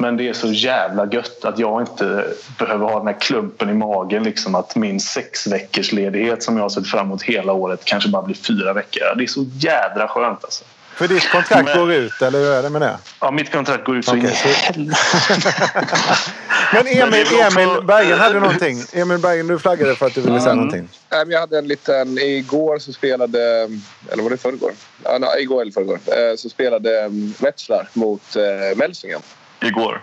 Men 0.00 0.16
det 0.16 0.28
är 0.28 0.32
så 0.32 0.52
jävla 0.52 1.06
gött 1.12 1.44
att 1.44 1.58
jag 1.58 1.82
inte 1.82 2.24
behöver 2.58 2.86
ha 2.86 2.98
den 2.98 3.06
här 3.06 3.20
klumpen 3.20 3.70
i 3.70 3.74
magen. 3.74 4.22
Liksom 4.22 4.54
att 4.54 4.76
min 4.76 5.00
sex 5.00 5.46
veckors 5.46 5.92
ledighet 5.92 6.42
som 6.42 6.56
jag 6.56 6.64
har 6.64 6.68
sett 6.68 6.86
fram 6.86 7.06
emot 7.06 7.22
hela 7.22 7.52
året 7.52 7.80
kanske 7.84 8.08
bara 8.08 8.22
blir 8.22 8.36
fyra 8.36 8.72
veckor. 8.72 9.14
Det 9.16 9.24
är 9.24 9.26
så 9.26 9.44
jädra 9.58 10.08
skönt 10.08 10.44
alltså. 10.44 10.64
För 10.94 11.08
ditt 11.08 11.30
kontrakt 11.30 11.64
Men- 11.64 11.78
går 11.78 11.92
ut, 11.92 12.22
eller 12.22 12.38
hur 12.38 12.52
är 12.52 12.62
det 12.62 12.70
med 12.70 12.80
det? 12.82 12.98
Ja, 13.20 13.30
mitt 13.30 13.52
kontrakt 13.52 13.84
går 13.84 13.96
ut 13.96 14.04
så 14.04 14.16
in 14.16 14.26
i. 14.26 14.30
Men 16.72 16.86
Emil, 16.86 17.26
Emil 17.40 17.84
Bergen 17.86 18.18
hade 18.18 18.40
någonting. 18.40 18.82
Emil 18.92 19.18
Bergen, 19.18 19.46
du 19.46 19.58
flaggade 19.58 19.94
för 19.94 20.06
att 20.06 20.14
du 20.14 20.20
ville 20.20 20.40
säga 20.40 20.54
någonting. 20.54 20.88
Nej, 21.10 21.24
men 21.24 21.30
jag 21.30 21.40
hade 21.40 21.58
en 21.58 21.68
liten... 21.68 22.18
Igår 22.18 22.78
så 22.78 22.92
spelade... 22.92 23.68
Eller 24.12 24.22
var 24.22 24.30
det 24.30 24.36
förrgår? 24.36 24.72
Ja, 25.04 25.18
nej, 25.20 25.42
igår 25.42 25.62
eller 25.62 25.72
förrgår. 25.72 25.94
Eh, 26.06 26.36
Så 26.36 26.48
spelade 26.48 27.04
um, 27.06 27.34
Wetzlar 27.38 27.88
mot 27.92 28.36
eh, 28.36 28.76
Melsingen. 28.76 29.20
Igår. 29.62 30.02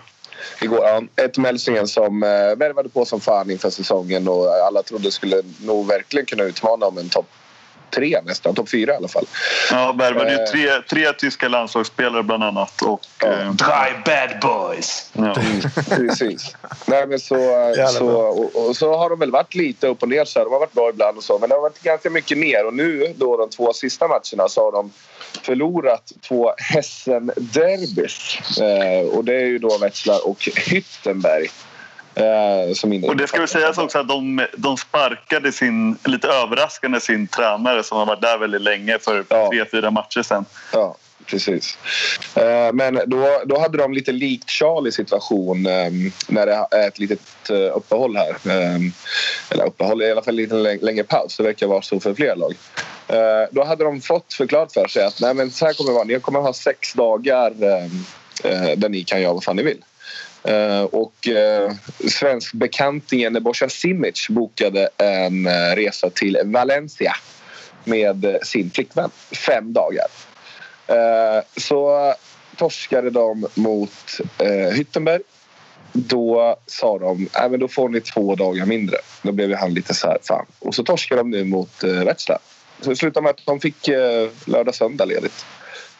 Igår, 0.62 0.84
ja, 0.84 1.02
ett 1.24 1.36
Melsingen 1.38 1.88
som 1.88 2.22
eh, 2.22 2.28
värvade 2.56 2.88
på 2.88 3.04
som 3.04 3.20
fan 3.20 3.50
inför 3.50 3.70
säsongen 3.70 4.28
och 4.28 4.46
alla 4.66 4.82
trodde 4.82 5.10
skulle 5.10 5.42
nog 5.64 5.86
verkligen 5.86 6.26
kunna 6.26 6.42
utmana 6.44 6.86
om 6.86 6.98
en 6.98 7.08
topp 7.08 7.26
tre 7.90 8.20
nästan. 8.24 8.54
Topp 8.54 8.68
fyra 8.70 8.92
i 8.92 8.96
alla 8.96 9.08
fall. 9.08 9.26
Ja, 9.70 9.92
värvade 9.92 10.30
ju 10.32 10.38
Eh. 10.38 10.44
tre, 10.44 10.82
tre 10.90 11.12
tyska 11.12 11.48
landslagsspelare 11.48 12.22
bland 12.22 12.44
annat. 12.44 12.82
Och, 12.82 13.00
Ja. 13.20 13.26
eh, 13.26 13.52
Dry 13.52 13.92
bad 14.04 14.40
boys. 14.42 15.10
ja. 15.12 15.34
Precis. 15.96 16.54
Nej, 16.86 17.06
men 17.06 17.20
så, 17.20 17.36
så, 17.98 18.06
och, 18.10 18.68
och 18.68 18.76
så 18.76 18.96
har 18.96 19.10
de 19.10 19.18
väl 19.18 19.30
varit 19.30 19.54
lite 19.54 19.86
upp 19.88 20.02
och 20.02 20.08
ner. 20.08 20.24
Så 20.24 20.38
här. 20.38 20.44
De 20.46 20.52
har 20.52 20.60
varit 20.60 20.72
bra 20.72 20.88
ibland 20.90 21.16
och 21.18 21.24
så. 21.24 21.38
Men 21.38 21.48
det 21.48 21.54
har 21.54 21.62
varit 21.62 21.82
ganska 21.82 22.10
mycket 22.10 22.38
ner. 22.38 22.66
Och 22.66 22.74
nu 22.74 23.14
då 23.16 23.36
de 23.36 23.50
två 23.50 23.72
sista 23.72 24.08
matcherna 24.08 24.48
så 24.48 24.64
har 24.64 24.72
de 24.72 24.92
förlorat 25.42 26.12
två 26.28 26.52
Hessen-derbys. 26.58 28.38
Eh, 28.60 29.06
och 29.08 29.24
det 29.24 29.34
är 29.34 29.46
ju 29.46 29.58
då 29.58 29.78
Wetzlar 29.78 30.28
och 30.28 30.48
Hyttenberg. 30.56 31.46
Eh, 32.14 33.08
Och 33.08 33.16
det 33.16 33.26
ska 33.26 33.38
väl 33.38 33.48
sägas 33.48 33.78
också 33.78 33.98
att 33.98 34.08
de, 34.08 34.46
de 34.56 34.76
sparkade 34.76 35.52
sin, 35.52 35.96
lite 36.04 36.28
överraskande 36.28 37.00
sin 37.00 37.26
tränare 37.28 37.82
som 37.82 37.98
har 37.98 38.06
varit 38.06 38.20
där 38.20 38.38
väldigt 38.38 38.60
länge 38.62 38.98
för 38.98 39.24
Ja. 39.28 39.48
tre, 39.50 39.64
fyra 39.70 39.90
matcher 39.90 40.22
sedan. 40.22 40.44
Ja, 40.72 40.96
precis. 41.30 41.78
Eh, 42.34 42.72
men 42.72 43.00
då, 43.06 43.42
då 43.46 43.58
hade 43.58 43.78
de 43.78 43.92
lite 43.92 44.12
likt 44.12 44.50
Charlie 44.50 44.92
situation 44.92 45.66
ehm, 45.66 46.12
när 46.28 46.46
det 46.46 46.66
är 46.70 46.88
ett 46.88 46.98
litet 46.98 47.50
eh, 47.50 47.76
uppehåll 47.76 48.16
här. 48.16 48.36
Ehm, 48.50 48.92
eller 49.50 49.66
uppehåll, 49.66 50.02
i 50.02 50.10
alla 50.10 50.22
fall 50.22 50.34
en 50.34 50.36
lite 50.36 50.54
längre 50.84 51.04
paus. 51.04 51.36
Det 51.36 51.42
verkar 51.42 51.66
vara 51.66 51.82
så 51.82 52.00
för 52.00 52.14
flera 52.14 52.34
lag. 52.34 52.54
Eh, 53.08 53.48
då 53.50 53.64
hade 53.64 53.84
de 53.84 54.00
fått 54.00 54.32
förklarat 54.32 54.72
för 54.72 54.88
sig 54.88 55.04
att 55.04 55.20
Nej, 55.20 55.34
men 55.34 55.50
så 55.50 55.66
här 55.66 55.72
kommer 55.72 55.90
det 55.90 55.94
vara. 55.94 56.04
Ni 56.04 56.20
kommer 56.20 56.40
ha 56.40 56.52
sex 56.52 56.92
dagar 56.92 57.50
ehm, 57.62 58.04
där 58.80 58.88
ni 58.88 59.04
kan 59.04 59.22
göra 59.22 59.32
vad 59.32 59.44
fan 59.44 59.56
ni 59.56 59.62
vill. 59.62 59.84
Och 60.90 61.14
svensk 61.22 62.18
svenskbekantingen 62.18 63.32
Nebojsa 63.32 63.68
Simic 63.68 64.26
bokade 64.28 64.88
en 64.96 65.48
resa 65.76 66.10
till 66.10 66.38
Valencia 66.44 67.12
med 67.84 68.38
sin 68.42 68.70
flickvän. 68.70 69.10
Fem 69.46 69.72
dagar. 69.72 70.06
Eh, 70.88 71.42
så 71.56 72.14
torskade 72.56 73.10
de 73.10 73.46
mot 73.54 74.20
eh, 74.38 74.74
Hyttenberg 74.74 75.20
då 75.92 76.56
sa 76.66 76.98
de 76.98 77.28
äh, 77.36 77.50
men 77.50 77.60
då 77.60 77.68
får 77.68 77.88
ni 77.88 78.00
två 78.00 78.34
dagar 78.34 78.66
mindre. 78.66 78.96
Då 79.22 79.32
blev 79.32 79.54
han 79.54 79.74
lite 79.74 79.94
så 79.94 80.06
här, 80.06 80.18
fan. 80.22 80.46
Och 80.58 80.74
så 80.74 80.84
torskade 80.84 81.20
de 81.20 81.30
nu 81.30 81.44
mot 81.44 81.84
eh, 81.84 81.90
Wetzlar. 81.90 82.38
Så 82.80 82.90
det 82.90 82.96
slutade 82.96 83.24
med 83.24 83.30
att 83.30 83.46
de 83.46 83.60
fick 83.60 83.88
eh, 83.88 84.28
lördag 84.44 84.74
söndag 84.74 85.04
ledigt. 85.04 85.44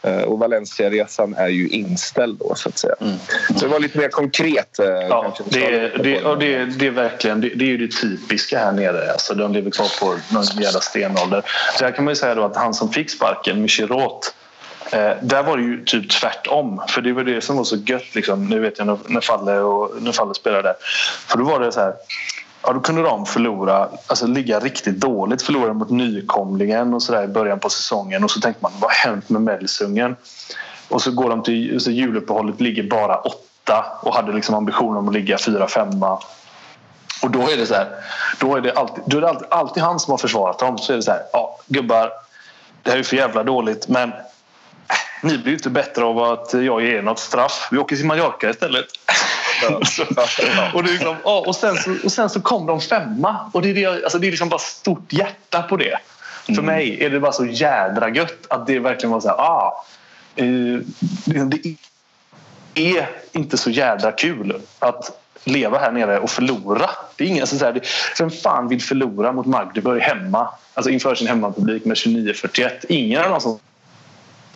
Eh, 0.03 0.20
och 0.20 0.38
Valencia-resan 0.38 1.35
är 1.35 1.48
ju 1.48 1.68
inställd 1.68 2.38
då 2.38 2.55
så 2.55 2.68
att 2.68 2.79
säga. 2.79 2.94
Mm. 3.01 3.16
Så 3.48 3.64
det 3.64 3.66
var 3.66 3.81
lite 3.81 3.98
mer 3.98 4.09
konkret. 4.09 4.79
Eh, 4.79 4.87
ja, 4.87 5.37
det, 5.51 5.88
det, 6.03 6.24
och 6.24 6.38
det, 6.38 6.64
det, 6.64 6.87
är 6.87 6.90
verkligen 6.90 7.40
det, 7.40 7.48
det, 7.48 7.64
är 7.64 7.68
ju 7.68 7.87
det 7.87 7.92
typiska 7.92 8.59
här 8.59 8.72
nere. 8.72 9.12
Alltså, 9.12 9.35
de 9.35 9.53
lever 9.53 9.70
kvar 9.70 10.01
på 10.01 10.18
någon 10.35 10.44
jävla 10.44 10.81
stenålder. 10.81 11.42
Så 11.79 11.85
här 11.85 11.92
kan 11.92 12.05
man 12.05 12.12
ju 12.12 12.16
säga 12.16 12.35
då 12.35 12.44
att 12.44 12.57
han 12.57 12.74
som 12.74 12.92
fick 12.92 13.11
sparken, 13.11 13.62
Michirot 13.62 14.35
Eh, 14.92 15.16
där 15.22 15.42
var 15.42 15.57
det 15.57 15.62
ju 15.62 15.85
typ 15.85 16.11
tvärtom. 16.11 16.83
För 16.88 17.01
det 17.01 17.12
var 17.12 17.24
det 17.24 17.40
som 17.40 17.57
var 17.57 17.64
så 17.64 17.77
gött. 17.77 18.14
Liksom. 18.14 18.46
Nu 18.46 18.61
vet 18.61 18.79
jag 18.79 18.87
när, 18.87 18.98
när 19.07 19.20
Falle, 19.20 19.59
och, 19.59 20.03
när 20.03 20.12
Falle 20.12 20.35
spelade. 20.35 20.74
För 21.27 21.38
då 21.38 21.44
var 21.44 21.61
det 21.61 21.72
så 21.72 21.81
här. 21.81 21.94
Ja, 22.62 22.72
då 22.72 22.81
kunde 22.81 23.03
de 23.03 23.27
förlora, 23.27 23.88
alltså 24.07 24.27
ligga 24.27 24.61
riktigt 24.61 25.01
dåligt. 25.01 25.42
Förlora 25.42 25.72
mot 25.72 25.90
nykomlingen 25.90 26.94
och 26.94 27.03
så 27.03 27.12
där 27.12 27.24
i 27.24 27.29
början 27.29 27.59
på 27.59 27.70
säsongen. 27.70 28.24
Och 28.24 28.31
så 28.31 28.40
tänkte 28.40 28.62
man, 28.62 28.72
vad 28.81 28.90
har 28.90 29.11
hänt 29.11 29.29
med 29.29 29.42
Melsungen? 29.42 30.16
Och 30.88 31.03
så 31.03 31.11
går 31.11 31.31
de 31.31 31.42
till 31.42 31.81
så 31.81 31.90
juluppehållet, 31.90 32.61
ligger 32.61 32.83
bara 32.83 33.16
åtta 33.16 33.85
och 34.03 34.14
hade 34.14 34.33
liksom 34.33 34.55
ambitionen 34.55 34.96
om 34.96 35.09
att 35.09 35.14
ligga 35.14 35.38
fyra, 35.38 35.68
femma. 35.68 36.18
Och 37.22 37.31
då 37.31 37.48
är 37.48 37.57
det 37.57 37.66
så 37.66 37.74
här, 37.74 37.88
då 38.40 38.57
är 38.57 38.61
det 38.61 38.72
alltid, 38.72 39.05
då 39.07 39.16
är 39.16 39.20
det 39.20 39.29
alltid, 39.29 39.46
alltid 39.51 39.83
han 39.83 40.01
som 40.01 40.11
har 40.11 40.18
försvarat 40.18 40.59
dem. 40.59 40.79
Så 40.79 40.92
är 40.92 40.96
det 40.96 41.03
så 41.03 41.11
här, 41.11 41.22
ja 41.33 41.59
gubbar, 41.66 42.11
det 42.83 42.90
här 42.90 42.98
är 42.98 43.03
för 43.03 43.16
jävla 43.16 43.44
dåligt 43.44 43.88
men 43.88 44.12
ni 45.22 45.38
blir 45.38 45.52
inte 45.52 45.70
bättre 45.70 46.04
av 46.04 46.18
att 46.18 46.52
jag 46.52 46.83
ger 46.83 47.02
något 47.02 47.18
straff. 47.18 47.68
Vi 47.70 47.78
åker 47.78 47.96
till 47.96 48.07
Mallorca 48.07 48.50
istället. 48.50 48.87
Ja. 49.62 49.76
och, 50.74 50.83
det 50.83 50.90
liksom, 50.90 51.16
och, 51.22 51.57
sen 51.57 51.76
så, 51.76 51.94
och 52.04 52.12
sen 52.12 52.31
så 52.31 52.40
kom 52.40 52.66
de 52.66 52.81
femma. 52.81 53.50
Och 53.52 53.62
det 53.62 53.70
är, 53.70 53.74
det, 53.74 53.87
alltså 53.87 54.18
det 54.18 54.26
är 54.26 54.31
liksom 54.31 54.48
bara 54.48 54.59
stort 54.59 55.12
hjärta 55.12 55.62
på 55.62 55.76
det. 55.76 55.98
För 56.46 56.52
mm. 56.52 56.64
mig 56.64 57.04
är 57.04 57.11
det 57.11 57.20
bara 57.20 57.33
så 57.33 57.46
jädra 57.46 58.09
gött 58.09 58.46
att 58.50 58.66
det 58.66 58.78
verkligen 58.78 59.11
var 59.11 59.20
så 59.20 59.28
här, 59.28 59.37
ah, 59.37 59.85
eh, 60.37 60.44
det 61.24 61.76
är 62.74 63.09
inte 63.33 63.57
så 63.57 63.70
jädra 63.70 64.12
kul 64.12 64.61
att 64.78 65.20
leva 65.44 65.78
här 65.78 65.92
nere 65.92 66.18
och 66.18 66.31
förlora. 66.31 66.90
Det 67.16 67.24
är 67.24 67.28
ingen, 67.28 67.46
så 67.46 67.64
här, 67.64 67.81
vem 68.18 68.31
fan 68.31 68.68
vill 68.68 68.83
förlora 68.83 69.33
mot 69.33 69.46
Magdeburg 69.46 70.02
hemma? 70.02 70.48
Alltså 70.74 70.90
inför 70.90 71.14
sin 71.14 71.28
hemmapublik 71.28 71.85
med 71.85 71.96
29-41. 71.96 72.70
Ingen 72.88 73.22
av 73.22 73.31
dem 73.31 73.40
som 73.40 73.59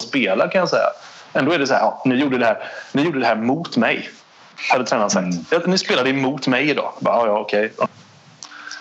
spelar 0.02 0.50
kan 0.50 0.58
jag 0.58 0.68
säga. 0.68 0.88
Ändå 1.32 1.52
är 1.52 1.58
det 1.58 1.66
så 1.66 1.74
här, 1.74 1.80
ja, 1.80 2.02
ni, 2.04 2.14
gjorde 2.14 2.38
det 2.38 2.46
här, 2.46 2.70
ni 2.92 3.02
gjorde 3.02 3.20
det 3.20 3.26
här 3.26 3.36
mot 3.36 3.76
mig. 3.76 4.10
Hade 4.70 4.84
tränaren 4.84 5.10
sagt. 5.10 5.52
Mm. 5.52 5.70
Ni 5.70 5.78
spelade 5.78 6.10
emot 6.10 6.46
mig 6.46 6.70
idag. 6.70 6.92
Bara, 7.00 7.26
ja, 7.26 7.38
okej. 7.38 7.72
Okay. 7.76 7.86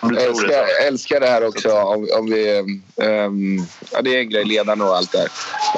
Jag 0.02 0.22
älskar, 0.22 0.64
älskar 0.86 1.20
det 1.20 1.26
här 1.26 1.46
också 1.46 1.72
om, 1.72 2.08
om 2.18 2.26
vi... 2.26 2.58
Um, 2.96 3.66
ja, 3.92 4.02
det 4.02 4.16
är 4.16 4.20
en 4.20 4.30
grej, 4.30 4.44
ledarna 4.44 4.84
och 4.84 4.96
allt 4.96 5.12
det 5.12 5.28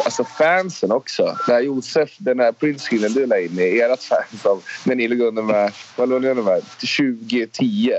Alltså 0.04 0.24
fansen 0.24 0.92
också. 0.92 1.38
Här 1.46 1.60
Josef, 1.60 2.10
den 2.18 2.40
här 2.40 2.52
printscreenen 2.52 3.12
du 3.12 3.26
la 3.26 3.38
in 3.38 3.58
i 3.58 3.78
ert 3.78 4.02
fans 4.02 4.44
om 4.44 4.60
när 4.84 4.94
ni 4.94 5.08
låg 5.08 5.20
under 5.20 5.42
med, 5.42 5.72
vad 5.96 6.08
låg 6.08 6.22
ni 6.22 6.28
under 6.28 6.42
med? 6.42 6.62
2010. 6.62 7.92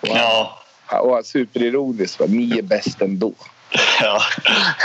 Och, 0.00 0.08
ja. 0.08 0.64
Och 1.00 1.26
superironiskt, 1.26 2.20
ni 2.28 2.58
är 2.58 2.62
bäst 2.62 3.02
ändå. 3.02 3.32
Ja, 4.00 4.22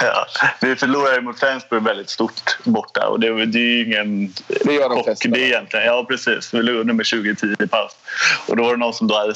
ja. 0.02 0.28
Vi 0.62 0.76
förlorade 0.76 1.22
mot 1.22 1.39
Flensburg 1.39 1.84
väldigt 1.84 2.10
stort 2.10 2.58
borta 2.63 3.08
och 3.08 3.19
det, 3.19 3.46
det 3.46 3.60
är 3.60 3.62
ju 3.62 3.86
ingen 3.86 4.34
det 4.65 4.74
gör 4.74 4.89
de 4.89 5.04
flesta. 5.04 5.30
Det 5.30 5.39
egentligen. 5.39 5.86
Ja, 5.86 6.06
precis. 6.10 6.54
Vi 6.54 6.63
låg 6.63 6.86
nummer 6.86 7.04
20-10 7.04 7.63
i 7.63 7.67
paus. 7.67 7.91
Och 8.48 8.58
då 8.58 8.63
var 8.63 8.72
det 8.72 8.78
någon 8.78 8.93
som 8.93 9.08
då 9.08 9.15
hade 9.15 9.34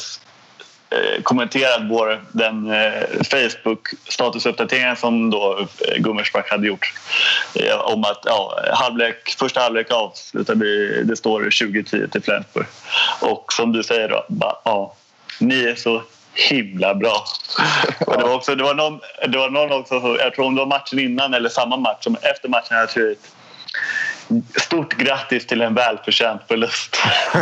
eh, 0.89 1.21
kommenterat 1.23 1.81
vår, 1.89 2.23
den 2.31 2.71
eh, 2.71 3.03
Facebook-statusuppdateringen 3.23 4.95
som 4.95 5.29
då 5.29 5.59
eh, 5.59 5.97
Gummersback 5.97 6.49
hade 6.49 6.67
gjort 6.67 6.93
om 7.83 8.03
att 8.03 8.21
ja, 8.25 8.59
halvlek, 8.73 9.35
första 9.39 9.59
halvlek 9.59 9.91
avslutade, 9.91 11.03
det 11.03 11.15
står 11.15 11.41
20-10 11.41 12.09
till 12.09 12.23
Flensburg. 12.23 12.65
Och 13.21 13.53
som 13.53 13.71
du 13.71 13.83
säger 13.83 14.09
då, 14.09 14.25
ba, 14.29 14.61
ja, 14.65 14.95
ni 15.39 15.63
är 15.63 15.75
så 15.75 16.03
himla 16.37 16.95
bra. 16.95 17.23
Och 18.05 18.17
det, 18.17 18.23
var 18.23 18.35
också, 18.35 18.55
det, 18.55 18.63
var 18.63 18.73
någon, 18.73 18.99
det 19.27 19.37
var 19.37 19.49
någon 19.49 19.71
också, 19.71 20.17
jag 20.19 20.33
tror 20.33 20.45
om 20.45 20.55
det 20.55 20.61
var 20.61 20.67
matchen 20.67 20.99
innan 20.99 21.33
eller 21.33 21.49
samma 21.49 21.77
match 21.77 22.03
som 22.03 22.17
efter 22.21 22.49
matchen 22.49 22.77
hade 22.77 22.87
skrivit 22.87 23.33
Stort 24.55 24.93
grattis 24.93 25.47
till 25.47 25.61
en 25.61 25.73
välförtjänt 25.73 26.41
förlust. 26.47 26.97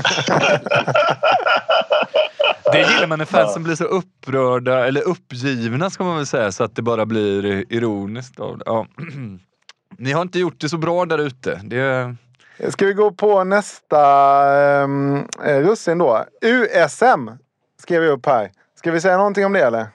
det 2.72 2.80
gillar 2.80 3.08
man 3.08 3.20
när 3.20 3.26
fansen 3.26 3.64
blir 3.64 3.76
så 3.76 3.84
upprörda, 3.84 4.88
eller 4.88 5.02
uppgivna 5.02 5.90
ska 5.90 6.04
man 6.04 6.16
väl 6.16 6.26
säga, 6.26 6.52
så 6.52 6.64
att 6.64 6.76
det 6.76 6.82
bara 6.82 7.06
blir 7.06 7.66
ironiskt. 7.74 8.36
Ja. 8.66 8.88
Ni 9.98 10.12
har 10.12 10.22
inte 10.22 10.40
gjort 10.40 10.62
det 10.62 10.70
så 10.70 10.78
bra 10.78 11.06
där 11.06 11.18
ute. 11.18 11.62
Det... 11.64 12.16
Ska 12.70 12.86
vi 12.86 12.94
gå 12.94 13.12
på 13.12 13.44
nästa 13.44 14.04
um, 14.84 15.28
russin 15.44 15.98
då? 15.98 16.26
USM 16.42 17.30
skrev 17.82 18.02
vi 18.02 18.08
upp 18.08 18.26
här. 18.26 18.52
Ska 18.86 18.92
vi 18.92 19.02
säga 19.02 19.18
någonting 19.18 19.46
om 19.46 19.54
det 19.54 19.62
eller? 19.62 19.88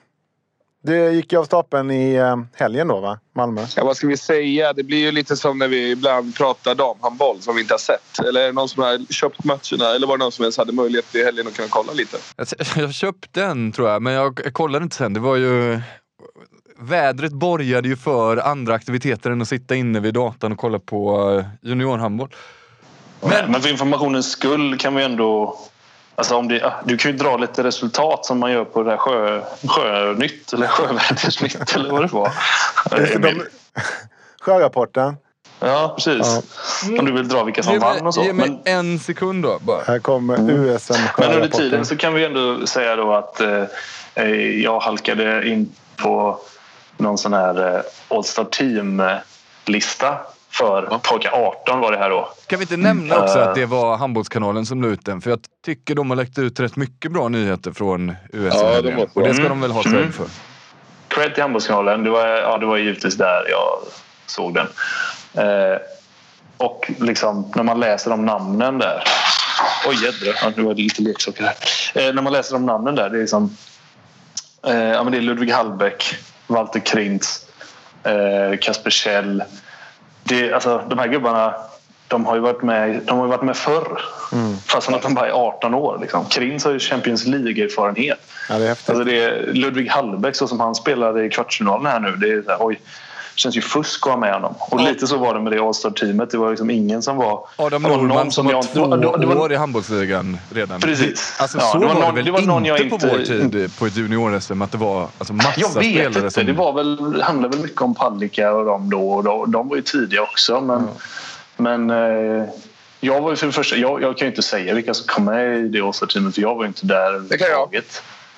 Det 0.83 1.11
gick 1.11 1.33
ju 1.33 1.39
av 1.39 1.43
stapeln 1.43 1.91
i 1.91 2.13
eh, 2.15 2.37
helgen 2.53 2.87
då 2.87 2.99
va? 2.99 3.19
Malmö. 3.35 3.65
Ja 3.75 3.85
vad 3.85 3.97
ska 3.97 4.07
vi 4.07 4.17
säga? 4.17 4.73
Det 4.73 4.83
blir 4.83 4.97
ju 4.97 5.11
lite 5.11 5.37
som 5.37 5.57
när 5.57 5.67
vi 5.67 5.91
ibland 5.91 6.35
pratar 6.35 6.75
damhandboll 6.75 7.41
som 7.41 7.55
vi 7.55 7.61
inte 7.61 7.73
har 7.73 7.79
sett. 7.79 8.19
Eller 8.27 8.41
är 8.41 8.45
det 8.45 8.51
någon 8.51 8.69
som 8.69 8.83
har 8.83 9.13
köpt 9.13 9.43
matcherna? 9.43 9.95
Eller 9.95 10.07
var 10.07 10.17
det 10.17 10.23
någon 10.23 10.31
som 10.31 10.43
ens 10.43 10.57
hade 10.57 10.71
möjlighet 10.71 11.15
i 11.15 11.23
helgen 11.23 11.47
att 11.47 11.55
kunna 11.55 11.67
kolla 11.67 11.93
lite? 11.93 12.17
Jag 12.75 12.93
köpte 12.93 13.43
en 13.43 13.71
tror 13.71 13.89
jag, 13.89 14.01
men 14.01 14.13
jag 14.13 14.53
kollade 14.53 14.83
inte 14.83 14.95
sen. 14.95 15.13
Det 15.13 15.19
var 15.19 15.35
ju... 15.35 15.81
Vädret 16.79 17.31
borgade 17.31 17.87
ju 17.87 17.95
för 17.97 18.37
andra 18.37 18.73
aktiviteter 18.73 19.31
än 19.31 19.41
att 19.41 19.47
sitta 19.47 19.75
inne 19.75 19.99
vid 19.99 20.13
datorn 20.13 20.51
och 20.51 20.57
kolla 20.57 20.79
på 20.79 21.31
eh, 21.39 21.69
juniorhandboll. 21.69 22.29
Men, 23.21 23.51
men 23.51 23.61
för 23.61 23.69
informationens 23.69 24.31
skull 24.31 24.77
kan 24.77 24.95
vi 24.95 25.03
ändå 25.03 25.57
Alltså 26.15 26.35
om 26.35 26.47
det, 26.47 26.73
du 26.85 26.97
kan 26.97 27.11
ju 27.11 27.17
dra 27.17 27.37
lite 27.37 27.63
resultat 27.63 28.25
som 28.25 28.39
man 28.39 28.51
gör 28.51 28.65
på 28.65 28.83
det 28.83 28.89
där 28.89 28.97
sjö, 28.97 29.41
Sjönytt 29.67 30.53
eller 30.53 30.67
Sjövädersnytt 30.67 31.75
eller 31.75 31.91
vad 31.91 32.01
det 32.01 32.13
var. 32.13 32.31
De, 33.19 33.43
sjörapporten. 34.41 35.17
Ja, 35.59 35.93
precis. 35.95 36.43
Ja. 36.89 36.99
Om 36.99 37.05
du 37.05 37.11
vill 37.11 37.27
dra 37.27 37.43
vilka 37.43 37.63
som 37.63 37.79
vann 37.79 38.07
och 38.07 38.13
så. 38.13 38.23
Ge 38.23 38.33
mig 38.33 38.49
men, 38.49 38.59
en 38.65 38.99
sekund 38.99 39.43
då 39.43 39.59
bara. 39.61 39.83
Här 39.83 39.99
kommer 39.99 40.51
USM 40.51 40.93
Men 41.17 41.31
under 41.31 41.47
tiden 41.47 41.85
så 41.85 41.97
kan 41.97 42.13
vi 42.13 42.25
ändå 42.25 42.67
säga 42.67 42.95
då 42.95 43.13
att 43.13 43.41
eh, 43.41 44.25
jag 44.63 44.79
halkade 44.79 45.49
in 45.49 45.71
på 45.95 46.39
någon 46.97 47.17
sån 47.17 47.33
här 47.33 47.75
eh, 47.75 47.81
All 48.07 48.23
Star 48.23 48.43
Team-lista 48.43 50.17
för 50.51 50.87
ja. 50.91 50.99
pojkar 51.03 51.31
18 51.31 51.79
var 51.79 51.91
det 51.91 51.97
här 51.97 52.09
då. 52.09 52.33
Kan 52.47 52.59
vi 52.59 52.63
inte 52.63 52.77
nämna 52.77 53.19
också 53.19 53.39
att 53.39 53.55
det 53.55 53.65
var 53.65 53.97
Handbollskanalen 53.97 54.65
som 54.65 54.81
la 54.81 54.87
ut 54.87 55.05
den? 55.05 55.21
För 55.21 55.29
jag 55.29 55.39
tycker 55.65 55.95
de 55.95 56.09
har 56.09 56.17
läckt 56.17 56.37
ut 56.37 56.59
rätt 56.59 56.75
mycket 56.75 57.11
bra 57.11 57.27
nyheter 57.27 57.71
från 57.71 58.15
USA. 58.33 58.73
Ja, 58.73 58.81
de 58.81 59.07
och 59.13 59.21
det 59.21 59.33
ska 59.33 59.49
de 59.49 59.61
väl 59.61 59.71
ha 59.71 59.83
cred 59.83 59.95
mm. 59.95 60.11
för. 60.11 60.25
Cred 61.07 61.33
till 61.33 61.43
Handbollskanalen. 61.43 62.03
Det 62.03 62.09
var, 62.09 62.27
ja, 62.27 62.57
det 62.57 62.65
var 62.65 62.77
givetvis 62.77 63.17
där 63.17 63.49
jag 63.49 63.79
såg 64.25 64.53
den. 64.53 64.67
Eh, 65.33 65.77
och 66.57 66.91
liksom 66.99 67.51
när 67.55 67.63
man 67.63 67.79
läser 67.79 68.09
de 68.09 68.25
namnen 68.25 68.77
där. 68.77 69.03
Oj 69.87 69.95
jädrar, 70.03 70.39
ja, 70.41 70.51
nu 70.55 70.63
var 70.63 70.73
det 70.73 70.81
lite 70.81 71.01
leksaker 71.01 71.43
här. 71.43 71.55
Eh, 71.93 72.13
när 72.13 72.21
man 72.21 72.33
läser 72.33 72.53
de 72.53 72.65
namnen 72.65 72.95
där. 72.95 73.09
Det 73.09 73.17
är, 73.17 73.21
liksom, 73.21 73.57
eh, 74.67 74.75
ja, 74.75 75.03
men 75.03 75.11
det 75.11 75.17
är 75.17 75.21
Ludvig 75.21 75.51
Hallbäck, 75.51 76.15
Walter 76.47 76.79
Krintz, 76.79 77.45
eh, 78.03 78.59
Kasper 78.61 78.89
Kjell 78.89 79.43
det, 80.23 80.53
alltså, 80.53 80.83
de 80.89 80.99
här 80.99 81.07
gubbarna 81.07 81.53
de 82.11 82.25
har 82.25 82.35
ju 82.35 82.41
varit 82.41 82.63
med, 82.63 83.01
de 83.05 83.19
har 83.19 83.27
varit 83.27 83.41
med 83.41 83.57
förr. 83.57 84.01
Mm. 84.33 84.57
Fastän 84.57 84.95
att 84.95 85.01
de 85.01 85.13
bara 85.13 85.27
är 85.27 85.31
18 85.31 85.73
år. 85.73 85.97
Liksom. 86.01 86.25
Krins 86.25 86.65
har 86.65 86.71
ju 86.71 86.79
Champions 86.79 87.25
League-erfarenhet. 87.25 88.19
Ja, 88.49 88.57
det 88.57 88.65
är 88.65 88.69
alltså 88.69 89.03
det 89.03 89.23
är 89.23 89.53
Ludvig 89.53 89.89
Hallbäck, 89.89 90.35
så 90.35 90.47
som 90.47 90.59
han 90.59 90.75
spelade 90.75 91.25
i 91.25 91.29
kvartsfinalen 91.29 91.85
här 91.85 91.99
nu. 91.99 92.15
Det 92.15 92.31
är 92.31 92.43
här, 92.47 92.57
oj, 92.59 92.79
känns 93.35 93.57
ju 93.57 93.61
fusk 93.61 94.07
att 94.07 94.13
ha 94.13 94.19
med 94.19 94.33
honom. 94.33 94.55
Och 94.59 94.81
ja. 94.81 94.89
lite 94.89 95.07
så 95.07 95.17
var 95.17 95.33
det 95.33 95.39
med 95.39 95.51
det 95.51 95.59
All-Star-teamet. 95.59 96.29
Det 96.29 96.37
var 96.37 96.49
liksom 96.49 96.69
ingen 96.69 97.01
som 97.01 97.17
var... 97.17 97.47
Adam 97.55 97.81
Norman 97.81 98.31
som, 98.31 98.45
var 98.45 98.53
jag, 98.53 98.63
två 98.63 98.95
det 98.95 99.07
var, 99.07 99.17
det 99.17 99.25
var, 99.25 99.35
år 99.35 99.53
i 99.53 99.55
handbollsligan 99.55 100.37
redan. 100.53 100.81
Precis. 100.81 101.35
Alltså, 101.39 101.57
ja, 101.57 101.63
så 101.63 101.77
det 101.77 101.85
var, 101.85 101.93
var 101.93 102.01
någon, 102.01 102.09
det 102.09 102.15
väl 102.15 102.25
det 102.25 102.31
var 102.31 102.41
någon 102.41 102.65
inte, 102.65 102.83
inte 102.83 103.07
på 103.07 103.07
vår 103.17 103.23
tid 103.23 103.71
på 103.79 103.85
ett 103.85 103.97
junior-SM? 103.97 104.61
Att 104.61 104.71
det 104.71 104.77
var 104.77 105.07
alltså, 105.17 105.33
massa 105.33 105.53
jag 105.55 105.73
vet 105.73 105.93
spelare 105.93 106.07
inte. 106.07 106.31
Som... 106.31 106.45
Det 106.45 106.53
var 106.53 106.73
väl, 106.73 107.21
handlade 107.21 107.55
väl 107.55 107.65
mycket 107.65 107.81
om 107.81 107.95
Palicka 107.95 108.53
och 108.53 108.65
dem 108.65 108.89
då. 108.89 109.11
Och 109.11 109.23
de, 109.23 109.51
de 109.51 109.69
var 109.69 109.75
ju 109.75 109.81
tidiga 109.81 110.21
också. 110.21 110.61
Men, 110.61 110.87
ja. 110.87 110.93
men 111.57 111.89
eh, 111.89 112.45
jag 112.99 113.21
var 113.21 113.29
ju 113.29 113.35
för 113.35 113.47
det 113.47 113.53
första... 113.53 113.75
Jag, 113.75 114.01
jag 114.01 114.17
kan 114.17 114.25
ju 114.25 114.31
inte 114.31 114.41
säga 114.41 114.73
vilka 114.73 114.93
som 114.93 115.07
kom 115.07 115.25
med 115.25 115.57
i 115.57 115.67
det 115.67 115.81
All-Star-teamet. 115.81 116.35
För 116.35 116.41
jag 116.41 116.55
var 116.55 116.63
ju 116.63 116.67
inte 116.67 116.85
där. 116.85 117.19
Det 117.19 117.37
kan 117.37 117.47
jag. 117.49 117.81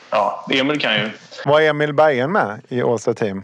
Ja, 0.09 0.45
Emil 0.51 0.79
kan 0.79 0.95
ju. 0.95 1.09
Var 1.45 1.61
Emil 1.61 1.93
Bergen 1.93 2.31
med 2.31 2.61
i 2.69 2.81
All-Star-team? 2.81 3.43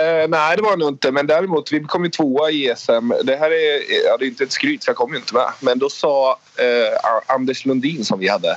Eh, 0.00 0.28
nej, 0.28 0.56
det 0.56 0.62
var 0.62 0.70
det 0.70 0.76
nog 0.76 0.88
inte. 0.88 1.12
Men 1.12 1.26
däremot, 1.26 1.72
vi 1.72 1.80
kom 1.80 2.04
ju 2.04 2.10
tvåa 2.10 2.50
i 2.50 2.68
ESM. 2.68 3.12
Det 3.24 3.36
här 3.36 3.50
är, 3.50 4.04
ja, 4.06 4.16
det 4.16 4.24
är 4.24 4.28
inte 4.28 4.44
ett 4.44 4.52
skryt, 4.52 4.82
så 4.82 4.90
jag 4.90 4.96
kom 4.96 5.12
ju 5.12 5.18
inte 5.18 5.34
med. 5.34 5.52
Men 5.60 5.78
då 5.78 5.90
sa 5.90 6.38
eh, 6.56 7.34
Anders 7.34 7.66
Lundin 7.66 8.04
som 8.04 8.18
vi 8.18 8.28
hade, 8.28 8.56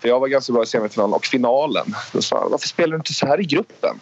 för 0.00 0.08
jag 0.08 0.20
var 0.20 0.28
ganska 0.28 0.52
bra 0.52 0.62
i 0.62 0.66
semifinalen 0.66 1.14
och 1.14 1.26
finalen. 1.26 1.94
Då 2.12 2.22
sa 2.22 2.40
han, 2.40 2.50
varför 2.50 2.68
spelar 2.68 2.90
du 2.90 2.96
inte 2.96 3.14
så 3.14 3.26
här 3.26 3.40
i 3.40 3.44
gruppen? 3.44 4.00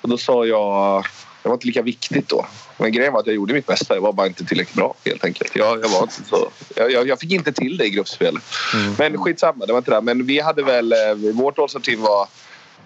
Och 0.00 0.08
då 0.08 0.18
sa 0.18 0.46
jag, 0.46 1.04
det 1.42 1.48
var 1.48 1.54
inte 1.54 1.66
lika 1.66 1.82
viktigt 1.82 2.28
då. 2.28 2.46
Men 2.76 2.92
grejen 2.92 3.12
var 3.12 3.20
att 3.20 3.26
jag 3.26 3.36
gjorde 3.36 3.54
mitt 3.54 3.66
bästa. 3.66 3.94
Jag 3.94 4.00
var 4.00 4.12
bara 4.12 4.26
inte 4.26 4.44
tillräckligt 4.44 4.76
bra 4.76 4.94
helt 5.04 5.24
enkelt. 5.24 5.56
Jag, 5.56 5.84
jag, 5.84 5.88
var 5.88 6.02
inte 6.02 6.22
så, 6.28 6.48
jag, 6.76 7.08
jag 7.08 7.20
fick 7.20 7.32
inte 7.32 7.52
till 7.52 7.76
det 7.76 7.84
i 7.84 7.90
gruppspel. 7.90 8.38
Mm. 8.74 8.94
Men 8.98 9.18
skitsamma, 9.18 9.66
det 9.66 9.72
var 9.72 9.78
inte 9.78 9.90
det. 9.90 10.00
Men 10.00 10.26
vi 10.26 10.40
hade 10.40 10.62
väl, 10.62 10.92
eh, 10.92 11.14
vårt 11.34 11.58
All-Star-team 11.58 12.00
var 12.00 12.28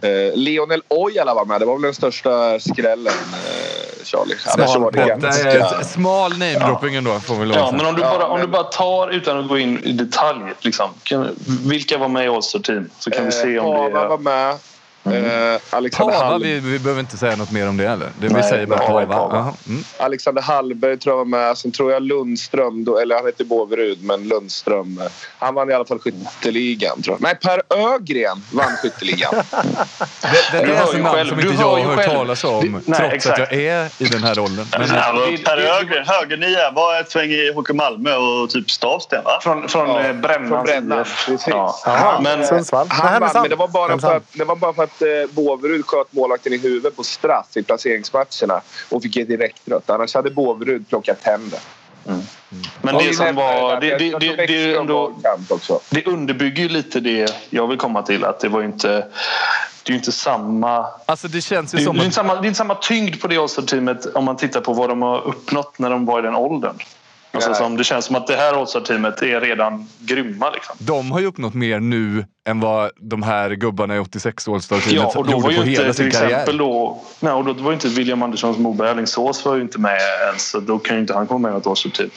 Eh, 0.00 0.34
Lionel 0.34 0.82
Ojala 0.88 1.34
var 1.34 1.44
med. 1.44 1.60
Det 1.60 1.64
var 1.64 1.74
väl 1.74 1.82
den 1.82 1.94
största 1.94 2.60
skrällen, 2.60 3.12
eh, 3.12 4.04
Charlie. 4.04 4.36
Smal, 4.38 4.82
var 4.82 4.90
det 4.90 5.18
ganska... 5.20 5.84
Smal 5.84 6.38
namedropping 6.38 6.92
ja. 6.92 6.98
ändå, 6.98 7.20
får 7.20 7.34
vi 7.34 7.46
lov 7.46 7.56
Ja, 7.56 7.72
men 7.72 7.86
om 7.86 7.94
du, 7.94 8.02
bara, 8.02 8.26
om 8.26 8.40
du 8.40 8.46
bara 8.46 8.62
tar, 8.62 9.08
utan 9.08 9.38
att 9.38 9.48
gå 9.48 9.58
in 9.58 9.84
i 9.84 9.92
detalj, 9.92 10.40
liksom, 10.60 10.90
kan, 11.02 11.28
vilka 11.66 11.98
var 11.98 12.08
med 12.08 12.24
i 12.24 12.28
All-Star 12.28 12.58
Team? 12.58 12.90
Så 12.98 13.10
kan 13.10 13.20
eh, 13.20 13.26
vi 13.26 13.32
se 13.32 13.58
om 13.58 13.92
det 13.92 14.00
är... 14.00 14.08
var 14.08 14.18
med. 14.18 14.56
Mm. 15.16 15.54
Eh, 15.54 15.60
Alexander 15.70 16.14
Pava, 16.14 16.30
Hall... 16.30 16.42
vi, 16.42 16.60
vi 16.60 16.78
behöver 16.78 17.00
inte 17.00 17.16
säga 17.16 17.36
något 17.36 17.50
mer 17.50 17.68
om 17.68 17.76
det 17.76 17.88
heller. 17.88 18.08
Det 18.20 18.26
vi 18.26 18.34
Nej, 18.34 18.42
säger 18.42 18.66
bara 18.66 18.78
Pava. 18.78 19.06
Pava. 19.06 19.54
Mm. 19.68 19.84
Alexander 19.98 20.42
Hallberg 20.42 20.98
tror 20.98 21.12
jag 21.12 21.18
var 21.18 21.24
med. 21.24 21.58
Sen 21.58 21.72
tror 21.72 21.92
jag 21.92 22.02
Lundström, 22.02 22.84
då, 22.84 22.98
eller 22.98 23.16
han 23.16 23.26
heter 23.26 23.44
Båverud, 23.44 24.04
men 24.04 24.28
Lundström. 24.28 24.98
Eh, 25.02 25.06
han 25.38 25.54
vann 25.54 25.70
i 25.70 25.74
alla 25.74 25.84
fall 25.84 25.98
skytteligan. 25.98 27.02
Tror 27.02 27.16
jag. 27.20 27.22
Nej, 27.22 27.34
Per 27.34 27.62
Ögren 27.94 28.42
vann 28.52 28.76
skytteligan. 28.82 29.34
det, 30.22 30.58
det 30.58 30.72
är 30.72 30.80
alltså 30.80 30.98
namn 30.98 31.28
som 31.28 31.40
inte 31.40 31.54
jag 31.54 31.76
har 31.76 31.80
hört 31.80 32.04
talas 32.04 32.44
om, 32.44 32.82
Nej, 32.84 32.98
trots 32.98 33.14
exakt. 33.14 33.40
att 33.40 33.52
jag 33.52 33.62
är 33.62 33.88
i 33.98 34.04
den 34.04 34.22
här 34.22 34.34
rollen. 34.34 34.66
Men, 34.78 34.88
ja, 34.88 35.26
per 35.44 35.58
Ögren, 35.58 36.04
högernia, 36.06 36.70
var 36.70 37.00
ett 37.00 37.10
sväng 37.10 37.30
i 37.30 37.52
HK 37.52 37.72
Malmö 37.72 38.16
och 38.16 38.50
typ 38.50 38.70
Stavsten 38.70 39.24
va? 39.24 39.38
Från, 39.42 39.68
från 39.68 39.88
ja, 39.88 40.12
Brännan. 40.12 40.64
Brännan, 40.64 41.04
precis. 41.26 41.48
Ja. 41.48 42.20
Men, 42.22 42.46
Sundsvall. 42.46 42.86
Han 42.90 43.20
vann, 43.20 43.30
men 43.34 43.50
det 43.50 43.56
var 43.56 43.68
bara 43.68 43.98
för 43.98 44.16
att, 44.16 44.22
det 44.32 44.44
var 44.44 44.56
bara 44.56 44.72
för 44.72 44.82
att 44.82 44.97
eh, 45.02 45.30
Båverud 45.30 45.86
sköt 45.86 46.12
målvakten 46.12 46.52
i 46.52 46.58
huvudet 46.58 46.96
på 46.96 47.04
straff 47.04 47.56
i 47.56 47.62
placeringsmatcherna 47.62 48.60
och 48.90 49.02
fick 49.02 49.16
ett 49.16 49.28
direkt 49.28 49.68
rött. 49.68 49.90
Annars 49.90 50.14
hade 50.14 50.30
Båverud 50.30 50.88
plockat 50.88 51.18
hem 51.22 51.50
det. 51.50 51.60
Mm. 52.10 52.22
Men 52.82 52.98
det 52.98 53.16
som 53.16 53.34
var... 53.34 53.80
Det, 53.80 53.98
det, 53.98 54.18
det, 54.18 54.46
det, 54.46 54.74
ändå, 54.74 55.18
det 55.90 56.06
underbygger 56.06 56.62
ju 56.62 56.68
lite 56.68 57.00
det 57.00 57.34
jag 57.50 57.66
vill 57.66 57.78
komma 57.78 58.02
till. 58.02 58.24
Att 58.24 58.40
det 58.40 58.48
var 58.48 58.62
inte... 58.62 58.88
Det 59.82 59.90
är 59.90 59.94
ju 59.94 59.98
inte 59.98 60.12
samma... 60.12 60.86
Alltså 61.06 61.28
det 61.28 61.40
känns 61.40 61.74
ju 61.74 61.78
det, 61.78 61.84
som... 61.84 61.96
Det 61.96 62.02
är, 62.02 62.04
inte 62.04 62.14
samma, 62.14 62.34
det 62.34 62.46
är 62.46 62.48
inte 62.48 62.58
samma 62.58 62.74
tyngd 62.74 63.20
på 63.20 63.28
det 63.28 63.36
All-Star-teamet 63.36 64.06
om 64.14 64.24
man 64.24 64.36
tittar 64.36 64.60
på 64.60 64.72
vad 64.72 64.88
de 64.88 65.02
har 65.02 65.26
uppnått 65.26 65.78
när 65.78 65.90
de 65.90 66.06
var 66.06 66.18
i 66.18 66.22
den 66.22 66.34
åldern. 66.34 66.78
Alltså 67.46 67.62
som, 67.62 67.76
det 67.76 67.84
känns 67.84 68.04
som 68.04 68.16
att 68.16 68.26
det 68.26 68.36
här 68.36 68.60
All-Star-teamet 68.60 69.22
är 69.22 69.40
redan 69.40 69.88
grymma. 69.98 70.50
Liksom. 70.50 70.76
De 70.78 71.12
har 71.12 71.20
ju 71.20 71.26
uppnått 71.26 71.54
mer 71.54 71.80
nu 71.80 72.24
än 72.48 72.60
vad 72.60 72.90
de 72.96 73.22
här 73.22 73.50
gubbarna 73.50 73.96
i 73.96 73.98
86 73.98 74.48
All-Star-teamet 74.48 75.12
ja, 75.14 75.30
gjorde 75.30 75.54
på 75.56 75.62
hela 75.62 75.92
sin 75.92 76.10
karriär. 76.10 76.52
Då, 76.58 77.02
nej, 77.20 77.32
och 77.32 77.44
då 77.44 77.52
var 77.52 77.70
ju 77.70 77.74
inte 77.74 77.88
William 77.88 78.22
Anderssons 78.22 78.58
Moberg 78.58 78.90
Alingsås 78.90 79.44
var 79.44 79.54
ju 79.54 79.62
inte 79.62 79.78
med 79.80 79.98
ens. 80.26 80.50
Så 80.50 80.60
då 80.60 80.78
kan 80.78 80.96
ju 80.96 81.00
inte 81.00 81.14
han 81.14 81.26
komma 81.26 81.38
med 81.38 81.50
i 81.50 81.52
något 81.52 81.66
All-Star-team. 81.66 82.10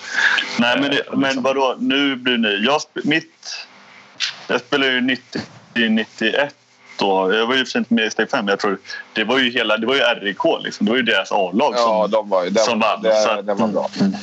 Nej, 0.59 0.79
men, 0.81 0.89
det, 0.91 1.03
men 1.13 1.41
vadå? 1.41 1.75
Nu 1.79 2.15
blir 2.15 2.37
ni... 2.37 2.65
Jag, 2.65 2.81
mitt, 3.03 3.65
jag 4.47 4.61
spelade 4.61 4.91
ju 4.91 5.01
90, 5.01 5.41
91 5.89 6.55
då, 7.01 7.33
jag 7.33 7.47
var 7.47 7.55
ju 7.55 7.65
för 7.65 7.79
inte 7.79 7.93
med 7.93 8.05
i 8.05 8.09
steg 8.09 8.29
5, 8.29 8.47
jag 8.47 8.59
tror 8.59 8.77
det 9.13 9.23
var 9.23 9.39
ju 9.39 9.51
hela, 9.51 9.77
det 9.77 9.87
var 9.87 9.95
ju 9.95 10.01
RIK 10.01 10.37
liksom. 10.63 10.85
Det 10.85 10.91
var 10.91 10.97
ju 10.97 11.03
deras 11.03 11.31
A-lag 11.31 11.77
som, 11.79 11.91
ja, 11.91 12.07
de 12.07 12.29
var 12.29 12.43
ju, 12.43 12.53
som 12.53 12.79
vann. 12.79 13.01
Det, 13.01 13.41
det 13.41 13.53
var 13.53 13.67
bra. 13.67 13.89
Mm. 13.99 14.13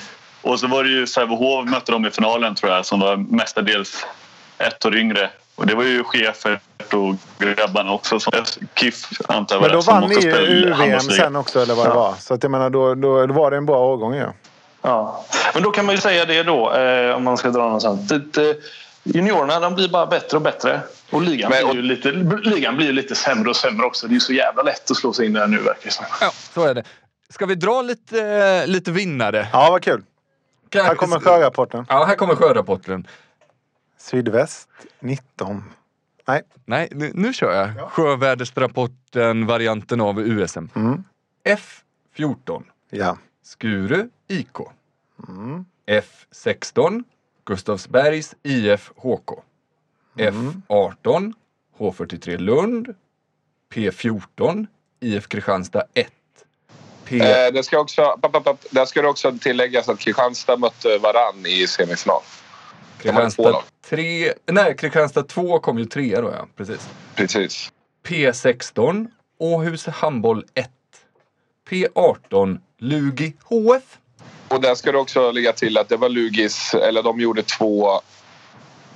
Och 0.42 0.61
så 0.61 0.66
var 0.66 0.85
det 0.85 0.90
ju 0.90 1.07
Sävehof 1.07 1.68
mötte 1.68 1.92
de 1.92 2.07
i 2.07 2.11
finalen 2.11 2.55
tror 2.55 2.72
jag 2.72 2.87
som 2.87 3.01
var 3.01 3.16
mestadels 3.16 4.07
ett 4.59 4.87
år 4.87 4.96
yngre. 4.96 5.31
Och 5.55 5.66
det 5.66 5.74
var 5.74 5.85
ju 5.85 6.05
chefer 6.05 6.61
och 6.92 7.14
grabbarna 7.38 7.92
också. 7.92 8.20
Som 8.20 8.33
KIF 8.74 9.09
antar 9.29 9.57
jag 9.57 9.62
Men 9.62 9.72
då 9.72 9.81
vann 9.81 10.09
ni 10.09 10.14
ju 10.14 10.31
UVM 10.31 11.01
sen 11.01 11.37
också 11.37 11.62
eller 11.62 11.74
vad 11.74 11.87
ja. 11.87 11.90
det 11.90 11.96
var. 11.96 12.14
Så 12.14 12.35
att 12.35 12.42
jag 12.42 12.51
menar 12.51 12.70
då, 12.70 12.94
då, 12.94 13.27
då 13.27 13.35
var 13.35 13.51
det 13.51 13.57
en 13.57 13.66
bra 13.66 13.79
årgång 13.79 14.14
ju. 14.14 14.20
Ja. 14.20 14.33
ja. 14.83 15.24
Men 15.55 15.62
då 15.62 15.70
kan 15.70 15.87
man 15.87 15.94
ju 15.94 16.01
säga 16.01 16.24
det 16.24 16.42
då 16.42 16.72
eh, 16.72 17.16
om 17.16 17.24
man 17.24 17.37
ska 17.37 17.51
dra 17.51 17.62
någonstans. 17.62 18.09
Det, 18.09 18.57
juniorerna 19.03 19.61
de 19.61 19.74
blir 19.74 19.88
bara 19.88 20.07
bättre 20.07 20.37
och 20.37 20.42
bättre. 20.42 20.81
Och 21.11 21.22
ligan, 21.22 21.51
Men, 21.51 21.64
och, 21.64 21.70
blir 21.70 21.83
ju 21.83 21.88
lite, 21.88 22.11
ligan 22.48 22.77
blir 22.77 22.87
ju 22.87 22.92
lite 22.92 23.14
sämre 23.14 23.51
och 23.51 23.57
sämre 23.57 23.87
också. 23.87 24.07
Det 24.07 24.12
är 24.12 24.14
ju 24.14 24.20
så 24.20 24.33
jävla 24.33 24.62
lätt 24.62 24.90
att 24.90 24.96
slå 24.96 25.12
sig 25.12 25.27
in 25.27 25.33
där 25.33 25.46
nu 25.46 25.59
verkar 25.59 25.90
det 25.90 26.07
Ja, 26.20 26.31
så 26.55 26.64
är 26.64 26.74
det. 26.74 26.85
Ska 27.31 27.46
vi 27.46 27.55
dra 27.55 27.83
lite, 27.83 28.66
lite 28.66 28.90
vinnare? 28.90 29.48
Ja, 29.53 29.68
vad 29.70 29.83
kul. 29.83 30.03
Här 30.74 30.94
kommer 30.94 31.20
sjörapporten. 31.20 31.87
Ja, 31.88 32.04
här 32.04 32.14
kommer 32.14 32.35
sjörapporten. 32.35 33.07
Sydväst 33.96 34.68
19. 35.00 35.62
Nej. 36.26 36.42
Nej, 36.64 36.88
nu, 36.92 37.11
nu 37.14 37.33
kör 37.33 37.52
jag. 37.52 37.70
Ja. 37.76 37.88
Sjövädersrapporten, 37.88 39.46
varianten 39.46 40.00
av 40.00 40.20
USM. 40.20 40.64
Mm. 40.74 41.04
F14. 41.44 42.62
Ja. 42.90 43.18
Skuru 43.42 44.09
IK. 44.28 44.57
Mm. 45.28 45.64
F16. 45.87 47.04
Gustavsbergs 47.44 48.35
IF 48.42 48.92
HK. 48.96 49.31
Mm. 50.18 50.62
F18. 50.68 51.33
H43 51.78 52.37
Lund. 52.38 52.94
P14. 53.72 54.66
IF 55.00 55.28
Kristianstad 55.28 55.83
1. 55.94 56.12
P... 57.09 57.21
Eh, 57.21 57.53
det, 57.53 57.62
ska 57.62 57.79
också, 57.79 58.16
där 58.71 58.85
ska 58.85 59.03
det 59.03 59.09
också 59.09 59.33
tilläggas 59.40 59.88
att 59.88 59.99
Kristianstad 59.99 60.57
mötte 60.57 60.99
varann 60.99 61.47
i 61.47 61.66
semifinal. 61.66 62.21
Kristianstad 63.03 63.62
3... 63.88 64.33
Nej, 64.47 64.77
Kristianstad 64.77 65.23
2 65.23 65.59
kom 65.59 65.79
ju 65.79 65.85
trea 65.85 66.21
då 66.21 66.29
ja. 66.29 66.47
Precis. 66.57 66.88
Precis. 67.14 67.73
P16 68.07 69.07
Åhus 69.38 69.87
Handboll 69.87 70.44
1. 70.55 70.71
P18 71.71 72.59
Lugi 72.79 73.33
HF. 73.44 73.83
Och 74.49 74.61
där 74.61 74.75
ska 74.75 74.92
det 74.92 74.99
också 74.99 75.31
ligga 75.31 75.53
till 75.53 75.79
att 75.79 75.88
det 75.88 75.97
var 75.97 76.09
Lugis, 76.09 76.75
eller 76.75 77.03
de 77.03 77.21
gjorde 77.21 77.42
två 77.42 78.01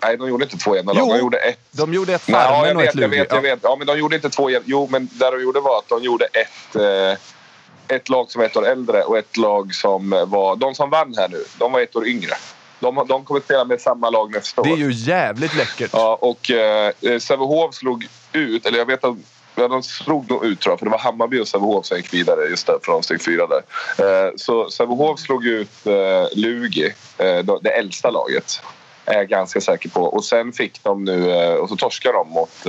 Nej, 0.03 0.17
de 0.17 0.29
gjorde 0.29 0.45
inte 0.45 0.57
två 0.57 0.77
ena 0.77 0.93
lag. 0.93 1.09
De 1.09 1.19
gjorde 1.19 1.39
ett. 1.39 1.59
De 1.71 1.95
gjorde 1.95 2.15
ett 2.15 2.23
Farmen 2.23 2.77
och 2.77 2.83
ett 2.83 2.95
Lugi. 2.95 3.17
Jag 3.17 3.25
vet, 3.25 3.33
jag 3.33 3.43
vet. 3.43 3.59
Ja, 3.63 3.77
men 3.79 3.87
de 3.87 3.99
gjorde 3.99 4.17
inte 4.17 4.31
två 4.31 4.51
Jo, 4.65 4.89
men 4.91 5.09
det 5.13 5.31
de 5.31 5.43
gjorde 5.43 5.61
var 5.61 5.79
att 5.79 5.89
de 5.89 6.03
gjorde 6.03 6.25
ett... 6.25 6.77
Eh, 6.77 7.19
ett 7.93 8.09
lag 8.09 8.31
som 8.31 8.39
var 8.39 8.47
ett 8.47 8.57
år 8.57 8.67
äldre 8.67 9.03
och 9.03 9.19
ett 9.19 9.37
lag 9.37 9.75
som 9.75 10.11
var... 10.27 10.57
De 10.57 10.75
som 10.75 10.91
vann 10.91 11.15
här 11.17 11.29
nu, 11.29 11.45
de 11.59 11.73
var 11.73 11.81
ett 11.81 11.97
år 11.97 12.07
yngre. 12.07 12.33
De, 12.81 13.07
de 13.09 13.25
kommer 13.25 13.41
spela 13.41 13.65
med 13.65 13.81
samma 13.81 14.11
lag 14.11 14.33
nästa 14.33 14.61
år. 14.61 14.65
Det 14.65 14.73
är 14.73 14.77
ju 14.77 14.93
jävligt 14.93 15.57
läckert. 15.57 15.91
Ja, 15.93 16.19
och 16.21 16.51
eh, 16.51 16.93
Sävehof 17.19 17.75
slog 17.75 18.07
ut, 18.33 18.67
eller 18.67 18.79
jag 18.79 18.87
vet 18.87 19.05
att 19.05 19.17
Ja, 19.55 19.69
de 19.69 19.83
slog 19.83 20.31
nog 20.31 20.45
ut 20.45 20.61
tror 20.61 20.73
jag, 20.73 20.79
för 20.79 20.87
det 20.87 20.91
var 20.91 20.99
Hammarby 20.99 21.41
och 21.41 21.49
Sävehof 21.49 21.87
som 21.87 21.97
gick 21.97 22.15
vidare 22.15 22.49
just 22.51 22.67
där 22.67 22.79
från 22.83 23.03
steg 23.03 23.23
fyra 23.23 23.47
där. 23.47 23.63
Eh, 24.27 24.33
så 24.37 24.71
Sävehof 24.71 25.21
slog 25.21 25.47
ut 25.47 25.87
eh, 25.87 26.27
Lugi, 26.33 26.95
eh, 27.19 27.45
det 27.63 27.71
äldsta 27.71 28.11
laget. 28.11 28.61
Är 29.05 29.15
jag 29.15 29.29
ganska 29.29 29.61
säker 29.61 29.89
på. 29.89 30.01
Och 30.03 30.25
sen 30.25 30.53
fick 30.53 30.83
de 30.83 31.05
nu, 31.05 31.31
eh, 31.31 31.55
och 31.55 31.69
så 31.69 31.77
torskade 31.77 32.15
de 32.15 32.29
mot 32.29 32.67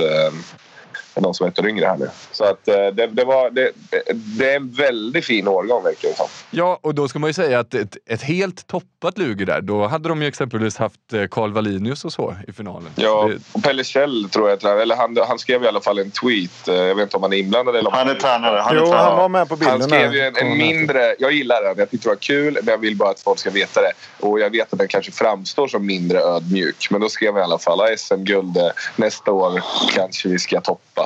eh, 1.16 1.22
de 1.22 1.34
som 1.34 1.46
är 1.46 1.50
ett 1.50 1.58
år 1.58 1.68
yngre 1.68 1.86
här 1.86 1.96
nu. 1.96 2.10
Så 2.32 2.44
att 2.44 2.68
eh, 2.68 2.74
det, 2.74 3.06
det, 3.06 3.24
var, 3.24 3.50
det, 3.50 3.70
det, 4.14 4.52
är 4.52 4.56
en 4.56 4.70
väldigt 4.70 5.24
fin 5.24 5.48
årgång 5.48 5.84
verkar 5.84 6.08
det 6.08 6.14
som. 6.14 6.26
Ja, 6.50 6.78
och 6.82 6.94
då 6.94 7.08
ska 7.08 7.18
man 7.18 7.30
ju 7.30 7.34
säga 7.34 7.58
att 7.58 7.74
ett, 7.74 7.96
ett 8.06 8.22
helt 8.22 8.66
toppat 8.66 9.18
Lugi 9.18 9.44
där, 9.44 9.60
då 9.60 9.86
hade 9.86 10.08
de 10.08 10.22
ju 10.22 10.28
exempelvis 10.28 10.76
haft 10.76 11.12
eh, 11.12 11.24
Karl 11.30 11.52
Wallinius 11.52 12.04
och 12.04 12.12
så 12.12 12.34
i 12.48 12.52
finalen. 12.52 12.90
Ja, 12.94 13.30
och 13.52 13.62
Pelle 13.62 13.84
Kjell 13.84 14.28
tror 14.30 14.50
jag, 14.50 14.80
eller 14.80 14.96
han, 14.96 15.16
han 15.28 15.38
skrev 15.38 15.64
i 15.64 15.68
alla 15.68 15.80
fall 15.80 15.98
en 15.98 16.10
tweet. 16.10 16.68
Eh, 16.68 16.74
jag 16.74 16.94
vet 16.94 17.02
inte 17.02 17.16
om 17.16 17.22
han 17.22 17.32
är 17.32 17.36
inblandad 17.36 17.76
eller 17.76 17.88
om 17.88 17.94
han 17.96 18.08
är 18.08 18.14
tränare. 18.14 18.60
Han, 18.60 18.76
jo, 18.76 18.92
han 18.92 19.16
var 19.16 19.28
med 19.28 19.48
på 19.48 19.56
bilden. 19.56 19.80
Han 19.80 19.90
skrev 19.90 20.14
ju 20.14 20.20
en, 20.20 20.36
en 20.36 20.58
mindre, 20.58 21.14
jag 21.18 21.32
gillar 21.32 21.62
den, 21.62 21.74
jag 21.76 21.90
tyckte 21.90 22.08
det 22.08 22.10
var 22.10 22.16
kul, 22.16 22.58
men 22.62 22.72
jag 22.72 22.78
vill 22.78 22.96
bara 22.96 23.10
att 23.10 23.20
folk 23.20 23.38
ska 23.38 23.50
veta 23.50 23.80
det. 23.80 23.92
Och 24.26 24.40
jag 24.40 24.50
vet 24.50 24.72
att 24.72 24.78
den 24.78 24.88
kanske 24.88 25.12
framstår 25.12 25.68
som 25.68 25.86
mindre 25.86 26.18
ödmjuk, 26.18 26.88
men 26.90 27.00
då 27.00 27.08
skrev 27.08 27.32
han 27.32 27.40
i 27.40 27.44
alla 27.44 27.58
fall 27.58 27.98
SM-guld 27.98 28.58
nästa 28.96 29.32
år 29.32 29.62
kanske 29.94 30.28
vi 30.28 30.38
ska 30.38 30.60
toppa. 30.60 31.03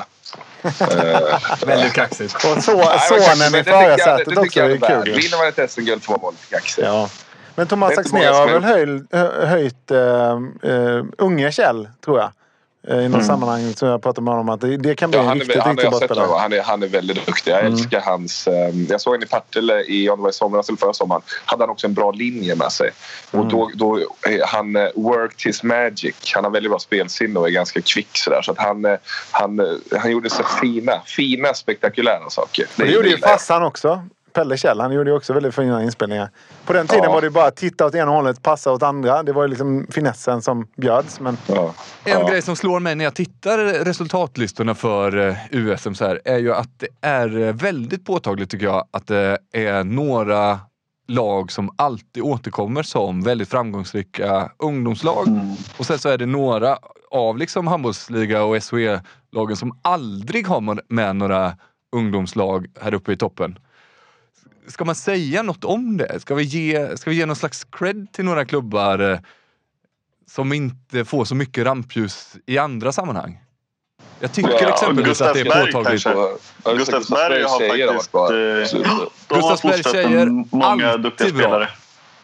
Eh, 0.62 1.66
Väldigt 1.66 1.92
kaxigt. 1.92 2.34
Och 2.34 2.62
så, 2.62 2.92
sonen 3.08 3.54
i 3.60 3.64
förarsätet 3.64 4.38
också. 4.38 4.60
Det 4.60 4.74
är 4.74 5.02
kul. 5.02 5.14
Vinner 5.14 5.38
man 5.38 5.48
ett 5.48 5.70
SM-guld 5.70 6.04
får 6.04 6.12
man 6.12 6.20
vara 6.20 6.30
lite 6.30 6.46
kaxig. 6.50 6.84
Ja. 6.84 7.08
Men 7.54 7.66
Thomas 7.66 7.98
Axnér 7.98 8.32
har 8.32 8.46
väl 8.46 8.62
höjt, 8.62 9.12
höjt 9.48 9.90
uh, 9.90 10.70
uh, 10.70 11.04
unge 11.18 11.52
Kjell, 11.52 11.88
tror 12.04 12.18
jag. 12.18 12.30
Eh, 12.90 12.94
i 12.98 13.08
något 13.08 13.14
Mm. 13.14 13.22
sammanhang 13.26 13.74
som 13.74 13.88
jag 13.88 14.02
pratade 14.02 14.24
med 14.24 14.32
honom 14.34 14.48
om 14.48 14.54
att 14.54 14.60
det, 14.60 14.76
det 14.76 14.94
kan 14.94 15.10
bli 15.10 15.18
Ja, 15.18 15.24
han, 15.26 15.36
är, 15.36 15.40
riktigt, 15.44 15.62
han, 15.62 15.76
riktigt 15.76 15.90
bra 15.90 15.98
spelare. 16.00 16.38
han, 16.38 16.52
är, 16.52 16.62
han 16.62 16.82
är 16.82 16.86
väldigt 16.86 17.26
duktig. 17.26 17.50
Jag 17.50 17.60
Mm. 17.60 17.72
älskar 17.72 18.00
hans... 18.00 18.46
Eh, 18.48 18.68
jag 18.88 19.00
såg 19.00 19.12
honom 19.12 19.22
i 19.22 19.26
Partille 19.26 19.82
i, 19.82 20.10
om 20.10 20.18
det 20.18 20.22
var 20.22 20.30
i 20.30 20.32
somras 20.32 20.68
eller 20.68 20.78
förra 20.78 20.92
sommaren. 20.92 21.22
hade 21.44 21.62
han 21.62 21.70
också 21.70 21.86
en 21.86 21.94
bra 21.94 22.10
linje 22.12 22.54
med 22.54 22.72
sig. 22.72 22.90
Och 23.30 23.34
Mm. 23.34 23.48
då, 23.48 23.70
då, 23.74 24.00
han 24.46 24.76
eh, 24.76 24.88
worked 24.94 25.40
his 25.46 25.62
magic. 25.62 26.14
Han 26.34 26.44
har 26.44 26.50
väldigt 26.50 26.70
bra 26.70 26.78
spelsinne 26.78 27.40
och 27.40 27.46
är 27.46 27.50
ganska 27.52 27.80
kvick. 27.80 28.08
Sådär. 28.18 28.42
Så 28.42 28.52
att 28.52 28.58
han, 28.58 28.84
han, 29.30 29.60
han 30.00 30.10
gjorde 30.10 30.30
så 30.30 30.42
fina, 30.60 31.00
fina 31.06 31.54
spektakulära 31.54 32.30
saker. 32.30 32.64
Och 32.78 32.84
det 32.84 32.90
gjorde 32.90 33.08
ju 33.08 33.18
farsan 33.18 33.62
också. 33.62 34.02
Pelle 34.38 34.56
Kjell, 34.56 34.80
han 34.80 34.92
gjorde 34.92 35.10
ju 35.10 35.16
också 35.16 35.32
väldigt 35.32 35.54
fina 35.54 35.82
inspelningar. 35.82 36.30
På 36.64 36.72
den 36.72 36.86
tiden 36.86 37.04
Ja. 37.04 37.12
var 37.12 37.20
det 37.20 37.26
ju 37.26 37.30
bara 37.30 37.46
att 37.46 37.56
titta 37.56 37.86
åt 37.86 37.94
ena 37.94 38.10
hållet, 38.10 38.42
passa 38.42 38.72
åt 38.72 38.82
andra. 38.82 39.22
Det 39.22 39.32
var 39.32 39.42
ju 39.42 39.48
liksom 39.48 39.86
finessen 39.90 40.42
som 40.42 40.66
bjöds. 40.76 41.20
Men 41.20 41.36
Ja. 41.46 41.74
En 42.04 42.20
Ja. 42.20 42.28
grej 42.28 42.42
som 42.42 42.56
slår 42.56 42.80
mig 42.80 42.94
när 42.94 43.04
jag 43.04 43.14
tittar 43.14 43.58
resultatlistorna 43.84 44.74
för 44.74 45.28
eh, 45.28 45.34
USM 45.50 45.94
så 45.94 46.04
här, 46.06 46.20
är 46.24 46.38
ju 46.38 46.54
att 46.54 46.68
det 46.78 46.88
är 47.00 47.40
eh, 47.40 47.52
väldigt 47.52 48.04
påtagligt 48.04 48.50
tycker 48.50 48.66
jag 48.66 48.84
att 48.90 49.06
det 49.06 49.38
är 49.52 49.84
några 49.84 50.60
lag 51.08 51.52
som 51.52 51.70
alltid 51.76 52.22
återkommer 52.22 52.82
som 52.82 53.22
väldigt 53.22 53.48
framgångsrika 53.48 54.50
ungdomslag. 54.58 55.26
Och 55.78 55.86
sen 55.86 55.98
så 55.98 56.08
är 56.08 56.18
det 56.18 56.26
några 56.26 56.78
av 57.10 57.38
liksom 57.38 57.66
handbollsliga 57.66 58.44
och 58.44 58.56
SHE-lagen 58.64 59.56
som 59.56 59.78
aldrig 59.82 60.46
har 60.48 60.92
med 60.94 61.16
några 61.16 61.52
ungdomslag 61.96 62.66
här 62.80 62.94
uppe 62.94 63.12
i 63.12 63.16
toppen. 63.16 63.58
Ska 64.68 64.84
man 64.84 64.94
säga 64.94 65.42
något 65.42 65.64
om 65.64 65.96
det? 65.96 66.20
Ska 66.20 66.34
vi 66.34 66.42
ge, 66.42 66.96
ska 66.96 67.10
vi 67.10 67.16
ge 67.16 67.26
någon 67.26 67.36
slags 67.36 67.64
cred 67.64 68.12
till 68.12 68.24
några 68.24 68.44
klubbar 68.44 68.98
eh, 69.12 69.18
som 70.26 70.52
inte 70.52 71.04
får 71.04 71.24
så 71.24 71.34
mycket 71.34 71.64
rampljus 71.64 72.36
i 72.46 72.58
andra 72.58 72.92
sammanhang? 72.92 73.40
Jag 74.20 74.32
tycker 74.32 74.50
Ja, 74.50 74.68
exempelvis 74.68 75.20
att 75.20 75.34
det 75.34 75.40
är 75.40 75.66
påtagligt. 75.66 76.04
Ja, 76.64 76.72
Gustavsberg 76.74 77.42
har 77.42 77.84
faktiskt... 77.84 78.12
bra. 78.12 78.34
eh, 78.34 79.40
Gustavsberg 79.40 79.82
tjejer, 79.82 80.26
många 80.56 80.96
duktiga 80.96 81.28
bra. 81.32 81.38
spelare. 81.38 81.68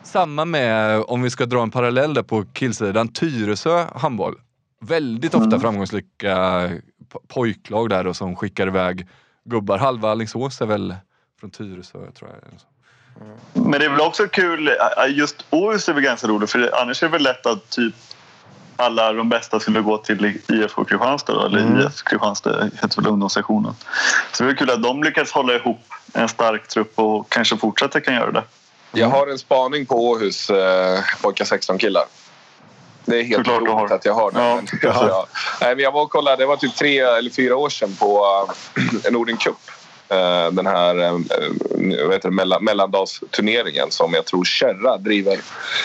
Samma 0.03 0.45
med, 0.45 1.01
om 1.07 1.23
vi 1.23 1.31
ska 1.31 1.47
dra 1.47 1.63
en 1.63 1.71
parallell 1.71 2.15
där 2.15 2.23
på 2.23 2.45
killsidan, 2.53 3.09
Tyresö 3.09 3.87
handboll. 3.95 4.35
Väldigt 4.81 5.35
ofta 5.35 5.61
framgångsrika 5.61 6.37
po- 7.13 7.27
pojklag 7.29 7.89
där 7.91 8.07
och 8.07 8.17
som 8.17 8.37
skickar 8.37 8.67
iväg 8.67 9.09
gubbar. 9.45 9.79
Halva 9.79 10.11
Alingsås 10.11 10.61
är 10.61 10.67
väl 10.67 10.95
från 11.45 11.51
Tyresö 11.51 11.99
tror 12.19 12.31
jag. 12.31 12.53
Men 13.53 13.81
det 13.81 13.85
är 13.87 13.91
väl 13.91 14.01
också 14.01 14.29
kul, 14.29 14.69
äh, 14.69 14.75
just 15.09 15.45
Åhus 15.51 15.89
är 15.89 15.93
väl 15.93 16.03
ganska 16.03 16.27
roligt 16.27 16.51
för 16.51 16.81
annars 16.81 17.03
är 17.03 17.07
det 17.07 17.13
väl 17.13 17.23
lätt 17.23 17.47
att 17.47 17.71
typ 17.71 17.95
alla 18.77 19.13
de 19.13 19.29
bästa 19.29 19.61
skulle 19.61 19.81
gå 19.81 19.99
till 19.99 20.39
IFK 20.49 20.85
Kristianstad 20.85 21.33
då, 21.33 21.47
eller 21.47 21.59
Mm. 21.59 21.87
IF 21.87 22.03
Kristianstad 22.03 22.65
heter 22.65 23.03
väl 23.03 23.11
ungdomssektionen. 23.11 23.75
Så 24.33 24.45
det 24.45 24.51
är 24.51 24.55
kul 24.55 24.71
att 24.71 24.83
de 24.83 25.03
lyckas 25.03 25.33
hålla 25.33 25.55
ihop 25.55 25.81
en 26.13 26.29
stark 26.29 26.69
trupp 26.69 26.99
och 26.99 27.31
kanske 27.31 27.57
fortsätter 27.57 28.01
kan 28.01 28.15
göra 28.15 28.33
det. 28.33 28.43
Jag 28.93 29.09
har 29.09 29.27
en 29.27 29.39
spaning 29.39 29.87
på 29.87 30.09
Åhus 30.09 30.51
eh, 30.51 31.01
pojkar 31.23 31.45
16 31.45 31.79
killar. 31.79 32.05
Det 33.05 33.21
är 33.21 33.23
helt 33.23 33.49
otroligt 33.49 33.93
att 33.93 34.05
jag 34.05 34.15
har 34.15 34.31
det. 34.31 34.41
Ja. 34.41 34.55
Men, 34.55 34.67
ja. 34.83 35.27
Nej, 35.61 35.75
men 35.75 35.85
jag 35.85 35.93
var 35.93 36.03
och 36.03 36.11
kollade, 36.11 36.37
det 36.37 36.47
var 36.47 36.57
typ 36.57 36.77
tre 36.77 36.99
eller 36.99 37.31
fyra 37.31 37.57
år 37.57 37.69
sedan 37.69 37.97
på 37.99 38.27
uh, 38.79 39.13
Norden 39.13 39.37
Cup. 39.37 39.57
Eh, 40.09 40.51
den 40.53 40.67
här 40.67 40.99
uh, 40.99 41.13
vad 42.05 42.13
heter 42.13 42.29
det, 42.29 42.31
mellan, 42.35 42.65
mellandagsturneringen 42.65 43.91
som 43.91 44.15
jag 44.15 44.25
tror 44.25 44.45
Kärra 44.45 44.97
driver. 44.97 45.39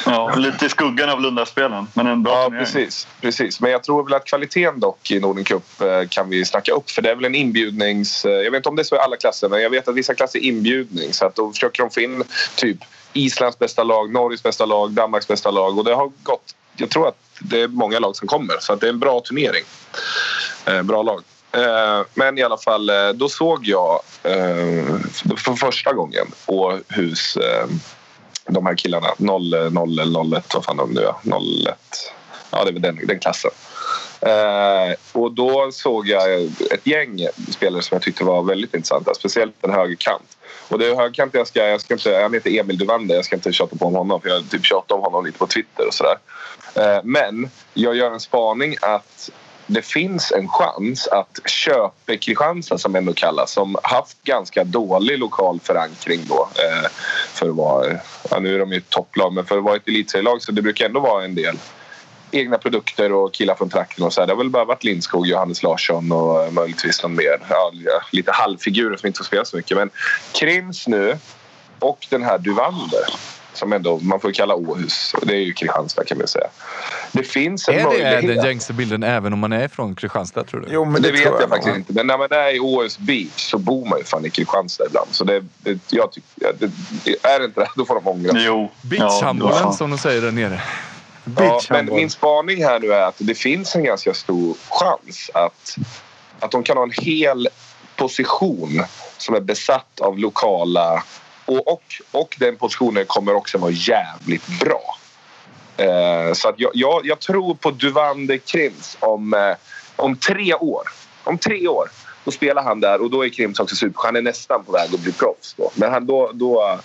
Ja, 0.05 0.33
lite 0.37 0.65
i 0.65 0.69
skuggan 0.69 1.09
av 1.09 1.21
Lundaspelen, 1.21 1.87
men 1.93 2.07
en 2.07 2.23
bra 2.23 2.33
Ja, 2.33 2.43
turnering. 2.45 2.65
precis, 2.65 3.07
precis. 3.21 3.59
Men 3.59 3.71
jag 3.71 3.83
tror 3.83 4.03
väl 4.03 4.13
att 4.13 4.25
kvaliteten 4.25 4.79
dock 4.79 5.11
i 5.11 5.19
Norden 5.19 5.43
Cup 5.43 5.81
eh, 5.81 6.07
kan 6.09 6.29
vi 6.29 6.45
snacka 6.45 6.71
upp. 6.71 6.89
För 6.89 7.01
det 7.01 7.11
är 7.11 7.15
väl 7.15 7.25
en 7.25 7.35
inbjudnings... 7.35 8.25
eh, 8.25 8.31
Jag 8.31 8.51
vet 8.51 8.57
inte 8.59 8.69
om 8.69 8.75
det 8.75 8.81
är 8.81 8.83
så 8.83 8.95
i 8.95 8.99
alla 8.99 9.15
klasser, 9.17 9.49
men 9.49 9.61
jag 9.61 9.69
vet 9.69 9.87
att 9.87 9.95
vissa 9.95 10.13
klasser 10.13 10.39
är 10.39 10.43
inbjudning. 10.43 11.13
Så 11.13 11.25
att 11.25 11.35
då 11.35 11.51
försöker 11.51 11.83
de 11.83 11.89
få 11.89 12.01
in 12.01 12.23
typ 12.55 12.77
Islands 13.13 13.59
bästa 13.59 13.83
lag, 13.83 14.11
Norges 14.13 14.43
bästa 14.43 14.65
lag, 14.65 14.91
Danmarks 14.91 15.27
bästa 15.27 15.51
lag. 15.51 15.77
Och 15.77 15.85
det 15.85 15.93
har 15.95 16.11
gått... 16.23 16.55
Jag 16.75 16.89
tror 16.89 17.07
att 17.07 17.17
det 17.39 17.61
är 17.61 17.67
många 17.67 17.99
lag 17.99 18.15
som 18.15 18.27
kommer, 18.27 18.55
så 18.59 18.73
att 18.73 18.81
det 18.81 18.87
är 18.87 18.89
en 18.89 18.99
bra 18.99 19.19
turnering. 19.19 19.63
Eh, 20.65 20.81
bra 20.81 21.03
lag. 21.03 21.23
Eh, 21.51 22.05
men 22.13 22.37
i 22.37 22.43
alla 22.43 22.57
fall, 22.57 22.89
eh, 22.89 23.09
då 23.09 23.29
såg 23.29 23.65
jag 23.67 23.99
eh, 24.23 24.85
för 25.37 25.55
första 25.55 25.93
gången 25.93 26.27
Åhus... 26.45 27.37
De 28.51 28.65
här 28.65 28.75
killarna, 28.75 29.07
0, 29.17 29.71
0 29.71 29.99
eller 29.99 30.37
01, 30.37 30.53
vad 30.53 30.65
fan 30.65 30.77
de 30.77 30.91
nu 30.91 31.01
är. 31.01 31.13
01. 31.67 32.13
Ja, 32.51 32.63
det 32.63 32.69
är 32.69 32.73
väl 32.73 32.81
den, 32.81 32.99
den 33.07 33.19
klassen. 33.19 33.51
Och 35.11 35.31
då 35.31 35.71
såg 35.71 36.07
jag 36.07 36.41
ett 36.71 36.87
gäng 36.87 37.27
spelare 37.51 37.81
som 37.81 37.95
jag 37.95 38.01
tyckte 38.01 38.23
var 38.23 38.43
väldigt 38.43 38.73
intressanta. 38.73 39.13
Speciellt 39.13 39.55
en 39.61 39.73
högerkant. 39.73 40.37
Och 40.67 40.79
det 40.79 40.87
är 40.87 40.95
högerkant 40.95 41.33
jag 41.33 41.47
ska, 41.47 41.67
jag 41.67 41.81
ska 41.81 41.93
inte, 41.93 42.19
han 42.21 42.33
heter 42.33 42.59
Emil 42.59 42.77
Duvander, 42.77 43.15
jag 43.15 43.25
ska 43.25 43.35
inte 43.35 43.53
tjata 43.53 43.75
på 43.75 43.85
om 43.85 43.95
honom 43.95 44.21
för 44.21 44.29
jag 44.29 44.49
typ 44.49 44.65
tjatar 44.65 44.95
om 44.95 45.01
honom 45.01 45.25
lite 45.25 45.37
på 45.37 45.47
Twitter 45.47 45.87
och 45.87 45.93
sådär. 45.93 46.17
Men 47.03 47.49
jag 47.73 47.95
gör 47.95 48.11
en 48.11 48.19
spaning 48.19 48.75
att 48.81 49.29
det 49.69 49.81
finns 49.81 50.31
en 50.31 50.47
chans 50.47 51.07
att 51.07 51.39
Köpe 51.45 52.17
Kristianstad 52.17 52.77
som 52.77 52.95
ändå 52.95 53.13
kallas 53.13 53.51
som 53.51 53.77
haft 53.83 54.23
ganska 54.23 54.63
dålig 54.63 55.19
lokal 55.19 55.59
förankring 55.63 56.21
då 56.27 56.49
eh, 56.55 56.89
för 57.33 57.49
att 57.49 57.55
vara, 57.55 57.99
ja 58.29 58.39
nu 58.39 58.55
är 58.55 58.59
de 58.59 58.71
ju 58.71 58.77
ett 58.77 58.89
topplag 58.89 59.33
men 59.33 59.45
för 59.45 59.57
att 59.57 59.63
vara 59.63 59.75
ett 59.75 59.87
elitserielag 59.87 60.41
så 60.41 60.51
det 60.51 60.61
brukar 60.61 60.85
ändå 60.85 60.99
vara 60.99 61.23
en 61.23 61.35
del 61.35 61.57
egna 62.31 62.57
produkter 62.57 63.11
och 63.11 63.33
killar 63.33 63.55
från 63.55 63.69
trakten 63.69 64.05
och 64.05 64.13
så 64.13 64.21
här. 64.21 64.27
Det 64.27 64.33
har 64.33 64.37
väl 64.37 64.49
bara 64.49 64.65
varit 64.65 64.83
Lindskog, 64.83 65.27
Johannes 65.27 65.63
Larsson 65.63 66.11
och 66.11 66.53
möjligtvis 66.53 67.03
någon 67.03 67.15
mer. 67.15 67.39
Ja, 67.49 67.71
lite 68.11 68.31
halvfigurer 68.31 68.97
som 68.97 69.07
inte 69.07 69.17
får 69.17 69.25
spela 69.25 69.45
så 69.45 69.57
mycket. 69.57 69.77
Men 69.77 69.89
Krims 70.31 70.87
nu 70.87 71.17
och 71.79 72.07
den 72.09 72.23
här 72.23 72.37
Duvander 72.37 73.05
som 73.53 73.73
ändå 73.73 73.99
man 73.99 74.19
får 74.19 74.31
kalla 74.31 74.55
Åhus. 74.55 75.15
Det 75.21 75.33
är 75.33 75.41
ju 75.41 75.53
Kristianstad 75.53 76.05
kan 76.05 76.17
man 76.17 76.27
säga. 76.27 76.47
Det 77.11 77.23
finns 77.23 77.67
en 77.67 77.73
Är 77.73 77.77
det 77.77 77.85
möjlighet. 77.85 78.27
den 78.35 78.45
gängse 78.45 78.73
bilden 78.73 79.03
även 79.03 79.33
om 79.33 79.39
man 79.39 79.51
är 79.53 79.67
från 79.67 79.95
Kristianstad 79.95 80.43
tror 80.43 80.61
du? 80.61 80.67
jo, 80.71 80.85
men 80.85 81.01
det, 81.01 81.07
det, 81.07 81.11
vet 81.11 81.23
tror 81.23 81.41
jag, 81.41 81.49
faktiskt 81.49 81.75
inte. 81.75 81.93
Men 81.93 82.07
när 82.07 82.17
man 82.17 82.31
är 82.31 82.55
i 82.55 82.59
Åhus 82.59 82.99
Beach 82.99 83.51
så 83.51 83.57
bor 83.57 83.85
man 83.85 83.99
ju 83.99 84.05
fan 84.05 84.25
i 84.25 84.29
Kristianstad 84.29 84.85
ibland. 84.85 85.07
Så 85.11 85.23
det, 85.23 85.43
det, 85.57 85.79
jag 85.89 86.11
tycker, 86.11 86.29
ja, 86.35 86.49
det, 86.59 86.71
det, 87.03 87.25
är 87.25 87.39
det 87.39 87.45
inte 87.45 87.59
det, 87.59 87.69
då 87.75 87.85
får 87.85 87.95
de 87.95 88.07
ångra 88.07 88.31
sig. 88.31 88.43
Jo. 88.45 88.71
Beachhandbollen 88.81 89.57
ja, 89.61 89.71
som 89.71 89.89
de 89.89 89.97
säger 89.97 90.21
där 90.21 90.31
nere. 90.31 90.61
Ja, 91.37 91.61
men 91.69 91.85
min 91.85 92.09
spaning 92.09 92.63
här 92.63 92.79
nu 92.79 92.93
är 92.93 93.01
att 93.01 93.15
det 93.17 93.35
finns 93.35 93.75
en 93.75 93.83
ganska 93.83 94.13
stor 94.13 94.55
chans 94.69 95.31
att, 95.33 95.77
att 96.39 96.51
de 96.51 96.63
kan 96.63 96.77
ha 96.77 96.83
en 96.83 96.91
hel 96.91 97.47
position 97.95 98.83
som 99.17 99.35
är 99.35 99.39
besatt 99.39 100.01
av 100.01 100.19
lokala 100.19 101.03
och, 101.45 101.67
och, 101.67 101.83
och 102.11 102.35
den 102.39 102.55
positionen 102.55 103.05
kommer 103.07 103.35
också 103.35 103.57
vara 103.57 103.71
jävligt 103.71 104.47
bra. 104.59 104.97
Eh, 105.79 106.33
så 106.33 106.49
att 106.49 106.55
jag, 106.57 106.71
jag, 106.73 107.01
jag 107.05 107.19
tror 107.19 107.55
på 107.55 107.71
Duvander 107.71 108.37
Krims 108.37 108.97
om, 108.99 109.33
eh, 109.33 109.55
om 109.95 110.15
tre 110.15 110.53
år. 110.53 110.83
Om 111.23 111.37
tre 111.37 111.67
år. 111.67 111.89
Då 112.29 112.33
spelar 112.33 112.63
han 112.63 112.79
där 112.79 113.01
och 113.01 113.09
då 113.09 113.25
är 113.25 113.29
Krims 113.29 113.59
också 113.59 113.75
super. 113.75 114.01
Han 114.03 114.15
är 114.15 114.21
nästan 114.21 114.63
på 114.63 114.71
väg 114.71 114.93
att 114.93 114.99
bli 114.99 115.11
proffs 115.11 115.53
då. 115.57 115.71
Men 115.75 115.91
han, 115.91 116.05
då, 116.05 116.31
då, 116.33 116.79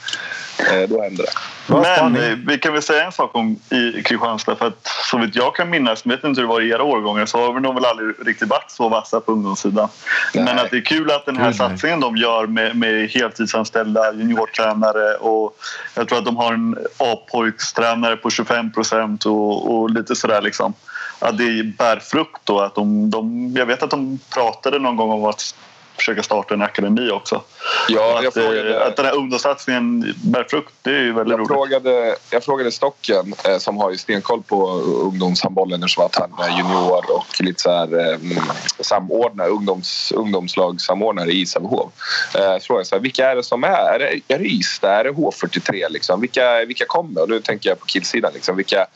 eh, 0.58 0.88
då 0.88 1.02
händer 1.02 1.24
det. 1.24 1.32
Men 1.68 2.16
eh, 2.16 2.38
vi 2.46 2.58
kan 2.58 2.72
väl 2.72 2.82
säga 2.82 3.04
en 3.04 3.12
sak 3.12 3.34
om 3.34 3.56
i 3.70 4.02
Kristianstad. 4.02 4.56
För 4.56 4.66
att 4.66 4.86
så 5.10 5.18
vitt 5.18 5.36
jag 5.36 5.54
kan 5.54 5.70
minnas, 5.70 6.02
jag 6.04 6.12
vet 6.12 6.24
inte 6.24 6.40
hur 6.40 6.48
det 6.48 6.52
var 6.52 6.60
i 6.60 6.70
era 6.70 6.82
årgångar, 6.82 7.26
så 7.26 7.38
har 7.38 7.52
vi 7.52 7.60
nog 7.60 7.74
väl 7.74 7.84
aldrig 7.84 8.26
riktigt 8.26 8.48
varit 8.48 8.70
så 8.70 8.88
vassa 8.88 9.20
på 9.20 9.32
ungdomssidan. 9.32 9.88
Nej. 10.34 10.44
Men 10.44 10.58
att 10.58 10.70
det 10.70 10.76
är 10.76 10.84
kul 10.84 11.10
att 11.10 11.26
den 11.26 11.36
här 11.36 11.52
satsningen 11.52 12.00
de 12.00 12.16
gör 12.16 12.46
med, 12.46 12.76
med 12.76 13.08
heltidsanställda 13.10 14.12
juniortränare 14.12 15.14
och 15.14 15.56
jag 15.94 16.08
tror 16.08 16.18
att 16.18 16.24
de 16.24 16.36
har 16.36 16.52
en 16.52 16.76
A-pojkstränare 16.98 18.16
på 18.16 18.30
25 18.30 18.72
procent 18.72 19.26
och, 19.26 19.74
och 19.74 19.90
lite 19.90 20.16
sådär 20.16 20.42
liksom. 20.42 20.74
Att 21.18 21.38
det 21.38 21.62
bär 21.78 21.98
frukt 21.98 22.40
då. 22.44 22.60
Att 22.60 22.74
de, 22.74 23.10
de, 23.10 23.52
jag 23.56 23.66
vet 23.66 23.82
att 23.82 23.90
de 23.90 24.18
pratade 24.34 24.78
någon 24.78 24.96
gång 24.96 25.10
om 25.10 25.24
att 25.24 25.54
försöka 25.96 26.22
starta 26.22 26.54
en 26.54 26.62
akademi 26.62 27.10
också. 27.10 27.42
Ja, 27.88 28.22
att, 28.28 28.34
frågade- 28.34 28.80
eh, 28.80 28.86
att 28.86 28.96
den 28.96 29.04
här 29.06 29.14
ungdomssatsningen 29.16 30.14
bär 30.24 30.44
frukt, 30.50 30.72
det 30.82 30.90
är 30.90 31.00
ju 31.02 31.12
väldigt 31.12 31.30
Jag 31.30 31.38
roligt. 31.40 31.48
frågade, 31.48 32.16
jag 32.30 32.44
frågade 32.44 32.72
Stocken 32.72 33.34
eh, 33.48 33.58
som 33.58 33.76
har 33.76 33.90
ju 33.90 33.96
stenkoll 33.98 34.42
på 34.42 34.70
ungdomshandbollen 34.80 35.82
eftersom 35.82 36.04
att 36.06 36.16
han 36.16 36.48
är 36.50 36.56
junior 36.58 37.10
och 37.16 37.40
lite 37.40 37.62
så 37.62 37.70
här, 37.70 38.10
eh, 38.12 38.18
samordnare, 38.80 39.48
ungdoms, 39.48 40.12
ungdomslagssamordnare 40.12 41.30
i 41.32 41.46
Sävehof. 41.46 41.92
Eh, 42.34 42.40
frågade 42.40 42.80
jag 42.80 42.86
så 42.86 42.98
vilka 42.98 43.30
är 43.30 43.36
det 43.36 43.42
som 43.42 43.64
är? 43.64 43.68
Är 43.94 43.98
det, 43.98 44.34
är 44.34 44.38
det 44.38 44.44
Ystad? 44.44 44.90
Är 44.90 45.04
det 45.04 45.10
H43? 45.10 45.90
Liksom? 45.90 46.20
Vilka, 46.20 46.64
vilka 46.64 46.84
kommer? 46.88 47.22
Och 47.22 47.28
nu 47.28 47.40
tänker 47.40 47.68
jag 47.70 47.80
på 47.80 47.86
killsidan. 47.86 48.30
Liksom. 48.34 48.56
Vilka, 48.56 48.86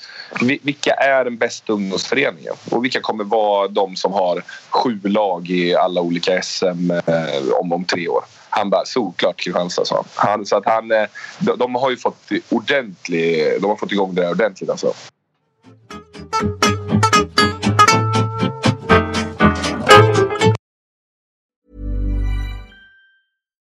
vi- 0.41 0.59
vilka 0.63 0.93
är 0.95 1.25
den 1.25 1.37
bästa 1.37 1.73
ungdomsföreningen? 1.73 2.55
Och 2.71 2.85
vilka 2.85 3.01
kommer 3.01 3.25
vara 3.25 3.69
de 3.69 3.97
som 3.97 4.13
har 4.13 4.43
sju 4.71 5.01
lag 5.05 5.51
i 5.51 5.75
alla 5.75 6.01
olika 6.01 6.43
SM 6.43 6.88
om, 6.91 7.53
om, 7.61 7.73
om 7.73 7.85
tre 7.85 8.09
år. 8.09 8.25
Han 8.51 8.71
bara 8.71 8.85
solklart 8.85 9.37
Kristianstad 9.37 9.85
sa 9.85 10.05
han. 10.15 10.47
Så 10.47 10.57
att 10.57 10.67
han 10.67 10.91
eh, 10.93 11.07
de, 11.39 11.59
de, 11.59 11.75
har 11.75 11.91
ju 11.91 11.97
fått 11.97 12.31
ordentlig, 12.49 13.61
de 13.61 13.65
har 13.65 13.77
fått 13.77 13.93
igång 13.93 14.15
det 14.15 14.23
där 14.23 14.31
ordentligt 14.31 14.71
alltså. 14.71 14.93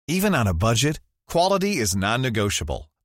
Even 0.08 0.36
on 0.36 0.48
a 0.48 0.54
budget, 0.54 1.00
quality 1.32 1.82
is 1.82 1.96
non-negotiable. 1.96 2.89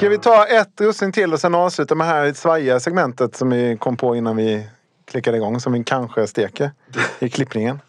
Ska 0.00 0.08
vi 0.08 0.18
ta 0.18 0.46
ett 0.46 0.80
russin 0.80 1.12
till 1.12 1.32
och 1.32 1.40
sen 1.40 1.54
avsluta 1.54 1.94
med 1.94 2.06
det 2.06 2.10
här 2.12 2.32
svajiga 2.32 2.80
segmentet 2.80 3.36
som 3.36 3.50
vi 3.50 3.76
kom 3.80 3.96
på 3.96 4.16
innan 4.16 4.36
vi 4.36 4.66
klickade 5.10 5.36
igång. 5.36 5.60
Som 5.60 5.72
vi 5.72 5.84
kanske 5.84 6.26
steker 6.26 6.70
i 7.18 7.28
klippningen. 7.28 7.80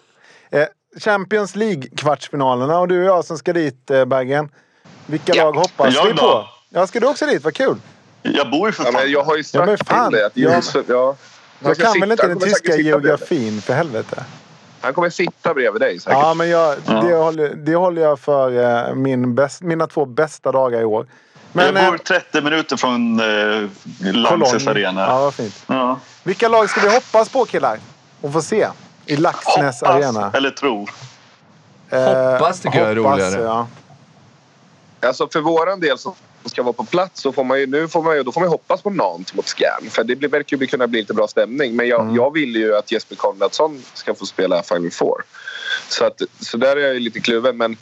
Eh, 0.49 0.65
Champions 0.99 1.55
League-kvartsfinalerna 1.55 2.79
och 2.79 2.87
du 2.87 2.99
och 2.99 3.05
jag 3.05 3.25
som 3.25 3.37
ska 3.37 3.53
dit, 3.53 3.91
eh, 3.91 4.05
Bergen. 4.05 4.49
Vilka 5.05 5.33
Ja. 5.35 5.43
lag 5.43 5.51
hoppas 5.53 5.95
Jag 5.95 6.05
vi 6.05 6.11
då? 6.11 6.17
på? 6.17 6.45
Ja, 6.69 6.87
ska 6.87 6.99
du 6.99 7.07
också 7.07 7.25
dit? 7.25 7.43
Vad 7.43 7.53
kul! 7.53 7.77
Jag 8.21 8.51
bor 8.51 8.67
ju 8.67 8.71
för 8.73 8.83
Ja, 8.85 8.91
fan. 8.91 9.01
men 9.01 9.11
jag 9.11 9.23
har 9.23 9.35
ju 9.37 9.43
Ja, 9.53 9.65
men 9.65 9.77
sagt 9.77 9.89
fan. 9.89 10.09
till 10.09 10.17
dig 10.17 10.25
att 10.25 10.37
Ja. 10.37 10.55
Josef... 10.55 10.85
Ja. 10.89 11.15
Jag 11.59 11.75
ska 11.75 11.83
kan 11.85 11.93
sitta- 11.93 12.03
väl 12.05 12.11
inte 12.11 12.27
den 12.27 12.39
tyska 12.39 12.75
geografin 12.75 13.61
för 13.61 13.73
helvete? 13.73 14.23
Han 14.81 14.93
kommer 14.93 15.09
sitta 15.09 15.53
bredvid 15.53 15.81
dig 15.81 15.99
säkert. 15.99 16.19
Ja, 16.21 16.33
men 16.33 16.49
jag, 16.49 16.75
Ja. 16.87 17.01
det, 17.01 17.15
håller, 17.15 17.55
det 17.55 17.75
håller 17.75 18.01
jag 18.01 18.19
för 18.19 18.87
eh, 18.89 18.95
min 18.95 19.35
bäst, 19.35 19.61
mina 19.61 19.87
två 19.87 20.05
bästa 20.05 20.51
dagar 20.51 20.81
i 20.81 20.85
år. 20.85 21.07
Men 21.51 21.65
jag 21.75 21.85
bor 21.85 21.93
eh, 21.93 21.97
30 21.99 22.41
minuter 22.41 22.77
från 22.77 23.19
eh, 23.19 24.13
Lanxess 24.13 24.67
arena. 24.67 25.01
Ja, 25.01 25.19
vad 25.19 25.33
fint. 25.33 25.63
Ja. 25.67 25.99
Vilka 26.23 26.47
lag 26.47 26.69
ska 26.69 26.81
vi 26.81 26.93
hoppas 26.93 27.29
på 27.29 27.45
killar? 27.45 27.79
Och 28.21 28.33
få 28.33 28.41
se 28.41 28.67
i 29.05 29.15
Laxnäs 29.15 29.81
Hoppas 29.81 29.83
arena. 29.83 30.31
eller 30.33 30.49
tror. 30.49 30.89
Eh, 31.89 32.31
Hoppas 32.31 32.59
tycker 32.59 32.79
jag 32.79 32.89
är 32.91 32.95
roligare. 32.95 33.41
Ja. 33.41 33.67
Alltså 35.01 35.27
för 35.27 35.41
våran 35.41 35.79
del 35.79 35.97
som 35.97 36.13
ska 36.45 36.63
vara 36.63 36.73
på 36.73 36.83
plats 36.83 37.21
så 37.21 37.31
får 37.31 37.43
man 37.43 37.59
ju 37.59 37.67
nu 37.67 37.87
får 37.87 38.03
man 38.03 38.15
ju, 38.15 38.23
då 38.23 38.31
får 38.31 38.41
man 38.41 38.47
ju 38.47 38.51
hoppas 38.51 38.81
på 38.81 38.89
Nantes 38.89 39.33
mot 39.33 39.47
Scan. 39.47 39.89
För 39.89 40.03
det 40.03 40.15
blir, 40.15 40.29
verkar 40.29 40.57
ju 40.57 40.67
kunna 40.67 40.87
bli 40.87 40.99
lite 40.99 41.13
bra 41.13 41.27
stämning. 41.27 41.75
Men 41.75 41.87
jag, 41.87 42.01
Mm. 42.01 42.15
jag 42.15 42.33
vill 42.33 42.55
ju 42.55 42.75
att 42.77 42.91
Jesper 42.91 43.15
Konradsson 43.15 43.83
ska 43.93 44.15
få 44.15 44.25
spela 44.25 44.63
Final 44.63 44.91
Four. 44.91 45.23
Så, 45.89 46.05
att, 46.05 46.21
så 46.39 46.57
där 46.57 46.75
är 46.77 46.81
jag 46.81 46.93
ju 46.93 46.99
lite 46.99 47.19
kluven. 47.19 47.57
Men 47.57 47.77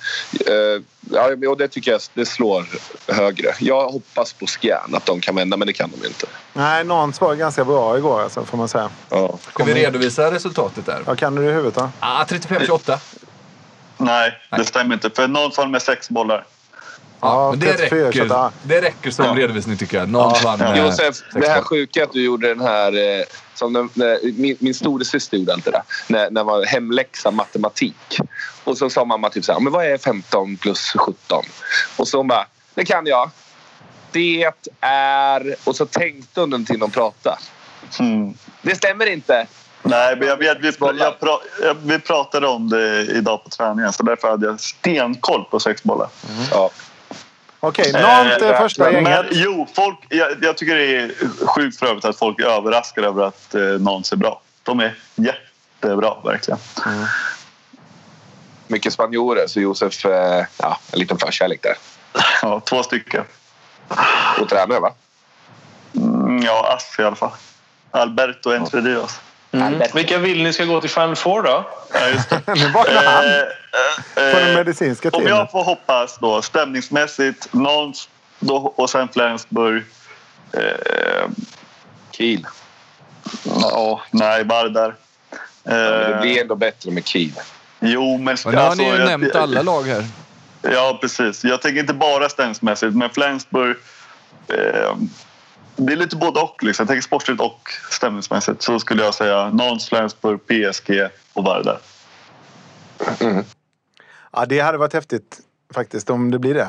eh, 0.47 0.81
ja, 1.11 1.49
och 1.49 1.57
det 1.57 1.67
tycker 1.67 1.91
jag 1.91 2.01
det 2.13 2.25
slår 2.25 2.65
högre. 3.07 3.53
Jag 3.59 3.89
hoppas 3.89 4.33
på 4.33 4.47
Scan, 4.47 4.95
att 4.95 5.05
de 5.05 5.21
kan 5.21 5.35
vända, 5.35 5.57
men 5.57 5.67
det 5.67 5.73
kan 5.73 5.89
de 5.91 6.01
ju 6.01 6.07
inte. 6.07 6.25
Nej, 6.53 6.83
Nantes 6.83 7.21
var 7.21 7.35
ganska 7.35 7.65
bra 7.65 7.97
igår 7.97 8.21
alltså, 8.21 8.45
får 8.45 8.57
man 8.57 8.67
säga. 8.67 8.89
Ja. 9.09 9.37
Ska 9.53 9.63
vi 9.63 9.73
redovisa 9.73 10.31
resultatet 10.31 10.85
där? 10.85 11.01
Vad 11.05 11.17
kan 11.17 11.35
du 11.35 11.43
i 11.49 11.51
huvudet 11.51 11.75
då? 11.75 11.89
Ah, 11.99 12.23
35-28. 12.23 12.97
Nej, 13.97 14.37
det 14.57 14.65
stämmer 14.65 14.93
inte. 14.95 15.09
För 15.09 15.27
någon 15.27 15.51
vann 15.57 15.71
med 15.71 15.81
sex 15.81 16.09
bollar. 16.09 16.45
Ja, 17.21 17.49
men 17.51 17.59
det 17.59 17.73
34, 17.73 18.07
räcker, 18.07 18.11
28. 18.11 18.51
det 18.63 18.81
räcker 18.81 19.11
som 19.11 19.25
Ja. 19.25 19.33
redovisning 19.35 19.77
tycker 19.77 19.97
jag. 19.97 20.09
Någon 20.09 20.33
vann 20.43 20.59
med 20.59 20.77
Josef, 20.77 21.15
det 21.33 21.47
här 21.47 21.61
sjuka 21.61 22.03
att 22.03 22.13
du 22.13 22.23
gjorde 22.23 22.47
den 22.47 22.61
här... 22.61 23.19
Eh, 23.19 23.25
som 23.55 23.73
den, 23.73 23.89
när, 23.93 24.31
min, 24.41 24.57
min 24.59 24.73
storasyster 24.73 25.37
gjorde 25.37 25.53
alltid 25.53 25.73
det. 25.73 25.83
När, 26.07 26.31
när 26.31 26.43
man 26.43 26.45
var 26.45 26.65
hemläxa 26.65 27.31
matematik. 27.31 28.19
Och 28.63 28.77
så 28.77 28.89
sa 28.89 29.05
mamma 29.05 29.29
typ 29.29 29.45
så 29.45 29.53
här, 29.53 29.59
men 29.59 29.73
vad 29.73 29.85
är 29.85 29.97
15 29.97 30.57
plus 30.57 30.93
17? 30.97 31.43
Och 31.97 32.07
så 32.07 32.17
hon 32.17 32.27
bara, 32.27 32.45
det 32.73 32.85
kan 32.85 33.05
jag. 33.05 33.29
Det 34.11 34.51
är... 34.81 35.55
Och 35.63 35.75
så 35.75 35.85
tänkte 35.85 36.41
hon 36.41 36.65
till 36.65 36.79
de 36.79 36.91
pratade. 36.91 37.37
Mm. 37.99 38.33
Det 38.61 38.75
stämmer 38.75 39.05
inte. 39.05 39.47
Nej, 39.83 40.15
men 40.19 40.27
jag 40.27 40.37
vet, 40.37 40.57
vi, 40.61 40.71
jag 40.79 41.19
pra, 41.19 41.39
jag, 41.61 41.75
vi 41.83 41.99
pratade 41.99 42.47
om 42.47 42.69
det 42.69 43.01
idag 43.01 43.43
på 43.43 43.49
träningen 43.49 43.93
så 43.93 44.03
därför 44.03 44.29
hade 44.29 44.47
jag 44.47 44.59
stenkoll 44.59 45.43
på 45.51 45.59
sex 45.59 45.83
bollar. 45.83 46.09
Ja. 46.51 46.69
Okej, 47.59 47.91
Nantes 47.93 48.41
är 48.41 48.57
första 48.57 48.83
men, 48.83 48.93
gänget. 48.93 49.25
jo, 49.31 49.67
folk, 49.73 49.99
jag, 50.09 50.27
jag 50.41 50.57
tycker 50.57 50.75
det 50.75 50.95
är 50.95 51.11
sjukt 51.45 51.79
för 51.79 51.85
övrigt 51.85 52.05
att 52.05 52.17
folk 52.17 52.39
är 52.39 52.45
överraskade 52.45 53.07
över 53.07 53.23
att 53.23 53.55
eh, 53.55 53.61
Nantes 53.61 54.11
är 54.11 54.15
bra. 54.15 54.41
De 54.63 54.79
är 54.79 54.95
jättebra, 55.15 56.13
verkligen. 56.23 56.59
Mycket 58.67 58.93
spanjorer, 58.93 59.47
så 59.47 59.59
Josef... 59.59 60.05
Eh, 60.05 60.45
ja, 60.57 60.79
en 60.93 60.99
liten 60.99 61.17
förkärlek 61.17 61.63
där. 61.63 61.75
Ja, 62.41 62.59
två 62.59 62.83
stycken. 62.83 63.23
Och 64.41 64.49
tränare, 64.49 64.79
va? 64.79 64.93
Mm, 65.95 66.41
ja, 66.43 66.73
Ass 66.75 66.99
i 66.99 67.03
alla 67.03 67.15
fall. 67.15 67.31
Alberto 67.91 68.53
Entre 68.53 68.81
Dios. 68.81 69.19
Mm. 69.51 69.81
Vilka 69.93 70.17
vill 70.17 70.43
ni 70.43 70.53
ska 70.53 70.65
gå 70.65 70.81
till 70.81 70.89
Final 70.89 71.15
Four 71.15 71.41
då? 71.43 71.69
Ja, 71.93 72.07
just 72.09 72.29
det. 72.29 72.41
Nu 72.55 72.69
vaknar 72.69 73.03
han 73.03 73.25
Eh, 73.25 73.31
eh, 73.31 74.31
från 74.31 74.43
det 74.43 74.49
eh, 74.49 74.55
medicinska 74.55 75.07
Om 75.07 75.11
teamet. 75.11 75.29
jag 75.29 75.51
får 75.51 75.63
hoppas 75.63 76.17
då 76.21 76.41
stämningsmässigt 76.41 77.53
Nantes 77.53 78.09
då, 78.39 78.55
och 78.75 78.89
sen 78.89 79.07
Flensburg. 79.13 79.83
Eh, 80.53 81.29
Kiel. 82.11 82.47
ja, 83.61 84.01
nej, 84.11 84.43
Vardar. 84.43 84.95
Ja, 85.31 85.37
men 85.63 85.79
det 86.09 86.13
Eh, 86.15 86.21
blir 86.21 86.41
ändå 86.41 86.55
bättre 86.55 86.91
med 86.91 87.07
Kiel. 87.07 87.31
Jo, 87.79 88.17
men... 88.17 88.37
Nu 88.45 88.55
har 88.57 88.63
alltså, 88.63 88.83
ni 88.83 88.89
ju 88.89 88.95
jag- 88.97 89.07
nämnt 89.07 89.35
alla 89.35 89.61
lag 89.61 89.83
här. 89.83 90.05
Ja, 90.61 90.97
precis. 91.01 91.43
Jag 91.43 91.61
tänker 91.61 91.79
inte 91.79 91.93
bara 91.93 92.29
stämningsmässigt, 92.29 92.95
men 92.95 93.09
Flensburg... 93.09 93.75
Eh, 94.47 94.93
det 95.79 95.93
är 95.93 95.97
lite 95.97 96.15
både 96.15 96.39
och. 96.39 96.63
Liksom. 96.63 96.83
Jag 96.83 96.87
tänker 96.87 97.01
sportsligt 97.01 97.41
och 97.41 97.69
stämningsmässigt. 97.91 98.61
Så 98.61 98.79
skulle 98.79 99.03
jag 99.03 99.13
säga 99.13 99.49
Nantes, 99.49 99.89
Flensburg, 99.89 100.39
PSG 100.47 101.07
och 101.33 101.43
Vardar. 101.43 101.79
Ja, 104.31 104.45
det 104.45 104.59
hade 104.59 104.77
varit 104.77 104.93
häftigt 104.93 105.39
faktiskt 105.73 106.09
om 106.09 106.31
det 106.31 106.39
blir 106.39 106.53
det. 106.53 106.67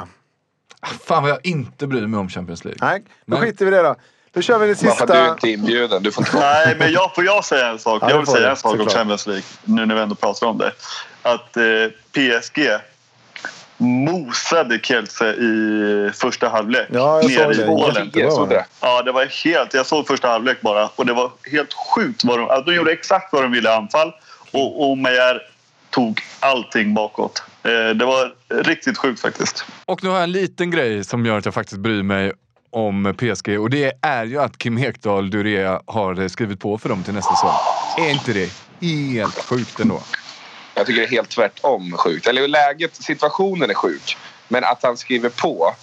Fan 1.04 1.22
vad 1.22 1.30
jag 1.32 1.46
inte 1.46 1.86
bryr 1.86 2.06
mig 2.06 2.20
om 2.20 2.28
Champions 2.28 2.64
League. 2.64 2.78
Nej, 2.80 3.04
då 3.26 3.36
Nej. 3.36 3.40
skiter 3.40 3.64
vi 3.64 3.72
i 3.72 3.74
det 3.74 3.82
då. 3.82 3.96
Då 4.32 4.42
kör 4.42 4.58
vi 4.58 4.66
det 4.66 4.82
Varför 4.82 5.06
du 5.06 5.12
är 5.12 5.16
sista. 5.16 5.32
inte 5.32 5.50
inbjuden? 5.50 6.02
Du 6.02 6.12
får 6.12 6.26
inte 6.26 6.38
Nej, 6.38 6.76
men 6.78 6.92
jag, 6.92 7.14
får 7.14 7.24
jag 7.24 7.44
säga 7.44 7.68
en 7.68 7.78
sak? 7.78 8.02
Ja, 8.02 8.06
det 8.06 8.12
jag 8.12 8.18
vill 8.18 8.26
säga 8.26 8.40
du, 8.40 8.50
en 8.50 8.56
sak 8.56 8.72
om 8.72 8.78
såklart. 8.78 8.94
Champions 8.94 9.26
League, 9.26 9.44
nu 9.64 9.86
när 9.86 9.94
vi 9.94 10.00
ändå 10.00 10.14
pratar 10.14 10.46
om 10.46 10.58
det. 10.58 10.72
Att 11.22 11.56
eh, 11.56 11.62
PSG 12.12 12.58
mosade 13.81 14.78
Kielce 14.78 15.24
i 15.24 16.11
första 16.14 16.49
halvlek. 16.49 16.87
Ja, 16.93 17.22
jag 17.22 17.33
såg 17.33 17.43
nere 17.43 17.55
i 17.55 17.57
det. 17.57 17.66
Polen. 17.66 18.11
Jag 18.14 18.33
såg 18.33 18.49
det. 18.49 18.64
Ja, 18.81 19.03
det 19.03 19.12
var 19.12 19.45
helt... 19.45 19.74
Jag 19.74 19.87
såg 19.87 20.07
första 20.07 20.28
halvlek 20.28 20.61
bara 20.61 20.89
och 20.97 21.07
det 21.07 21.12
var 21.12 21.31
helt 21.53 21.72
sjukt. 21.72 22.24
Vad 22.24 22.39
de, 22.39 22.49
alltså, 22.49 22.70
de 22.70 22.76
gjorde 22.76 22.93
exakt 22.93 23.33
vad 23.33 23.43
de 23.43 23.53
ville 23.53 23.68
i 23.68 23.72
anfall 23.72 24.12
och, 24.51 24.91
och 24.91 24.99
Meyer 24.99 25.43
tog 25.91 26.20
allting 26.41 26.95
bakåt. 26.95 27.43
Eh, 27.62 27.95
det 27.95 28.05
var 28.05 28.35
riktigt 28.62 28.99
sjukt 28.99 29.20
faktiskt. 29.20 29.64
Och 29.85 30.05
nu 30.05 30.09
har 30.09 30.16
jag 30.16 30.24
en 30.24 30.33
liten 30.33 30.70
grej 30.70 31.05
som 31.05 31.26
gör 31.26 31.39
att 31.39 31.45
jag 31.45 31.55
faktiskt 31.55 31.81
bryr 31.81 32.03
mig 32.03 32.33
om 32.70 33.14
PSG 33.18 33.61
och 33.61 33.70
det 33.70 33.93
är 34.03 34.24
ju 34.24 34.41
att 34.41 34.59
Kim 34.59 34.78
Ekdahl 34.78 35.31
Durea 35.31 35.83
har 35.87 36.28
skrivit 36.28 36.61
på 36.61 36.78
för 36.78 36.89
dem 36.89 37.03
till 37.03 37.14
nästa 37.14 37.35
säsong. 37.35 37.55
Är 37.99 38.11
inte 38.11 38.33
det 38.33 38.51
helt 38.81 39.45
sjukt 39.45 39.81
ändå. 39.81 40.03
Jag 40.81 40.87
tycker 40.87 41.01
det 41.01 41.07
är 41.07 41.11
helt 41.11 41.28
tvärtom 41.28 41.93
sjukt. 41.93 42.26
Eller 42.26 42.49
läget, 42.49 42.97
situationen 42.97 43.70
är 43.70 43.74
sjuk. 43.74 44.16
Men 44.49 44.64
att 44.64 44.83
han 44.83 44.97
skriver 44.97 45.28
på. 45.28 45.74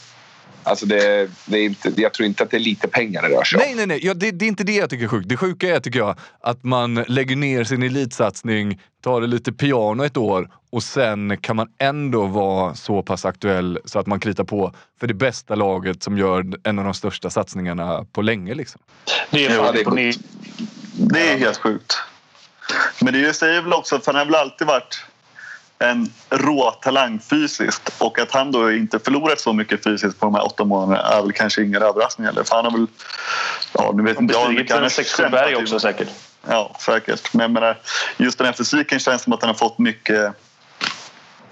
Alltså 0.64 0.86
det, 0.86 1.30
det 1.46 1.58
är 1.58 1.64
inte, 1.64 1.92
jag 1.96 2.14
tror 2.14 2.26
inte 2.26 2.44
att 2.44 2.52
det 2.52 2.58
är 2.58 2.62
lite 2.62 2.88
pengar 2.88 3.22
det 3.22 3.28
rör 3.28 3.44
sig 3.44 3.58
om. 3.58 3.64
Nej, 3.66 3.76
nej, 3.76 3.86
nej. 3.86 4.00
Ja, 4.06 4.14
det, 4.14 4.32
det 4.32 4.46
är 4.46 4.48
inte 4.48 4.64
det 4.64 4.76
jag 4.76 4.90
tycker 4.90 5.04
är 5.04 5.10
sjukt. 5.10 5.30
Det 5.30 5.38
sjuka 5.38 5.76
är, 5.76 5.80
tycker 5.80 6.00
jag, 6.00 6.16
att 6.42 6.64
man 6.64 6.96
lägger 6.96 7.36
ner 7.36 7.64
sin 7.64 7.84
elitsatsning, 7.84 8.82
tar 9.04 9.22
det 9.22 9.28
lite 9.28 9.52
piano 9.52 10.04
ett 10.06 10.18
år 10.18 10.50
och 10.70 10.84
sen 10.84 11.38
kan 11.38 11.56
man 11.56 11.68
ändå 11.78 12.26
vara 12.26 12.76
så 12.76 13.04
pass 13.04 13.26
aktuell 13.26 13.80
så 13.86 14.00
att 14.00 14.08
man 14.08 14.20
kritar 14.20 14.44
på 14.44 14.74
för 15.00 15.08
det 15.08 15.14
bästa 15.14 15.56
laget 15.56 16.04
som 16.04 16.18
gör 16.18 16.46
en 16.64 16.80
av 16.80 16.86
de 16.86 16.94
största 16.94 17.30
satsningarna 17.30 18.06
på 18.12 18.22
länge. 18.22 18.54
Liksom. 18.54 18.82
Det 19.30 19.46
är, 19.46 19.56
Ja, 19.56 19.72
det 19.72 19.82
är. 19.82 20.14
Det 20.94 21.32
är 21.32 21.38
helt 21.38 21.58
sjukt. 21.58 21.98
Men 23.00 23.14
det 23.14 23.34
säger 23.34 23.62
väl 23.62 23.74
också, 23.74 24.00
för 24.00 24.14
han 24.14 24.20
har 24.20 24.26
väl 24.26 24.36
alltid 24.36 24.68
varit 24.68 25.04
en 25.80 26.14
rå 26.30 26.72
talang 26.72 27.20
fysiskt 27.20 27.94
och 27.98 28.20
att 28.20 28.32
han 28.32 28.52
då 28.52 28.72
inte 28.72 29.00
förlorat 29.00 29.40
så 29.40 29.54
mycket 29.54 29.84
fysiskt 29.84 30.20
på 30.20 30.26
de 30.26 30.36
här 30.36 30.46
åtta 30.46 30.64
månaderna 30.64 31.08
är 31.08 31.22
väl 31.22 31.32
kanske 31.32 31.64
ingen 31.64 31.82
överraskning 31.82 32.28
heller. 32.28 32.44
För 32.44 32.56
han 32.56 32.66
har 32.66 32.72
väl... 32.72 32.88
Ja, 33.74 33.92
nu 33.96 34.04
vet 34.04 34.20
inte 34.20 34.34
jag 34.34 34.48
bestigit 34.48 34.72
han 34.72 34.84
har 34.84 34.90
kämpat 34.90 35.32
berg 35.32 35.56
också 35.56 35.80
säkert. 35.80 36.08
Ja, 36.48 36.76
säkert. 36.80 37.34
Men 37.34 37.42
jag 37.42 37.52
menar, 37.52 37.78
just 38.18 38.38
den 38.38 38.46
här 38.46 38.54
fysiken 38.54 39.00
känns 39.00 39.22
som 39.22 39.34
att 39.34 39.42
han 39.42 39.50
har 39.50 39.56
fått 39.56 39.78
mycket... 39.78 40.34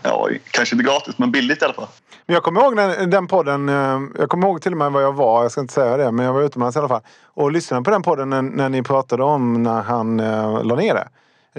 Ja, 0.05 0.29
kanske 0.51 0.75
inte 0.75 0.85
gratis, 0.85 1.17
men 1.17 1.31
billigt 1.31 1.61
i 1.61 1.65
alla 1.65 1.73
fall. 1.73 1.87
Men 2.25 2.33
jag 2.33 2.43
kommer 2.43 2.61
ihåg 2.61 2.75
den, 2.75 3.09
den 3.09 3.27
podden. 3.27 3.69
eh, 3.69 4.01
Jag 4.19 4.29
kommer 4.29 4.47
ihåg 4.47 4.61
till 4.61 4.71
och 4.71 4.77
med 4.77 4.91
var 4.91 5.01
jag 5.01 5.13
var. 5.13 5.41
Jag 5.41 5.51
ska 5.51 5.61
inte 5.61 5.73
säga 5.73 5.97
det. 5.97 6.11
Men 6.11 6.25
jag 6.25 6.33
var 6.33 6.41
utomlands 6.41 6.75
i 6.75 6.79
alla 6.79 6.87
fall. 6.87 7.01
Och 7.23 7.51
lyssnade 7.51 7.83
på 7.83 7.91
den 7.91 8.01
podden 8.01 8.29
när, 8.29 8.41
när 8.41 8.69
ni 8.69 8.83
pratade 8.83 9.23
om 9.23 9.63
när 9.63 9.81
han 9.81 10.19
uh, 10.19 10.63
la 10.63 10.75
ner 10.75 10.93
det. 10.93 11.07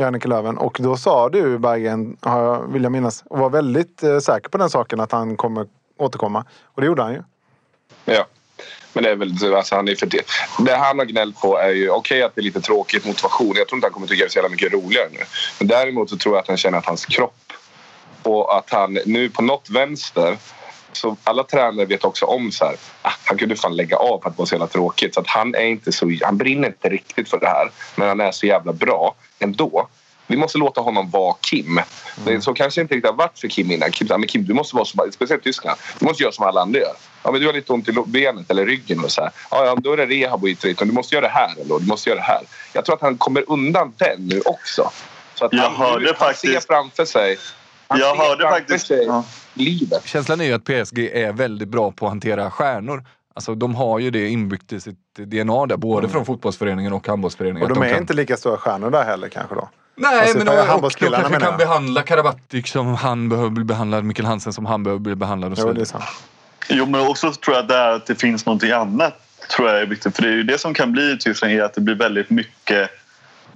Jannike 0.01 0.28
Löven. 0.28 0.59
Och 0.59 0.76
då 0.80 0.97
sa 0.97 1.28
du 1.28 1.59
Bergen, 1.59 2.16
vill 2.68 2.82
jag 2.82 2.92
minnas, 2.92 3.24
och 3.30 3.38
var 3.38 3.51
väldigt 3.51 4.03
eh, 4.03 4.18
säker 4.18 4.49
på 4.49 4.59
den 4.59 4.70
saken 4.70 5.01
att 5.01 5.12
han 5.12 5.36
kommer 5.36 5.66
återkomma. 5.99 6.44
Och 6.64 6.80
det 6.80 6.86
gjorde 6.86 7.03
han 7.03 7.12
ju. 7.12 7.22
Ja. 8.05 8.26
Men 8.92 9.05
det 9.05 9.11
är 9.11 9.16
väl, 9.16 9.55
alltså 9.55 9.74
han 9.76 9.88
är 9.88 9.94
för 9.94 10.07
det. 10.07 10.22
det 10.59 10.76
han 10.76 10.99
har 10.99 11.07
gnällt 11.07 11.40
på 11.40 11.59
är 11.59 11.70
ju 11.70 11.90
okej 11.90 12.22
att 12.22 12.34
det 12.34 12.40
är 12.40 12.42
lite 12.42 12.61
tråkigt 12.61 13.07
motivation. 13.07 13.53
Jag 13.57 13.68
tror 13.68 13.76
inte 13.76 13.86
han 13.86 13.92
kommer 13.92 14.07
tycka 14.07 14.24
det 14.24 14.28
är 14.28 14.30
så 14.30 14.38
jävla 14.38 14.49
mycket 14.49 14.72
roligare 14.72 15.09
nu. 15.12 15.18
Men 15.59 15.68
däremot 15.68 16.11
så 16.11 16.16
tror 16.16 16.34
jag 16.34 16.42
att 16.42 16.49
han 16.49 16.57
känner 16.57 16.78
att 16.78 16.86
hans 16.86 17.07
kropp 17.07 17.53
och 18.26 18.56
att 18.58 18.70
han 18.70 18.98
nu 19.06 19.30
på 19.30 19.42
något 19.42 19.70
vänster 19.70 20.36
så 20.92 21.16
alla 21.24 21.44
tränare 21.44 21.86
vet 21.86 22.04
också 22.04 22.26
om 22.26 22.52
så 22.52 22.64
här, 22.64 22.76
ah, 23.02 23.12
han 23.24 23.38
kunde 23.38 23.56
fan 23.56 23.76
lägga 23.76 23.96
av 23.96 24.20
för 24.22 24.28
att 24.28 24.36
det 24.36 24.38
var 24.38 24.46
så 24.46 24.54
jävla 24.54 24.66
tråkigt. 24.66 25.14
Så 25.14 25.20
att 25.20 25.26
han 25.26 25.54
är 25.54 25.64
inte 25.64 25.92
så, 25.92 26.12
han 26.22 26.36
brinner 26.36 26.68
inte 26.68 26.88
riktigt 26.88 27.28
för 27.30 27.40
det 27.40 27.46
här. 27.46 27.70
Men 27.96 28.08
han 28.08 28.20
är 28.20 28.30
så 28.32 28.46
jävla 28.46 28.72
bra 28.72 29.14
ändå. 29.38 29.88
Vi 30.26 30.36
måste 30.36 30.58
låta 30.58 30.80
honom 30.80 31.10
vara 31.10 31.34
Kim. 31.40 31.78
Är 32.26 32.40
så 32.40 32.54
kanske 32.54 32.80
inte 32.80 32.94
riktigt 32.94 33.10
har 33.10 33.16
varit 33.16 33.38
för 33.38 33.48
Kim 33.48 33.70
innan. 33.70 33.90
Kim, 33.90 34.08
sa, 34.08 34.18
men 34.18 34.28
Kim 34.28 34.44
du 34.44 34.54
måste 34.54 34.76
vara 34.76 34.84
som, 34.84 35.12
speciellt 35.12 35.42
Tyskland, 35.44 35.78
du 35.98 36.04
måste 36.06 36.22
göra 36.22 36.32
som 36.32 36.44
alla 36.46 36.60
andra 36.60 36.80
gör. 36.80 36.94
Ja, 37.22 37.32
men 37.32 37.40
du 37.40 37.46
har 37.46 37.52
lite 37.54 37.72
ont 37.72 37.88
i 37.88 37.92
benet 38.06 38.50
eller 38.50 38.66
ryggen 38.66 39.04
och 39.04 39.12
så 39.12 39.20
här. 39.22 39.30
Ja, 39.50 39.66
ja, 39.66 39.76
då 39.80 39.92
är 39.92 39.96
det 39.96 40.06
rehab 40.06 40.42
och 40.42 40.48
hit 40.48 40.64
och 40.80 40.86
du 40.86 40.92
måste 40.92 41.14
göra 41.14 41.26
det 41.26 41.32
här 41.32 41.52
eller 41.60 41.78
du 41.78 41.86
måste 41.86 42.10
göra 42.10 42.18
det 42.18 42.24
här. 42.26 42.42
Jag 42.72 42.84
tror 42.84 42.94
att 42.96 43.02
han 43.02 43.18
kommer 43.18 43.44
undan 43.50 43.92
den 43.96 44.26
nu 44.26 44.40
också. 44.44 44.90
Så 45.34 45.44
att 45.44 45.52
Jag 45.52 45.62
han, 45.62 45.76
hörde 45.76 46.06
han 46.06 46.14
faktiskt- 46.16 46.52
ser 46.52 46.60
framför 46.60 47.04
sig 47.04 47.38
han 47.89 47.99
Jag 47.99 48.14
hörde 48.16 48.43
faktiskt... 48.45 48.87
sig 48.87 49.05
Ja. 49.07 49.24
livet. 49.55 50.05
Känslan 50.07 50.41
är 50.41 50.45
ju 50.45 50.53
att 50.53 50.64
PSG 50.64 50.99
är 51.12 51.32
väldigt 51.32 51.68
bra 51.68 51.91
på 51.93 52.07
att 52.07 52.11
hantera 52.11 52.51
stjärnor. 52.51 53.05
Alltså 53.34 53.55
de 53.55 53.74
har 53.74 53.99
ju 53.99 54.11
det 54.11 54.28
inbyggt 54.28 54.72
i 54.72 54.80
sitt 54.80 54.99
DNA 55.16 55.66
där, 55.66 55.76
både 55.76 56.09
från 56.09 56.26
fotbollsföreningen 56.26 56.93
och 56.93 57.09
handbollsföreningen. 57.09 57.62
Och 57.62 57.70
att 57.70 57.82
de 57.82 57.84
är 57.89 57.93
kan... 57.93 58.01
inte 58.01 58.14
lika 58.14 58.37
stora 58.37 58.57
stjärnor 58.57 58.91
där 58.91 59.05
heller 59.05 59.28
kanske 59.28 59.55
då. 59.55 59.68
Nej, 59.97 60.20
Alltså, 60.20 60.39
men 60.39 60.49
och, 60.49 60.55
och 60.84 60.93
de 61.01 61.11
kanske 61.11 61.41
kan 61.41 61.59
behandla 61.59 62.03
Karabatic 62.03 62.68
som 62.70 62.95
han 62.95 63.28
behöver 63.28 63.51
bli 63.51 63.64
behandlad, 63.64 64.05
Mikkel 64.05 64.24
Hansen 64.24 64.53
som 64.53 64.66
han 64.66 64.82
behöver 64.82 65.01
bli 65.01 65.14
behandlad 65.14 65.53
och 65.53 65.59
så 65.59 65.62
Jo, 65.62 65.66
det 65.66 65.70
är 65.70 65.74
vidare. 65.74 65.87
sant. 65.87 66.05
Jo, 66.68 66.87
men 66.87 67.01
också 67.07 67.32
tror 67.32 67.57
jag 67.57 67.68
där 67.68 67.93
att 67.93 68.07
det 68.07 68.14
finns 68.14 68.47
någonting 68.47 68.70
annat 68.70 69.14
tror 69.57 69.68
jag 69.68 69.80
är 69.80 69.87
viktigt. 69.87 70.16
För 70.16 70.22
det 70.22 70.28
är 70.28 70.32
ju 70.32 70.43
det 70.43 70.59
som 70.59 70.74
kan 70.74 70.93
bli 70.93 71.12
i 71.12 71.18
Tyskland 71.18 71.55
är 71.55 71.62
att 71.62 71.74
det 71.74 71.80
blir 71.80 71.95
väldigt 71.95 72.30
mycket 72.30 72.91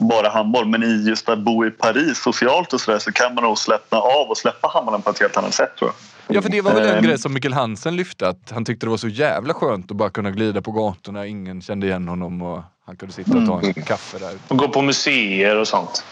bara 0.00 0.28
handboll. 0.28 0.66
Men 0.68 0.82
i 0.82 1.04
just 1.08 1.28
att 1.28 1.38
bo 1.38 1.66
i 1.66 1.70
Paris 1.70 2.18
socialt 2.18 2.72
och 2.72 2.80
sådär 2.80 2.98
så 2.98 3.12
kan 3.12 3.34
man 3.34 3.44
nog 3.44 3.58
släppna 3.58 3.98
av 3.98 4.28
och 4.30 4.36
släppa 4.36 4.68
handbollen 4.68 5.02
på 5.02 5.10
ett 5.10 5.20
helt 5.20 5.36
annat 5.36 5.54
sätt 5.54 5.76
tror 5.78 5.90
jag. 5.90 6.36
Ja, 6.36 6.42
för 6.42 6.48
det 6.48 6.60
var 6.60 6.72
väl 6.74 6.86
en 6.88 6.94
Ehm. 6.96 7.04
grej 7.04 7.18
som 7.18 7.34
Mikkel 7.34 7.52
Hansen 7.52 7.96
lyfte, 7.96 8.28
att 8.28 8.50
han 8.50 8.64
tyckte 8.64 8.86
det 8.86 8.90
var 8.90 8.96
så 8.96 9.08
jävla 9.08 9.54
skönt 9.54 9.90
att 9.90 9.96
bara 9.96 10.10
kunna 10.10 10.30
glida 10.30 10.60
på 10.62 10.72
gatorna, 10.72 11.26
ingen 11.26 11.62
kände 11.62 11.86
igen 11.86 12.08
honom 12.08 12.42
och 12.42 12.62
han 12.86 12.96
kunde 12.96 13.14
sitta 13.14 13.38
och 13.38 13.46
ta 13.46 13.60
en 13.60 13.74
kaffe 13.74 14.18
där. 14.18 14.32
Och 14.48 14.56
gå 14.56 14.68
på 14.68 14.82
museer 14.82 15.56
och 15.56 15.68
sånt. 15.68 16.04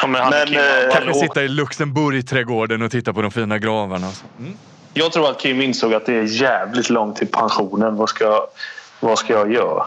Kommer 0.00 0.18
han 0.18 0.30
Men, 0.30 0.46
Kim, 0.46 0.56
eh, 0.58 0.62
Kanske 0.92 1.14
sitta 1.14 1.42
i 1.42 1.48
Luxemburg-trädgården 1.48 2.82
och 2.82 2.90
titta 2.90 3.12
på 3.12 3.22
de 3.22 3.30
fina 3.30 3.58
gravarna. 3.58 4.10
Mm. 4.38 4.52
Jag 4.94 5.12
tror 5.12 5.30
att 5.30 5.40
Kim 5.40 5.60
insåg 5.62 5.94
att 5.94 6.06
det 6.06 6.14
är 6.14 6.22
jävligt 6.42 6.90
långt 6.90 7.16
till 7.16 7.26
pensionen. 7.26 7.96
Vad 7.96 8.08
ska, 8.08 8.46
vad 9.00 9.18
ska 9.18 9.32
jag 9.32 9.52
göra? 9.52 9.84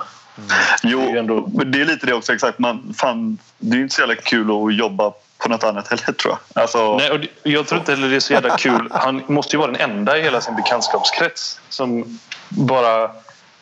Jo, 0.84 1.00
Det 1.00 1.12
är 1.12 1.16
ändå- 1.18 1.48
det 1.66 1.82
är 1.82 1.86
lite 1.86 2.06
det 2.06 2.14
också. 2.14 2.34
Exakt. 2.34 2.60
Man, 2.60 2.94
fan, 2.98 3.38
det 3.58 3.78
är 3.78 3.82
inte 3.82 3.96
så 3.96 4.02
jävla 4.02 4.16
kul 4.16 4.52
att 4.52 4.76
jobba 4.78 5.12
på 5.38 5.50
något 5.50 5.64
annat 5.64 5.88
heller 5.88 6.12
tror 6.14 6.38
jag. 6.54 6.62
Alltså, 6.64 6.98
Nej, 6.98 7.12
och 7.12 7.20
det- 7.20 7.28
jag 7.44 7.68
tror 7.68 7.80
inte 7.80 7.92
heller 7.92 8.10
det 8.10 8.16
är 8.16 8.20
så 8.20 8.34
jävla 8.34 8.58
kul. 8.58 8.90
Han 8.92 9.24
måste 9.28 9.56
ju 9.56 9.60
vara 9.60 9.72
den 9.72 9.82
enda 9.82 10.18
i 10.18 10.22
hela 10.22 10.42
sin 10.42 10.56
bekantskapskrets 10.56 11.60
som 11.70 12.20
bara 12.50 13.12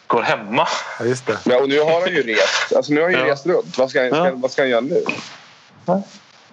går 0.07 0.21
hemma. 0.21 0.67
Ja, 0.99 1.05
just 1.05 1.26
det. 1.26 1.38
Ja, 1.43 1.57
och 1.59 1.69
nu 1.69 1.80
har 1.80 2.01
han 2.01 2.09
ju 2.09 2.21
rest. 2.24 2.76
Alltså, 2.76 2.93
nu 2.93 3.01
har 3.01 3.07
han 3.09 3.19
ju 3.19 3.28
Ja. 3.28 3.34
rest 3.34 3.45
runt. 3.45 3.78
Vad 3.78 3.89
ska, 3.89 4.01
han, 4.01 4.09
ska, 4.09 4.17
Ja. 4.26 4.32
vad 4.36 4.51
ska 4.51 4.61
han 4.61 4.69
göra 4.69 4.82
nu? 4.82 5.03
Jag 5.86 6.03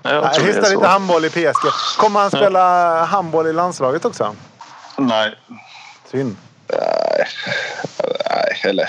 Nej, 0.03 0.15
är 0.15 0.63
så. 0.63 0.71
lite 0.75 0.87
handboll 0.87 1.25
i 1.25 1.31
PSG. 1.31 1.69
Kommer 1.99 2.21
han 2.21 2.31
spela 2.31 3.05
handboll 3.05 3.47
i 3.47 3.53
landslaget 3.53 4.05
också? 4.05 4.35
nej. 4.97 5.35
Synd. 6.11 6.37
Nej, 6.69 7.27
nej 8.31 8.61
eller... 8.65 8.87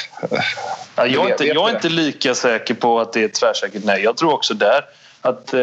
Ja, 0.95 1.05
jag, 1.05 1.25
är 1.25 1.31
inte, 1.31 1.45
jag 1.45 1.69
är 1.69 1.75
inte 1.75 1.89
lika 1.89 2.35
säker 2.35 2.73
på 2.73 2.99
att 2.99 3.13
det 3.13 3.21
är 3.21 3.25
ett 3.25 3.33
tvärsäkert 3.33 3.83
nej. 3.85 4.03
Jag 4.03 4.17
tror 4.17 4.33
också 4.33 4.53
där 4.53 4.85
att, 5.21 5.53
eh, 5.53 5.61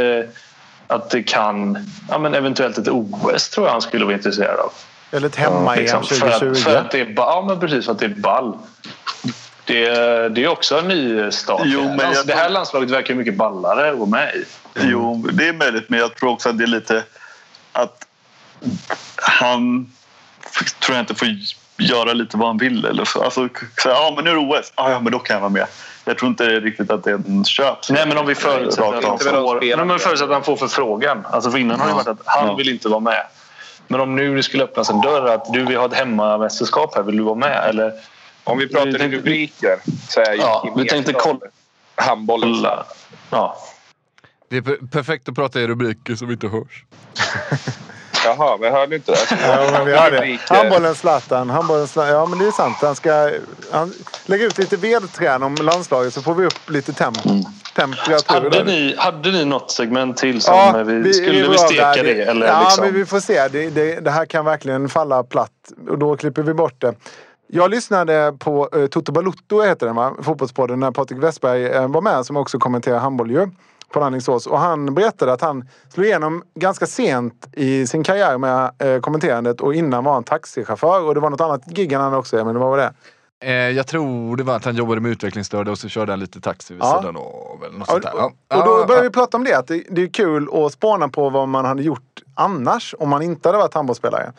att 0.87 1.11
det 1.11 1.23
kan... 1.23 1.87
Ja, 2.11 2.19
men 2.19 2.35
eventuellt 2.35 2.79
ett 2.79 2.89
OS 2.89 3.49
tror 3.49 3.67
jag 3.67 3.73
han 3.73 3.83
skulle 3.83 4.05
vara 4.05 4.15
intresserad 4.15 4.61
av. 4.61 4.73
Eller 5.11 5.27
ett 5.29 5.37
hemma-EM 5.37 5.81
Liksom, 5.81 6.03
för, 6.05 6.27
att, 6.29 6.39
2020. 6.39 6.63
för 6.65 6.77
att 6.77 6.91
det 6.91 7.01
är 7.01 7.13
ja, 7.17 7.45
men 7.49 7.61
precis 7.61 7.85
för 7.85 7.93
att 7.93 7.99
det 7.99 8.05
är 8.05 8.09
ball. 8.09 8.59
Det, 9.65 9.87
är- 9.87 10.29
det 10.29 10.45
är 10.45 10.49
också 10.49 10.79
en 10.79 10.89
ny 10.89 11.31
start. 11.31 11.61
Jo, 11.65 11.85
men 11.85 12.13
jag 12.13 12.27
det 12.27 12.35
här 12.35 12.49
landslaget 12.49 12.91
verkar 12.91 13.15
mycket 13.15 13.37
ballare 13.37 13.91
att 13.91 13.99
gå 13.99 14.07
med 14.07 14.35
i. 14.35 14.45
Jo, 14.75 15.27
det 15.33 15.49
är 15.49 15.53
möjligt. 15.53 15.89
Men 15.89 16.01
jag 16.01 16.15
tror 16.15 16.31
också 16.31 16.49
att 16.49 16.59
det 16.59 16.65
är 16.65 16.69
lite 16.69 17.03
att 17.73 18.07
han 19.17 19.93
tror 20.81 20.97
jag 20.97 21.03
inte 21.03 21.15
får 21.15 21.29
göra 21.79 22.13
lite 22.13 22.37
vad 22.37 22.49
han 22.49 22.59
vill. 22.59 22.85
Eller 22.85 23.05
så. 23.05 23.23
Alltså, 23.23 23.49
säga, 23.83 23.95
ja, 23.95 24.13
men 24.17 24.25
nu 24.25 24.31
är 24.31 24.35
det 24.35 24.41
OS. 24.59 24.73
Ah, 24.75 24.91
ja, 24.91 25.01
men 25.01 25.13
då 25.13 25.19
kan 25.19 25.35
jag 25.35 25.41
vara 25.41 25.51
med. 25.51 25.67
Jag 26.05 26.19
tror 26.19 26.29
inte 26.29 26.45
riktigt 26.61 26.91
att 26.91 27.05
det 27.05 27.11
är 27.11 27.15
en 27.15 27.45
köp. 27.45 27.79
Nej, 27.91 28.07
men 28.09 28.19
om 28.19 28.27
vi 28.27 28.35
förutsätter 28.35 28.95
att 28.95 29.05
han 29.05 29.19
får, 29.19 29.25
spelarna. 29.59 29.77
Nej, 29.77 29.87
men 29.87 29.99
förutsätter 29.99 30.25
att 30.25 30.37
han 30.37 30.45
får 30.45 30.57
förfrågan. 30.57 31.27
Alltså 31.31 31.51
för 31.51 31.59
innan 31.59 31.81
har 31.81 31.89
det 31.89 31.95
varit 31.95 32.09
att 32.09 32.21
han 32.25 32.47
Ja. 32.47 32.55
vill 32.55 32.69
inte 32.69 32.89
vara 32.89 33.01
med. 33.01 33.23
Men 33.89 34.01
om 34.01 34.17
nu 34.17 34.37
det 34.37 34.43
skulle 34.43 34.65
öppnas 34.65 34.91
en 34.91 35.01
dörr 35.01 35.27
att 35.35 35.53
du 35.53 35.65
vill 35.65 35.77
ha 35.77 35.87
ett 35.87 35.95
hemmamästerskap 35.95 36.95
här, 36.95 37.03
vill 37.03 37.17
du 37.17 37.23
vara 37.23 37.35
med? 37.35 37.69
Eller 37.69 37.93
Om 38.45 38.59
vi 38.59 38.69
pratar 38.69 38.85
Vi 38.87 38.95
i 38.95 38.99
tänkte- 38.99 39.17
rubriker 39.19 39.79
så 40.09 40.21
är 40.21 40.33
ju 40.33 40.39
Ja, 40.41 40.73
vi 40.77 40.89
tänkte 40.89 41.13
kolla- 41.13 41.39
handbollen. 41.95 42.67
Ja. 43.31 43.57
Det 44.51 44.57
är 44.57 44.61
per- 44.63 44.87
perfekt 44.93 45.29
att 45.29 45.35
prata 45.35 45.61
i 45.61 45.67
rubriker 45.67 46.15
som 46.15 46.31
inte 46.31 46.49
hörs. 46.49 46.85
Jaha, 48.25 48.57
men 48.61 48.73
hörde 48.73 48.97
inte 48.97 49.13
det? 49.13 49.19
Ja, 49.31 49.69
men 49.73 49.87
vi. 49.87 49.93
Rubriker. 49.93 50.55
Handbollen 50.55 50.95
Zlatan. 50.95 51.51
Handbollen 51.51 51.89
Zlatan. 51.89 52.15
Ja, 52.15 52.27
men 52.27 52.39
det 52.39 52.47
är 52.47 52.51
sant. 52.51 52.77
Han 52.81 52.97
ska 52.97 53.31
han, 53.73 53.93
lägga 54.27 54.45
ut 54.45 54.59
lite 54.59 54.77
vedträn 54.77 55.43
om 55.43 55.55
landslaget 55.55 56.15
så 56.15 56.23
får 56.23 56.35
vi 56.35 56.47
upp 56.47 56.71
lite 56.71 56.93
temp 56.93 57.17
temperatur. 57.79 58.35
Hade, 58.35 58.65
ni, 58.65 58.95
hade 58.99 59.33
ni 59.33 59.45
något 59.45 59.71
segment 59.71 60.17
till 60.17 60.41
som 60.41 60.55
Ja, 60.55 60.81
eh, 60.81 60.85
vi, 60.85 61.13
skulle 61.15 61.43
var 61.43 61.53
vi 61.53 61.59
steka 61.59 61.93
där. 61.93 62.05
det? 62.05 62.23
Eller 62.23 62.47
ja, 62.47 62.61
liksom? 62.61 62.85
men 62.85 62.95
vi 62.95 63.07
får 63.07 63.21
se. 63.21 63.49
Det, 63.49 63.71
det, 63.71 64.01
det 64.01 64.11
här 64.11 64.27
kan 64.27 64.45
verkligen 64.45 64.89
falla 64.89 65.25
platt 65.25 65.51
och 65.89 65.99
då 65.99 66.17
klipper 66.17 66.43
vi 66.43 66.55
bort 66.55 66.81
det. 66.81 66.95
Jag 67.51 67.71
lyssnade 67.71 68.35
på 68.39 68.69
uh, 68.77 68.87
Toto 68.87 69.13
Balutto, 69.13 69.63
heter 69.63 69.87
den 69.87 69.97
va? 69.97 70.15
Fotbollspodden, 70.23 70.81
när 70.81 70.91
Patrik 70.91 71.19
Westberg 71.19 71.67
eh, 71.67 71.89
var 71.89 72.01
med 72.01 72.27
som 72.27 72.37
också 72.37 72.59
kommenterar 72.59 72.99
handboll 72.99 73.31
ju. 73.31 73.49
På 73.93 74.05
Alingsås. 74.05 74.47
Och 74.47 74.59
han 74.59 74.95
berättade 74.95 75.33
att 75.33 75.41
han 75.41 75.69
slog 75.89 76.07
igenom 76.07 76.43
ganska 76.55 76.87
sent 76.87 77.49
i 77.53 77.87
sin 77.87 78.05
karriär 78.05 78.39
med 78.39 78.71
eh, 78.79 79.01
kommenterandet 79.01 79.61
och 79.61 79.75
innan 79.75 80.05
var 80.05 80.13
han 80.13 80.25
taxichaufför 80.25 81.03
och 81.05 81.15
det 81.15 81.21
var 81.21 81.31
något 81.31 81.41
annat 81.41 81.65
gig 81.67 81.93
han 81.93 82.03
hade 82.05 82.17
också, 82.17 82.45
men 82.45 82.55
det 82.55 82.61
var 82.61 82.69
vad 82.71 82.79
det? 82.79 82.93
Eh, 83.41 83.53
jag 83.53 83.87
tror 83.87 84.37
det 84.37 84.43
var 84.43 84.57
att 84.57 84.65
han 84.65 84.75
jobbade 84.77 85.01
med 85.01 85.11
utvecklingsstörda 85.11 85.71
och 85.71 85.79
så 85.79 85.89
körde 85.89 86.13
han 86.13 86.21
lite 86.21 86.41
taxi 86.41 86.75
vid 86.75 86.83
Ja. 86.83 86.99
sidan 87.01 87.17
av. 87.17 87.65
Eller 87.67 87.79
något 87.79 87.89
Och, 87.89 87.93
sånt 87.93 88.03
där. 88.03 88.15
och, 88.25 88.33
Ja. 88.49 88.57
och 88.59 88.65
då 88.65 88.71
Ja, 88.81 88.87
började 88.87 88.95
ja. 88.95 89.03
vi 89.03 89.11
prata 89.11 89.37
om 89.37 89.45
det. 89.45 89.55
Att 89.59 89.67
det, 89.67 89.83
det 89.91 90.03
är 90.03 90.07
kul 90.09 90.49
att 90.53 90.73
spåna 90.73 91.09
på 91.09 91.31
vad 91.31 91.49
man 91.49 91.65
hade 91.65 91.83
gjort 91.83 92.23
annars 92.35 92.95
om 92.99 93.09
man 93.09 93.23
inte 93.23 93.49
hade 93.49 93.59
varit 93.59 93.75
handbollsspelare. 93.75 94.33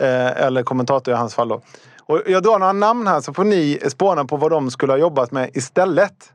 Eh, 0.00 0.42
eller 0.46 0.62
kommentator 0.62 1.14
i 1.14 1.16
hans 1.16 1.34
fall 1.34 1.48
då. 1.48 1.60
Och 2.02 2.20
jag 2.26 2.42
drar 2.42 2.58
några 2.58 2.72
namn 2.72 3.06
här 3.06 3.20
så 3.20 3.34
får 3.34 3.44
ni 3.44 3.78
spåna 3.88 4.24
på 4.24 4.36
vad 4.36 4.50
de 4.50 4.70
skulle 4.70 4.92
ha 4.92 4.98
jobbat 4.98 5.32
med 5.32 5.50
istället. 5.54 6.32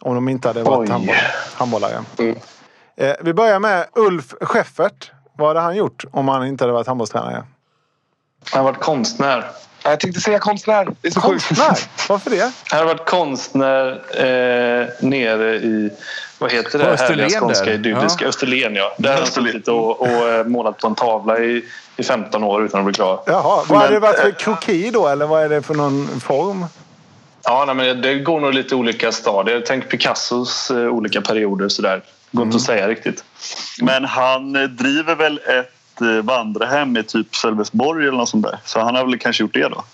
Om 0.00 0.14
de 0.14 0.28
inte 0.28 0.48
hade 0.48 0.62
varit 0.62 0.90
handboll, 0.90 1.16
handbollare. 1.54 2.04
Eh, 2.96 3.14
vi 3.20 3.34
börjar 3.34 3.58
med 3.60 3.86
Ulf 3.94 4.34
Scheffert. 4.40 5.10
Vad 5.36 5.48
hade 5.48 5.60
han 5.60 5.76
gjort 5.76 6.04
om 6.10 6.28
han 6.28 6.46
inte 6.46 6.64
hade 6.64 6.72
varit 6.72 6.86
handbollstränare? 6.86 7.44
Han 8.50 8.64
har 8.64 8.72
varit 8.72 8.80
konstnär. 8.80 9.44
Jag 9.82 10.00
tänkte 10.00 10.20
säga 10.20 10.38
konstnär. 10.38 10.88
Det 11.00 11.08
är 11.08 11.12
så 11.12 11.20
sjukt. 11.20 11.48
Konstnär? 11.48 11.78
Varför 12.08 12.30
det? 12.30 12.52
Han 12.70 12.78
har 12.78 12.86
varit 12.86 13.08
konstnär 13.08 13.88
eh, 14.14 14.86
nere 15.00 15.56
i... 15.56 15.90
Vad 16.38 16.52
heter 16.52 16.78
det? 16.78 16.84
På 16.84 16.90
Österlen 16.90 17.20
härliga 17.20 17.40
skånska 17.40 17.72
idylliska 17.72 18.24
Ja. 18.24 18.28
Österlen, 18.28 18.74
ja. 18.74 18.94
Där 18.98 19.10
har 19.10 19.18
han 19.18 19.26
suttit 19.26 19.68
och, 19.68 20.00
och 20.00 20.08
eh, 20.08 20.44
målat 20.46 20.78
på 20.78 20.86
en 20.86 20.94
tavla 20.94 21.38
i, 21.38 21.64
i 21.96 22.02
15 22.02 22.44
år 22.44 22.64
utan 22.64 22.80
att 22.80 22.86
bli 22.86 22.94
klar. 22.94 23.20
Jaha, 23.26 23.64
vad 23.68 23.78
hade 23.78 23.92
det 23.92 24.00
varit 24.00 24.18
för 24.18 24.30
kroki 24.30 24.90
då? 24.90 25.08
Eller 25.08 25.26
vad 25.26 25.42
är 25.42 25.48
det 25.48 25.62
för 25.62 25.74
någon 25.74 26.20
form? 26.20 26.66
Ja, 27.48 27.64
nej, 27.64 27.74
men 27.74 28.02
det 28.02 28.14
går 28.14 28.40
nog 28.40 28.54
lite 28.54 28.74
olika 28.74 29.12
stadier. 29.12 29.62
Tänk 29.66 29.88
Picassos 29.88 30.70
eh, 30.70 30.76
olika 30.76 31.20
perioder 31.20 31.68
sådär. 31.68 32.02
Går 32.30 32.44
inte 32.44 32.56
att 32.56 32.62
säga 32.62 32.88
riktigt. 32.88 33.24
Men 33.80 34.04
han 34.04 34.56
eh, 34.56 34.62
driver 34.62 35.14
väl 35.14 35.38
ett 35.38 36.00
eh, 36.00 36.06
vandrarhem 36.22 36.96
i 36.96 37.02
typ 37.02 37.36
Sölvesborg 37.36 38.08
eller 38.08 38.18
något 38.18 38.28
sånt 38.28 38.44
där. 38.44 38.58
Så 38.64 38.80
han 38.80 38.94
har 38.94 39.04
väl 39.04 39.18
kanske 39.18 39.42
gjort 39.42 39.54
det 39.54 39.68
då. 39.68 39.84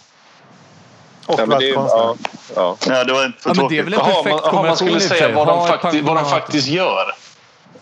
Och 1.26 1.40
Ja, 1.40 1.46
men 1.46 1.58
det, 1.58 1.68
ja, 1.68 2.16
ja. 2.56 2.76
Ja, 2.86 3.04
det 3.04 3.12
var 3.12 3.24
inte 3.24 3.42
så 3.42 3.48
Ja, 3.48 3.54
men 3.54 3.68
det 3.68 3.78
är 3.78 3.82
väl 3.82 3.94
en 3.94 4.54
man, 4.54 4.76
skulle 4.76 5.00
för 5.00 5.08
säga 5.08 5.34
vad 5.34 5.46
de, 5.46 5.66
fakti- 5.68 6.02
vad 6.02 6.16
de 6.16 6.30
faktiskt 6.30 6.68
gör. 6.68 7.14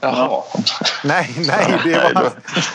Jaha. 0.00 0.42
Nej, 1.04 1.34
nej, 1.36 1.80
det 1.84 1.94
var 1.94 2.14
hans... 2.14 2.34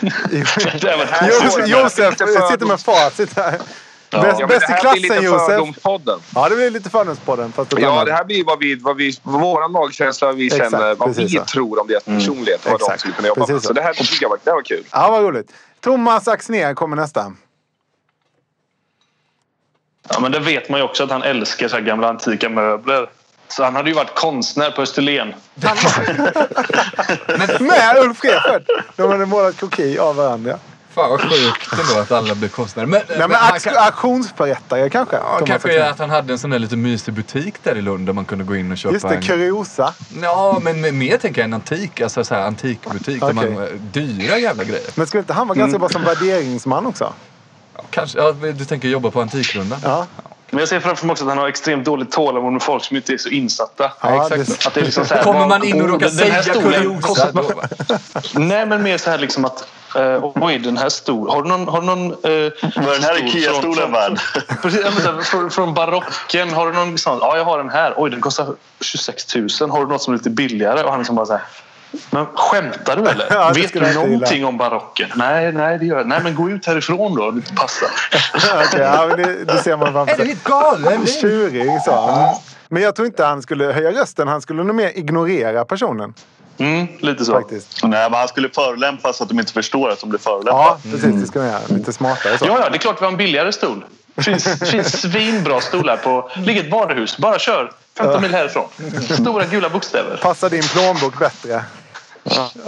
Det 0.80 0.96
var 0.96 1.28
Josef, 1.28 1.68
Josef 1.68 2.50
sitter 2.50 2.66
med 2.66 2.80
facit 2.80 3.36
här. 3.36 3.58
Bäst, 4.10 4.40
Ja, 4.40 4.46
bäst 4.46 4.66
det 4.66 4.72
i 4.72 4.76
här 4.76 4.92
blir 4.92 5.02
lite 5.02 5.14
klassen 5.14 5.24
Josef. 5.24 5.78
Ja, 6.34 6.48
det 6.48 6.56
blir 6.56 6.70
lite 6.70 6.90
Fördomspodden. 6.90 7.52
Fast 7.52 7.72
Ja, 7.78 8.04
det 8.04 8.12
här 8.12 8.24
blir 8.24 8.44
vad 8.44 8.58
vi, 8.58 8.74
vad 8.74 8.96
vi, 8.96 9.12
vår 9.22 9.68
magkänsla, 9.68 10.26
vad 10.26 10.36
vi 10.36 10.46
Exakt, 10.46 10.70
känner, 10.70 10.94
vad 10.94 11.16
vi 11.16 11.28
så. 11.28 11.44
tror 11.44 11.80
om 11.80 11.86
deras 11.86 12.04
personlighet 12.04 12.64
och 12.64 12.70
vad 12.70 12.80
de 12.80 12.84
exakt, 12.84 13.00
skulle 13.00 13.14
kunna 13.14 13.28
jobba 13.28 13.40
precis 13.40 13.52
med. 13.52 13.62
så. 13.62 13.66
Så 13.66 13.72
det 13.72 13.82
här 13.82 13.92
tycker 13.92 14.18
jag 14.22 14.28
var, 14.28 14.38
det 14.44 14.50
här 14.50 14.54
var 14.56 14.62
kul. 14.62 14.84
Ja, 14.92 15.10
vad 15.10 15.22
roligt. 15.22 15.52
Thomas 15.80 16.28
Axnér 16.28 16.74
kommer 16.74 16.96
nästa. 16.96 17.32
Ja, 20.08 20.20
men 20.20 20.32
det 20.32 20.40
vet 20.40 20.68
man 20.68 20.80
ju 20.80 20.84
också 20.86 21.04
att 21.04 21.10
han 21.10 21.22
älskar 21.22 21.68
så 21.68 21.76
här 21.76 21.82
gamla 21.82 22.08
antika 22.08 22.48
möbler. 22.48 23.10
Så 23.48 23.64
han 23.64 23.74
hade 23.76 23.90
ju 23.90 23.94
varit 23.96 24.14
konstnär 24.14 24.70
på 24.70 24.82
Österlen. 24.82 25.34
Med 27.60 27.96
Ulf 28.04 28.18
Schäfert. 28.20 28.62
De 28.96 29.10
hade 29.10 29.26
målat 29.26 29.56
kroki 29.56 29.98
av 29.98 30.16
varandra. 30.16 30.58
Fan 30.98 31.10
vad 31.10 31.20
sjukt 31.20 31.72
ändå 31.72 32.00
att 32.00 32.12
alla 32.12 32.34
blir 32.34 32.48
konstnärer. 32.48 32.86
Men, 32.86 33.02
Nej, 33.08 33.18
men 33.18 33.30
auk- 33.30 33.64
kan- 33.64 33.76
auktionsförrättare 33.76 34.90
kanske? 34.90 35.16
Ja, 35.16 35.40
kanske 35.46 35.84
att 35.90 35.98
han 35.98 36.10
hade 36.10 36.32
en 36.32 36.38
sån 36.38 36.50
där 36.50 36.58
lite 36.58 36.76
mysig 36.76 37.14
butik 37.14 37.54
där 37.62 37.76
i 37.76 37.82
Lund 37.82 38.06
där 38.06 38.12
man 38.12 38.24
kunde 38.24 38.44
gå 38.44 38.56
in 38.56 38.72
och 38.72 38.78
köpa 38.78 38.92
Just 38.92 39.08
det, 39.08 39.14
en... 39.14 39.22
kuriosa. 39.22 39.94
Ja, 40.22 40.58
men 40.62 40.80
men 40.80 40.98
mer 40.98 41.16
tänker 41.16 41.40
jag 41.40 41.44
en 41.44 41.54
antik, 41.54 42.00
alltså 42.00 42.24
så 42.24 42.34
här 42.34 42.42
antikbutik 42.42 43.20
där 43.20 43.32
Okej. 43.38 43.50
man... 43.50 43.62
eh, 43.64 43.68
Dyra 43.92 44.38
jävla 44.38 44.64
grejer. 44.64 44.86
Men 44.94 45.06
skulle 45.06 45.18
inte 45.20 45.32
han 45.32 45.48
vara 45.48 45.58
ganska 45.58 45.78
bra 45.78 45.88
som 45.88 46.04
värderingsman 46.04 46.86
också? 46.86 47.12
Ja, 47.76 47.82
kanske, 47.90 48.18
ja, 48.18 48.32
du 48.32 48.64
tänker 48.64 48.88
jobba 48.88 49.10
på 49.10 49.20
Antikrundan? 49.20 49.78
Ja, 49.84 50.06
Men 50.50 50.58
jag 50.60 50.68
ser 50.68 50.80
framför 50.80 51.06
mig 51.06 51.12
också 51.12 51.24
att 51.24 51.28
han 51.30 51.38
har 51.38 51.48
extremt 51.48 51.84
dåligt 51.84 52.10
tålamod 52.12 52.52
med 52.52 52.62
folk 52.62 52.84
som 52.84 52.96
inte 52.96 53.12
är 53.12 53.18
så 53.18 53.28
insatta. 53.28 53.92
ja 54.02 54.28
exakt. 54.36 54.66
Att 54.66 54.74
det 54.74 54.80
är 54.80 54.84
liksom 54.84 55.04
så 55.06 55.14
här, 55.14 55.22
Kommer 55.22 55.46
man 55.46 55.64
in 55.64 55.80
och 55.82 55.88
oh, 55.88 55.92
råkar 55.92 56.08
här 56.10 56.42
säga 56.42 56.54
kuriosa 56.62 57.32
då? 57.32 57.50
Nej, 58.34 58.66
men 58.66 58.82
mer 58.82 58.98
så 58.98 59.10
här 59.10 59.18
liksom 59.18 59.44
att... 59.44 59.68
Uh, 59.96 60.32
oj, 60.34 60.58
den 60.58 60.76
här 60.76 60.88
stolen. 60.88 61.34
Har 61.34 61.42
du 61.42 61.48
någon... 61.48 61.68
Har 61.68 61.80
du 61.80 61.86
någon 61.86 62.10
uh, 62.10 62.52
Var 62.86 62.92
den 62.94 63.02
här 63.02 63.26
Ikea-stolen 63.26 63.92
värd? 63.92 64.18
Från, 65.24 65.50
från 65.50 65.74
barocken. 65.74 66.50
Har 66.50 66.66
du 66.66 66.72
någon 66.72 66.98
sån? 66.98 67.18
Ja, 67.20 67.36
jag 67.36 67.44
har 67.44 67.58
den 67.58 67.70
här. 67.70 67.94
Oj, 67.96 68.10
den 68.10 68.20
kostar 68.20 68.46
26 68.80 69.34
000. 69.34 69.70
Har 69.70 69.80
du 69.80 69.86
något 69.86 70.02
som 70.02 70.14
är 70.14 70.18
lite 70.18 70.30
billigare? 70.30 70.82
Och 70.82 70.90
han 70.90 70.98
liksom 71.00 71.16
bara 71.16 71.26
så 71.26 71.32
här. 71.32 71.42
Men 72.10 72.26
skämtar 72.26 72.96
du 72.96 73.08
eller? 73.08 73.26
Ja, 73.30 73.52
Vet 73.54 73.72
du 73.72 73.94
någonting 73.94 74.44
om 74.44 74.58
barocken? 74.58 75.08
Nej, 75.14 75.52
nej, 75.52 75.78
det 75.78 75.86
gör 75.86 75.96
jag 75.96 76.06
Nej, 76.06 76.20
men 76.22 76.34
gå 76.34 76.50
ut 76.50 76.66
härifrån 76.66 77.14
då. 77.14 77.28
om 77.28 77.34
Det 77.34 77.38
inte 77.38 77.54
passar. 77.54 77.88
Okej, 78.66 78.80
ja, 78.80 79.06
men 79.08 79.16
det, 79.16 79.44
det 79.44 79.58
ser 79.62 79.76
man 79.76 79.92
framför 79.92 80.12
Är 80.14 80.16
du 80.16 80.22
sig. 80.22 80.26
helt 80.28 80.44
galen? 80.44 81.06
Tjurig 81.06 81.82
sa 81.84 82.10
han. 82.10 82.36
Men 82.68 82.82
jag 82.82 82.94
tror 82.94 83.06
inte 83.06 83.24
han 83.24 83.42
skulle 83.42 83.64
höja 83.64 83.90
rösten. 83.92 84.28
Han 84.28 84.42
skulle 84.42 84.64
nog 84.64 84.74
mer 84.76 84.98
ignorera 84.98 85.64
personen. 85.64 86.14
Mm, 86.58 86.86
lite 86.98 87.24
så. 87.24 87.32
Faktiskt. 87.32 87.82
Nej, 87.82 88.10
men 88.10 88.18
han 88.18 88.28
skulle 88.28 88.48
förolämpa 88.48 89.12
så 89.12 89.22
att 89.22 89.28
de 89.28 89.40
inte 89.40 89.52
förstår 89.52 89.90
att 89.90 90.00
de 90.00 90.10
blir 90.10 90.20
förolämpade. 90.20 90.58
Ja, 90.58 90.78
precis. 90.82 91.14
Det 91.14 91.26
ska 91.26 91.38
man 91.38 91.48
göra. 91.48 91.60
Lite 91.68 91.92
smartare 91.92 92.38
så. 92.38 92.46
Ja, 92.46 92.60
ja, 92.60 92.70
det 92.70 92.76
är 92.76 92.78
klart 92.78 93.00
vi 93.00 93.04
har 93.04 93.12
en 93.12 93.18
billigare 93.18 93.52
stol. 93.52 93.84
Det 94.14 94.22
finns, 94.22 94.44
finns 94.70 95.00
svinbra 95.00 95.60
stolar 95.60 95.96
på... 95.96 96.30
ligger 96.36 96.64
ett 96.64 96.70
varuhus. 96.70 97.18
Bara 97.18 97.38
kör. 97.38 97.72
15 97.98 98.22
mil 98.22 98.34
härifrån. 98.34 98.68
Stora 99.10 99.44
gula 99.44 99.68
bokstäver. 99.68 100.16
Passar 100.16 100.50
din 100.50 100.62
plånbok 100.62 101.18
bättre. 101.18 101.64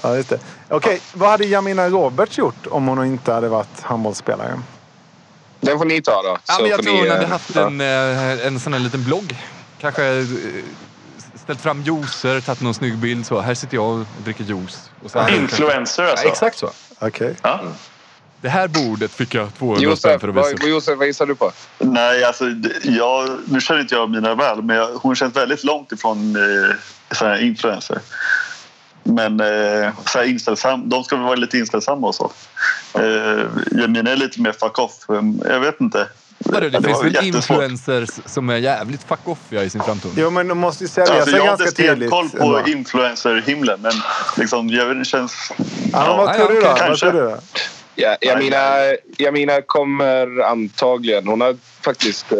Ja, 0.02 0.16
just 0.16 0.28
det. 0.28 0.38
Okej, 0.68 1.00
vad 1.12 1.30
hade 1.30 1.44
Jamina 1.44 1.88
Roberts 1.88 2.38
gjort 2.38 2.66
om 2.70 2.88
hon 2.88 3.04
inte 3.04 3.32
hade 3.32 3.48
varit 3.48 3.80
handbollsspelare? 3.82 4.60
Den 5.60 5.78
får 5.78 5.84
ni 5.84 6.02
ta 6.02 6.22
då. 6.22 6.38
Ja, 6.48 6.66
jag 6.66 6.82
tror 6.82 6.92
ni, 6.92 7.00
hon 7.00 7.10
hade 7.10 7.22
eh, 7.22 7.28
haft 7.28 7.56
en, 7.56 7.80
eh, 7.80 8.46
en 8.46 8.60
sån 8.60 8.72
här 8.72 8.80
liten 8.80 9.04
blogg. 9.04 9.36
Kanske 9.80 10.04
eh, 10.04 10.24
ställt 11.50 11.62
fram 11.62 11.82
juicer, 11.82 12.40
tagit 12.40 12.60
någon 12.60 12.74
snygg 12.74 12.96
bild 12.98 13.26
så. 13.26 13.40
Här 13.40 13.54
sitter 13.54 13.74
jag 13.74 13.86
och 13.86 14.06
dricker 14.24 14.44
juice. 14.44 14.90
Och 15.04 15.10
så 15.10 15.28
Influencer 15.28 16.02
alltså. 16.02 16.24
Ja, 16.26 16.30
exakt 16.30 16.58
så. 16.58 16.70
Okej. 16.98 17.34
Ja. 17.42 17.60
Det 18.40 18.48
här 18.48 18.68
bordet 18.68 19.10
fick 19.10 19.34
jag 19.34 19.54
200 19.58 19.96
spänn 19.96 20.20
för 20.20 20.28
att 20.28 20.34
visa 20.36 20.56
vad- 20.60 20.68
Josef, 20.70 20.98
vad 20.98 21.06
gissar 21.06 21.26
du 21.26 21.34
på? 21.34 21.52
Nej, 21.78 22.24
alltså, 22.24 22.44
jag, 22.82 23.38
nu 23.48 23.60
känner 23.60 23.80
inte 23.80 23.94
jag 23.94 24.10
mina 24.10 24.34
väl, 24.34 24.62
men 24.62 24.76
jag, 24.76 24.86
hon 24.86 25.14
känns 25.16 25.36
väldigt 25.36 25.64
långt 25.64 25.92
ifrån 25.92 26.36
eh, 26.36 26.74
så 27.16 27.24
här 27.26 27.42
influencer. 27.42 27.98
Men 29.02 29.40
eh, 29.40 29.92
så 30.06 30.18
här 30.18 30.24
inställsam, 30.24 30.88
de 30.88 31.04
ska 31.04 31.16
väl 31.16 31.24
vara 31.24 31.36
lite 31.36 31.58
inställsamma 31.58 32.06
och 32.06 32.14
så. 32.14 32.32
Eh, 32.94 33.46
Jamina 33.80 34.10
är 34.10 34.16
lite 34.16 34.40
mer 34.40 34.52
fuck 34.52 34.78
off. 34.78 34.92
Jag 35.48 35.60
vet 35.60 35.80
inte. 35.80 36.08
Vadå, 36.44 36.68
det 36.68 36.78
Ja, 36.82 36.82
finns 36.82 37.04
väl 37.04 37.24
influencers 37.26 38.08
som 38.26 38.50
är 38.50 38.56
jävligt 38.56 39.04
fuck-offiga 39.08 39.62
i 39.64 39.70
sin 39.70 39.82
framtoning? 39.82 40.16
Jo, 40.20 40.30
men 40.30 40.48
de 40.48 40.58
måste 40.58 40.84
ju 40.84 40.88
sälja 40.88 41.12
Alltså, 41.14 41.30
sig 41.30 41.34
jag 41.34 41.42
har 41.42 41.48
ganska 41.48 41.64
inte 41.68 41.96
stenkoll 41.98 42.28
på 42.28 42.56
ändå. 42.56 42.62
influencer-himlen 42.70 43.80
men 43.80 43.92
liksom, 44.36 44.68
jag 44.68 44.86
vet, 44.86 44.98
det 44.98 45.04
känns... 45.04 45.52
Ja, 45.92 46.06
men 46.06 46.16
vad 46.16 46.28
Ja, 46.28 46.34
tror 46.34 46.52
ja, 46.52 46.54
du 46.54 46.60
då? 46.60 46.60
okej, 46.60 46.68
Vad 46.70 46.78
kanske. 46.78 47.10
tror 47.10 47.20
du 47.22 47.28
då? 47.30 47.38
Ja, 47.94 48.16
Jamina, 48.20 48.56
Jamina 49.18 49.62
kommer 49.66 50.40
antagligen... 50.44 51.26
Hon 51.28 51.40
har 51.40 51.56
faktiskt 51.82 52.32
eh, 52.32 52.38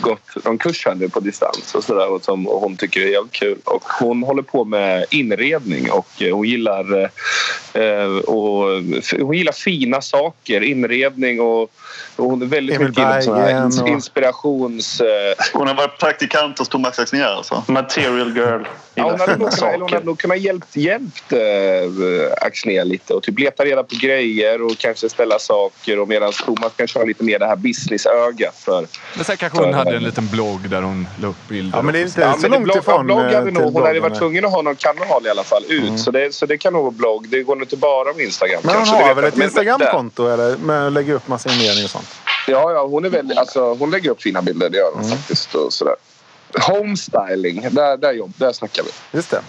gått 0.00 0.44
någon 0.44 0.58
kurs 0.58 0.86
här 0.86 0.94
nu 0.94 1.08
på 1.08 1.20
distans 1.20 1.74
och, 1.74 1.84
sådär, 1.84 2.08
och 2.12 2.24
som 2.24 2.48
och 2.48 2.60
hon 2.60 2.76
tycker 2.76 3.00
är 3.00 3.06
jävligt 3.06 3.32
kul. 3.32 3.58
Och 3.64 3.82
hon 4.00 4.22
håller 4.22 4.42
på 4.42 4.64
med 4.64 5.04
inredning 5.10 5.90
och 5.90 6.22
eh, 6.22 6.34
hon 6.34 6.46
gillar, 6.46 7.02
eh, 7.72 8.06
och, 8.24 8.82
hon 9.20 9.34
gillar 9.36 9.52
fina 9.52 10.00
saker, 10.00 10.60
inredning 10.60 11.40
och, 11.40 11.62
och 12.16 12.24
hon 12.24 12.42
är 12.42 12.46
väldigt 12.46 12.76
Emil 12.76 12.88
mycket 12.88 13.02
inne 13.02 13.16
på 13.16 13.22
såna 13.22 13.38
här 13.38 13.82
och- 13.82 13.88
inspirations... 13.88 15.00
Eh, 15.00 15.34
Hon 15.52 15.66
har 15.68 15.74
varit 15.74 15.98
praktikant 15.98 16.58
hos 16.58 16.68
Thomas 16.68 16.98
Axnér 16.98 17.24
alltså. 17.24 17.64
Material 17.68 18.36
girl. 18.36 18.62
Ja, 18.94 19.10
hon 19.10 19.20
hade 19.20 19.36
nog 19.36 19.50
kunnat, 19.50 19.80
hon 19.80 19.92
hade 19.92 20.06
nog 20.06 20.18
kunnat 20.18 20.38
hjälpt, 20.40 20.76
hjälpt 20.76 21.32
eh, 21.32 21.38
Axnér 22.46 22.84
lite 22.84 23.14
och 23.14 23.22
typ 23.22 23.38
leta 23.38 23.64
reda 23.64 23.82
på 23.82 23.94
grejer 24.00 24.62
och 24.62 24.78
kanske 24.78 25.08
ställa 25.08 25.38
saker 25.38 25.98
och 25.98 26.08
medan 26.08 26.32
Thomas 26.32 26.72
kan 26.76 26.86
köra 26.86 27.04
lite 27.04 27.24
mer 27.24 27.38
det 27.38 27.46
här 27.46 27.56
businessögat 27.56 28.57
för 28.58 28.86
Men 29.14 29.24
sen 29.24 29.36
kanske 29.36 29.58
hon 29.58 29.74
hade 29.74 29.96
en 29.96 30.02
liten 30.02 30.28
blogg 30.28 30.70
där 30.70 30.82
hon 30.82 31.08
la 31.22 31.28
upp 31.28 31.48
bilder. 31.48 31.78
Ja, 31.78 31.82
men 31.82 31.92
det 31.92 32.00
är 32.00 32.04
inte 32.04 32.20
Ja, 32.20 32.36
så 32.40 32.48
långt 32.48 32.64
blogg, 32.64 32.76
ifrån 32.76 33.06
blogg 33.06 33.18
eh, 33.18 33.24
hade 33.24 33.44
till 33.44 33.54
nog, 33.54 33.72
hon 33.72 33.82
hade 33.82 34.00
varit 34.00 34.18
tvungen 34.18 34.44
att 34.44 34.50
ha 34.52 34.62
någon 34.62 34.76
kanal 34.76 35.26
i 35.26 35.30
alla 35.30 35.44
fall 35.44 35.64
ut. 35.68 36.00
Så, 36.00 36.10
det, 36.10 36.34
så 36.34 36.46
det 36.46 36.58
kan 36.58 36.72
nog 36.72 36.82
vara 36.82 36.90
blogg. 36.92 37.28
Det 37.28 37.42
går 37.42 37.56
nog 37.56 37.62
inte 37.62 37.76
bara 37.76 38.12
med 38.12 38.24
Instagram. 38.24 38.60
Men 38.64 38.74
hon 38.76 38.84
kanske, 38.84 39.04
har 39.06 39.14
väl 39.14 39.24
ett 39.24 39.38
Instagramkonto 39.38 40.26
eller 40.28 40.56
med 40.56 40.86
att 40.86 40.92
lägga 40.92 41.14
upp 41.14 41.28
massa 41.28 41.50
inredning 41.52 41.84
och 41.84 41.90
sånt? 41.90 42.08
Ja, 42.46 42.72
ja 42.72 42.86
hon, 42.86 43.04
är 43.04 43.08
väldigt, 43.08 43.38
alltså, 43.38 43.74
hon 43.74 43.90
lägger 43.90 44.10
upp 44.10 44.22
fina 44.22 44.42
bilder. 44.42 44.70
Det 44.70 44.78
gör 44.78 44.92
Mm. 44.92 45.00
hon 45.00 45.10
faktiskt. 45.18 45.54
Och 45.54 45.72
sådär. 45.72 45.94
Homestyling, 46.60 47.68
där, 47.70 47.96
där, 47.96 48.12
jobb, 48.12 48.32
där 48.36 48.52
snackar 48.52 48.82
vi. 48.82 48.90
Just 49.16 49.30
det. 49.30 49.40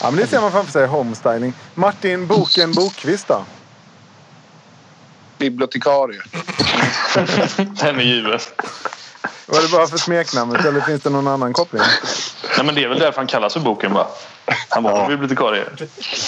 Ja, 0.00 0.10
men 0.10 0.16
det 0.16 0.26
ser 0.26 0.40
man 0.40 0.52
framför 0.52 0.72
sig. 0.72 0.86
Homestyling. 0.86 1.52
Martin 1.74 2.26
Boken 2.26 2.72
Bokvist 2.72 3.28
då? 3.28 3.44
Bibliotekarie. 5.42 6.20
Den 7.80 7.98
är 7.98 8.02
given. 8.02 8.38
Var 9.46 9.62
det 9.62 9.68
bara 9.72 9.86
för 9.86 9.98
smeknamnet 9.98 10.64
eller 10.64 10.80
finns 10.80 11.02
det 11.02 11.10
någon 11.10 11.28
annan 11.28 11.52
koppling? 11.52 11.82
Nej, 12.56 12.66
men 12.66 12.74
det 12.74 12.84
är 12.84 12.88
väl 12.88 12.98
därför 12.98 13.16
han 13.16 13.26
kallas 13.26 13.52
för 13.52 13.60
boken 13.60 13.92
va? 13.92 14.06
Han 14.68 14.82
var 14.82 15.08
bibliotekarie. 15.08 15.64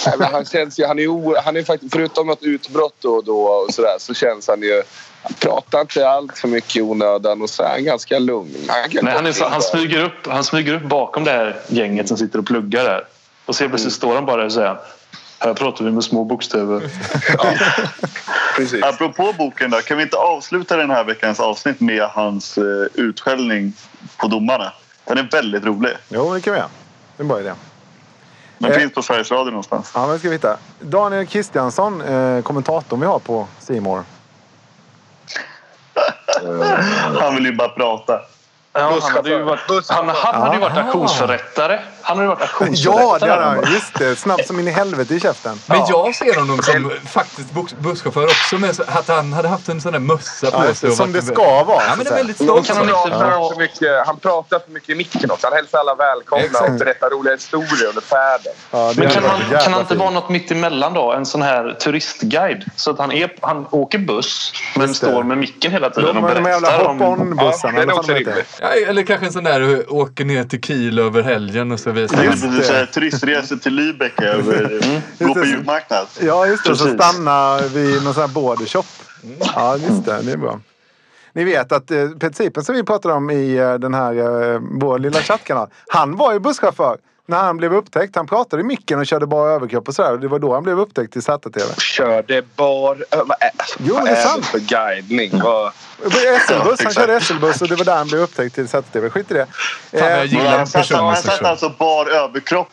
Nej, 0.05 0.15
men 0.19 0.31
han 0.31 0.45
känns 0.45 0.79
ju, 0.79 0.85
han 0.85 0.99
är, 0.99 1.07
o, 1.07 1.35
han 1.45 1.57
är 1.57 1.63
faktiskt, 1.63 1.93
förutom 1.93 2.27
något 2.27 2.43
utbrott 2.43 2.95
då 2.99 3.13
och 3.13 3.23
då 3.23 3.41
och 3.41 3.73
sådär, 3.73 3.95
så 3.99 4.13
känns 4.13 4.47
han 4.47 4.61
ju... 4.61 4.83
Han 5.23 5.33
pratar 5.33 5.81
inte 5.81 6.09
allt 6.09 6.37
för 6.37 6.47
mycket 6.47 6.75
i 6.75 6.81
onödan 6.81 7.41
och 7.41 7.49
så 7.49 7.63
är 7.63 7.69
han 7.69 7.83
ganska 7.83 8.19
lugn. 8.19 8.55
Han, 8.67 8.89
Nej, 9.01 9.13
han, 9.13 9.25
är 9.25 9.31
så, 9.31 9.43
han, 9.43 9.51
där. 9.51 9.59
smyger 9.59 10.03
upp, 10.03 10.27
han 10.27 10.43
smyger 10.43 10.73
upp 10.73 10.83
bakom 10.83 11.23
det 11.23 11.31
här 11.31 11.59
gänget 11.67 12.07
som 12.07 12.17
sitter 12.17 12.39
och 12.39 12.45
pluggar 12.45 12.83
där. 12.83 13.07
Och 13.45 13.55
så 13.55 13.69
plötsligt 13.69 13.93
står 13.93 14.15
han 14.15 14.25
bara 14.25 14.37
där 14.37 14.45
och 14.45 14.51
säger 14.51 14.77
här 15.47 15.53
pratar 15.53 15.85
vi 15.85 15.91
med 15.91 16.03
små 16.03 16.23
bokstäver. 16.23 16.81
Precis. 18.55 18.83
Apropå 18.83 19.33
boken 19.37 19.71
då, 19.71 19.77
kan 19.77 19.97
vi 19.97 20.03
inte 20.03 20.17
avsluta 20.17 20.77
den 20.77 20.91
här 20.91 21.03
veckans 21.03 21.39
avsnitt 21.39 21.79
med 21.79 22.03
hans 22.03 22.57
eh, 22.57 22.63
utskällning 22.93 23.73
på 24.17 24.27
domarna? 24.27 24.71
Den 25.05 25.17
är 25.17 25.29
väldigt 25.31 25.63
rolig. 25.65 25.91
Jo, 26.09 26.33
det 26.33 26.41
kan 26.41 26.53
vi 26.53 26.59
göra. 26.59 26.69
Det 27.17 27.21
är 27.21 27.23
en 27.23 27.27
bra 27.27 27.39
idé. 27.39 27.51
Den 28.57 28.71
Eh. 28.71 28.77
finns 28.77 28.93
på 28.93 29.01
Sveriges 29.01 29.31
Radio 29.31 29.49
någonstans. 29.51 29.91
Ja, 29.95 30.07
men 30.07 30.19
ska 30.19 30.27
vi 30.29 30.35
hitta. 30.35 30.57
Daniel 30.79 31.25
Kristiansson, 31.27 32.01
eh, 32.01 32.41
kommentatorn 32.41 32.99
vi 32.99 33.05
har 33.05 33.19
på 33.19 33.47
Simor. 33.59 34.03
Han 37.21 37.35
vill 37.35 37.45
ju 37.45 37.55
bara 37.55 37.69
prata. 37.69 38.21
Ja, 38.73 38.99
han 39.01 39.11
hade 39.11 39.29
ju 39.29 39.43
varit, 39.43 39.89
han, 39.89 40.09
hade 40.09 40.55
ju 40.55 40.61
varit 40.61 40.75
Ja. 40.75 40.81
auktionsförrättare. 40.83 41.79
Han 42.07 42.17
hade 42.17 42.21
ju 42.23 42.27
varit 42.35 42.41
auktionsförrättare. 42.41 43.03
Ja, 43.03 43.17
det 43.19 43.31
hade 43.31 43.43
han. 43.65 43.73
Just 43.73 43.99
det. 43.99 44.15
Snabb 44.15 44.41
som 44.41 44.59
in 44.59 44.67
i 44.67 44.71
helvete 44.71 45.15
i 45.15 45.19
käften. 45.19 45.59
Men 45.65 45.77
jag 45.89 46.15
ser 46.15 46.39
honom 46.39 46.61
som 46.61 46.91
faktiskt 47.09 47.51
bus- 47.51 47.75
busschaufför 47.79 48.23
också. 48.25 48.57
Med 48.57 48.79
att 48.87 49.07
han 49.07 49.33
hade 49.33 49.47
haft 49.47 49.69
en 49.69 49.81
sån 49.81 49.91
där 49.91 49.99
mössa 49.99 50.51
på 50.51 50.65
Ja, 50.67 50.73
sig. 50.73 50.91
Som 50.91 51.11
det 51.11 51.21
ska 51.21 51.63
vara. 51.63 51.83
Ja, 51.83 51.89
så 51.89 51.89
men 51.89 51.91
att 51.91 51.97
det 51.97 52.01
är 52.01 52.05
säga. 52.05 52.15
väldigt 52.17 52.35
stolt. 52.35 52.67
Kan 52.67 52.77
han 52.77 52.87
pratar 52.87 53.49
för 53.53 53.57
mycket, 53.59 54.05
han 54.05 54.17
pratar 54.19 54.59
för 54.59 54.71
mycket 54.71 54.89
i 54.89 54.95
micken 54.95 55.31
också. 55.31 55.47
Han 55.47 55.53
hälsar 55.55 55.77
alla 55.79 55.95
välkomna 55.95 56.45
Exakt. 56.45 56.69
och 56.69 56.75
berättar 56.79 57.09
roliga 57.09 57.33
historier 57.33 57.87
under 57.89 58.01
färden. 58.01 58.53
Ja, 58.71 58.93
Men 58.97 59.09
kan 59.09 59.23
han, 59.23 59.39
jävla 59.39 59.59
kan 59.59 59.73
han 59.73 59.81
inte 59.81 59.95
vara 59.95 60.09
något 60.09 60.29
mitt 60.29 60.51
emellan 60.51 60.93
då? 60.93 61.11
En 61.13 61.25
sån 61.25 61.41
här 61.41 61.71
turistguide. 61.79 62.63
Så 62.75 62.91
att 62.91 62.99
han, 62.99 63.11
är, 63.11 63.33
han 63.41 63.65
åker 63.71 63.97
buss 63.97 64.51
men 64.75 64.93
står 64.93 65.23
med 65.23 65.37
micken 65.37 65.71
hela 65.71 65.89
tiden 65.89 66.15
De, 66.15 66.23
och 66.23 66.35
de 66.35 66.43
jävla 66.45 66.67
berättar 66.69 66.85
om... 66.85 66.99
hop-on-bussarna. 66.99 67.73
Ja, 67.77 67.81
eller 67.83 67.93
de 68.07 68.13
rimligt. 68.13 68.59
Ja, 68.61 68.67
eller 68.67 69.03
kanske 69.03 69.25
en 69.25 69.33
sån 69.33 69.43
där 69.43 69.59
du 69.59 69.83
åker 69.85 70.25
ner 70.25 70.43
till 70.43 70.61
Kiel 70.61 70.99
över 70.99 71.23
helgen 71.23 71.71
och 71.71 71.79
så 71.79 71.91
visar 71.95 72.17
Det 72.17 72.23
man. 72.47 72.59
är 72.59 72.85
så 72.85 72.91
turistresor 72.93 73.55
till 73.55 73.79
Lübeck. 73.79 74.23
över- 74.23 74.81
Gå 75.25 75.33
på 75.33 75.39
det. 75.39 75.47
julmarknad. 75.47 76.07
Ja, 76.21 76.47
just 76.47 76.63
det. 76.65 76.75
Så 76.75 76.83
Precis. 76.85 77.01
stanna 77.03 77.59
vid 77.73 78.03
någon 78.03 78.13
sån 78.13 78.21
här 78.21 78.27
bordershop. 78.33 78.85
Ja, 79.55 79.77
just 79.77 80.05
det. 80.05 80.21
Det 80.21 80.31
är 80.31 80.37
bra. 80.37 80.59
Ni 81.33 81.43
vet 81.43 81.71
att 81.71 81.91
eh, 81.91 82.09
Peter 82.09 82.35
Sipen 82.43 82.63
som 82.63 82.75
vi 82.75 82.83
pratade 82.83 83.13
om 83.13 83.29
i 83.29 83.55
eh, 83.57 83.73
den 83.73 83.93
här, 83.93 84.13
eh, 84.53 84.59
vår 84.71 84.99
lilla 84.99 85.19
chattkanal. 85.21 85.67
Han 85.87 86.15
var 86.15 86.33
ju 86.33 86.39
busschaufför 86.39 86.97
när 87.25 87.37
han 87.37 87.57
blev 87.57 87.73
upptäckt. 87.73 88.15
Han 88.15 88.27
pratade 88.27 88.61
i 88.61 88.65
micken 88.65 88.99
och 88.99 89.05
körde 89.07 89.25
bara 89.27 89.51
överkropp 89.51 89.87
och 89.87 89.95
sådär. 89.95 90.17
Det 90.17 90.27
var 90.27 90.39
då 90.39 90.53
han 90.53 90.63
blev 90.63 90.79
upptäckt 90.79 91.15
i 91.15 91.21
ZTV. 91.21 91.59
Körde 91.77 92.41
bar... 92.55 93.05
Vad 93.11 93.37
är, 93.39 93.51
Jo, 93.77 93.93
vad 93.95 94.05
det 94.05 94.09
är 94.11 94.33
är 94.33 94.37
det 94.37 94.43
för 94.43 94.59
guidning? 94.59 95.41
Vad, 95.43 95.71
SL-buss. 96.47 96.83
Han 96.83 96.93
körde 96.93 97.21
SL-buss 97.21 97.61
och 97.61 97.67
det 97.67 97.75
var 97.75 97.85
där 97.85 97.95
han 97.97 98.07
blev 98.07 98.21
upptäckt 98.21 98.55
till 98.55 98.67
ZTV. 98.67 99.09
Skit 99.09 99.31
i 99.31 99.33
det. 99.33 99.45
Fan, 99.45 99.99
jag 99.99 100.11
Eh, 100.11 100.17
Men 100.17 100.27
gillar 100.27 100.57
Han 100.57 100.67
satt, 100.67 100.89
han 100.91 101.45
alltså 101.45 101.69
bar 101.69 102.05
överkropp. 102.05 102.69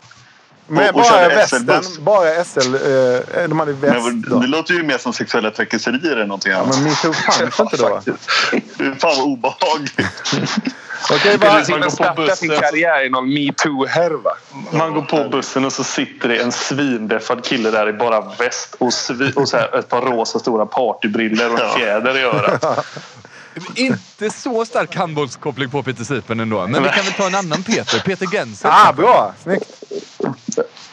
med 0.66 0.88
och 0.88 0.94
bara 1.00 1.28
västen. 1.28 1.70
Bara 2.00 2.44
SL. 2.44 2.74
Eh, 2.74 3.48
de 3.48 3.58
hade 3.60 3.72
väst 3.72 4.04
Men 4.04 4.22
då. 4.28 4.38
det 4.38 4.46
låter 4.46 4.74
ju 4.74 4.82
mer 4.82 4.98
som 4.98 5.12
sexuella 5.12 5.50
trakasserier 5.50 6.16
än 6.16 6.28
någonting 6.28 6.52
Ja, 6.52 6.58
annat. 6.58 6.74
men 6.76 6.84
metoo 6.84 7.12
fanns 7.12 7.60
inte 7.60 7.76
då. 7.76 8.00
Fan 8.98 9.16
vad 9.16 9.20
obehagligt. 9.20 10.00
Okej, 11.10 11.18
Skulle 11.18 11.38
bara, 11.38 11.52
Man 11.52 11.80
går 11.80 12.26
på 12.28 12.36
sin 12.36 12.48
bussen. 12.48 12.62
karriär 12.62 13.06
i 13.06 13.10
någon 13.10 13.28
metoo-härva. 13.34 14.30
Man 14.70 14.94
går 14.94 15.02
på 15.02 15.28
bussen 15.28 15.64
och 15.64 15.72
så 15.72 15.84
sitter 15.84 16.28
det 16.28 16.36
en 16.42 16.52
svindeffad 16.52 17.44
kille 17.44 17.70
där 17.70 17.88
i 17.88 17.92
bara 17.92 18.20
väst 18.20 18.76
och, 18.78 18.90
svi- 18.90 19.34
och 19.36 19.48
så 19.48 19.56
här, 19.56 19.78
ett 19.78 19.88
par 19.88 20.00
rosa 20.00 20.38
stora 20.38 20.66
partybriller 20.66 21.52
och 21.52 21.60
en 21.60 21.70
fjäder 21.74 22.18
i 22.18 22.22
örat. 22.22 22.86
Inte 23.74 24.30
så 24.30 24.64
stark 24.64 24.96
handbollskoppling 24.96 25.70
på 25.70 25.82
Peter 25.82 26.04
Sipen 26.04 26.40
ändå. 26.40 26.66
Men 26.66 26.82
vi 26.82 26.88
kan 26.88 27.04
väl 27.04 27.12
ta 27.12 27.26
en 27.26 27.34
annan 27.34 27.62
Peter. 27.62 28.00
Peter 28.00 28.26
Genser. 28.26 28.68
ah, 28.72 28.92
bra! 28.92 29.34
Snyggt. 29.42 29.82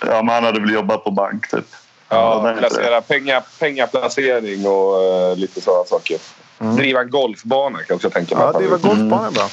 Ja, 0.06 0.24
men 0.24 0.30
han 0.30 0.44
hade 0.44 0.60
väl 0.60 0.74
jobbat 0.74 1.04
på 1.04 1.12
bank 1.12 1.50
typ. 1.52 1.66
Ja, 2.10 2.50
är 2.50 2.56
placera 2.58 3.02
pengar, 3.02 3.44
pengaplacering 3.60 4.68
och 4.68 5.04
eh, 5.04 5.36
lite 5.38 5.62
sådana 5.62 5.86
saker. 5.86 6.18
Driva 6.58 7.02
en 7.02 7.10
golfbana 7.10 7.78
kan 7.78 7.86
jag 7.88 7.96
också 7.96 8.10
tänka 8.10 8.36
mig. 8.36 8.46
Ja, 8.54 8.60
det 8.60 8.68
var 8.68 8.78
golfbanan 8.78 9.34
bra. 9.34 9.50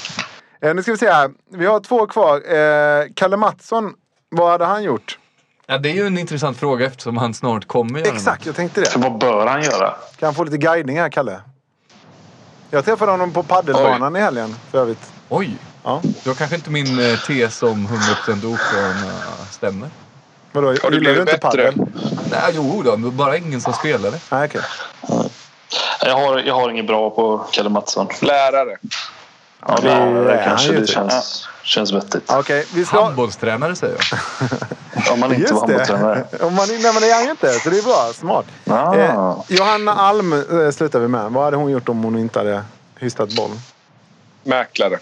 Eh, 0.61 0.74
nu 0.74 0.82
ska 0.82 0.92
vi 0.92 0.98
se 0.98 1.11
här. 1.11 1.30
Vi 1.52 1.66
har 1.66 1.80
två 1.80 2.07
kvar. 2.07 2.54
Eh, 2.54 3.04
Kalle 3.14 3.36
Mattsson. 3.36 3.94
Vad 4.28 4.50
hade 4.50 4.64
han 4.64 4.82
gjort? 4.82 5.18
Ja, 5.66 5.78
det 5.78 5.90
är 5.90 5.94
ju 5.94 6.07
en 6.07 6.18
intressant 6.18 6.57
fråga 6.59 6.86
eftersom 6.86 7.16
han 7.16 7.34
snart 7.34 7.66
kommer 7.68 7.98
göra 8.00 8.14
Exakt, 8.14 8.46
jag 8.46 8.54
tänkte 8.57 8.84
Så 8.86 8.98
det. 8.98 9.09
vad 9.09 9.18
bör 9.18 9.46
han 9.46 9.62
göra? 9.62 9.90
Kan 9.90 10.26
han 10.26 10.34
få 10.34 10.44
lite 10.44 10.57
guidning 10.57 10.98
här, 11.00 11.09
Kalle? 11.09 11.40
Jag 12.70 12.84
träffade 12.84 13.11
honom 13.11 13.32
på 13.32 13.42
paddelbanan 13.42 14.16
i 14.16 14.20
helgen 14.20 14.54
för 14.70 14.78
övrigt. 14.78 14.98
något. 15.00 15.38
Oj! 15.40 15.57
Ja. 15.84 16.02
Då 16.24 16.34
kanske 16.34 16.57
inte 16.57 16.70
min 16.70 16.98
eh, 17.11 17.18
tes 17.18 17.62
om 17.62 17.86
100% 17.88 18.54
osköna 18.54 19.12
stämmer. 19.50 19.88
Vadå, 20.52 20.66
Har 20.66 20.74
du 20.74 20.78
gillar 20.80 20.90
du 20.90 21.00
blivit 21.00 21.18
inte 21.18 21.32
bättre? 21.32 21.72
paddel? 21.72 21.86
Nej, 22.30 22.52
jo 22.54 22.82
då, 22.84 22.96
men 22.96 23.16
bara 23.16 23.36
ingen 23.36 23.61
som 23.61 23.72
spelade. 23.72 24.18
Nej, 24.30 24.44
okej. 24.48 24.61
Jag 26.04 26.14
har, 26.16 26.38
jag 26.38 26.54
har 26.54 26.70
inget 26.70 26.86
bra 26.86 27.11
på 27.11 27.38
Kalle 27.52 27.68
Mattsson. 27.68 28.09
Lärare. 28.22 28.76
Ja, 29.61 29.78
det 29.82 29.88
det, 29.88 30.32
är 30.32 30.44
kanske 30.44 30.72
det 30.72 30.80
typ. 30.80 30.88
känns, 30.88 31.48
känns 31.62 31.92
vettigt. 31.92 32.32
Okej, 32.32 32.66
vi 32.74 32.84
slår... 32.84 33.02
Handbollstränare 33.02 33.76
säger 33.76 33.96
jag. 33.98 35.12
Om 35.12 35.20
man 35.20 35.34
inte 35.34 35.54
var 35.54 35.61
handbollstränare. 35.61 36.24
Om 36.40 36.54
man, 36.54 36.68
nej, 36.68 36.92
men 36.92 37.02
det 37.02 37.11
är 37.11 37.14
han 37.14 37.24
ju 37.24 37.30
inte. 37.30 37.52
Så 37.52 37.70
det 37.70 37.78
är 37.78 37.82
bra. 37.82 38.11
Smart. 38.14 38.46
Ah. 38.66 38.94
Eh, 38.94 39.34
Johanna 39.48 39.94
Alm 39.94 40.32
eh, 40.32 40.70
slutar 40.70 40.98
vi 41.00 41.09
med. 41.09 41.30
Vad 41.30 41.44
hade 41.44 41.57
hon 41.57 41.70
gjort 41.70 41.88
om 41.88 42.04
hon 42.04 42.18
inte 42.18 42.38
hade 42.38 42.62
hystat 42.98 43.32
boll? 43.32 43.50
Mäklare. 44.42 44.98